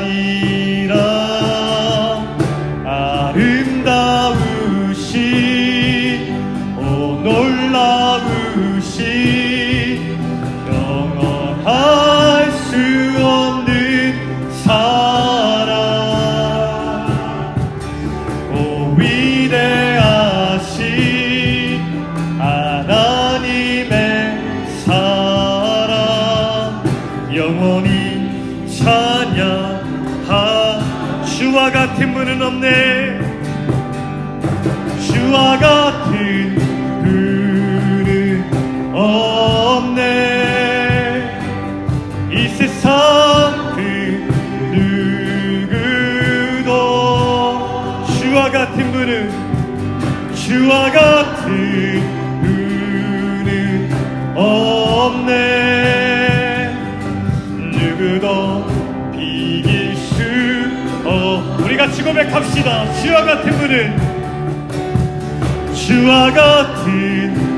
합시다. 62.33 62.91
주와 63.01 63.23
같은 63.23 63.51
분은 63.51 63.97
주와 65.75 66.31
같은 66.31 67.52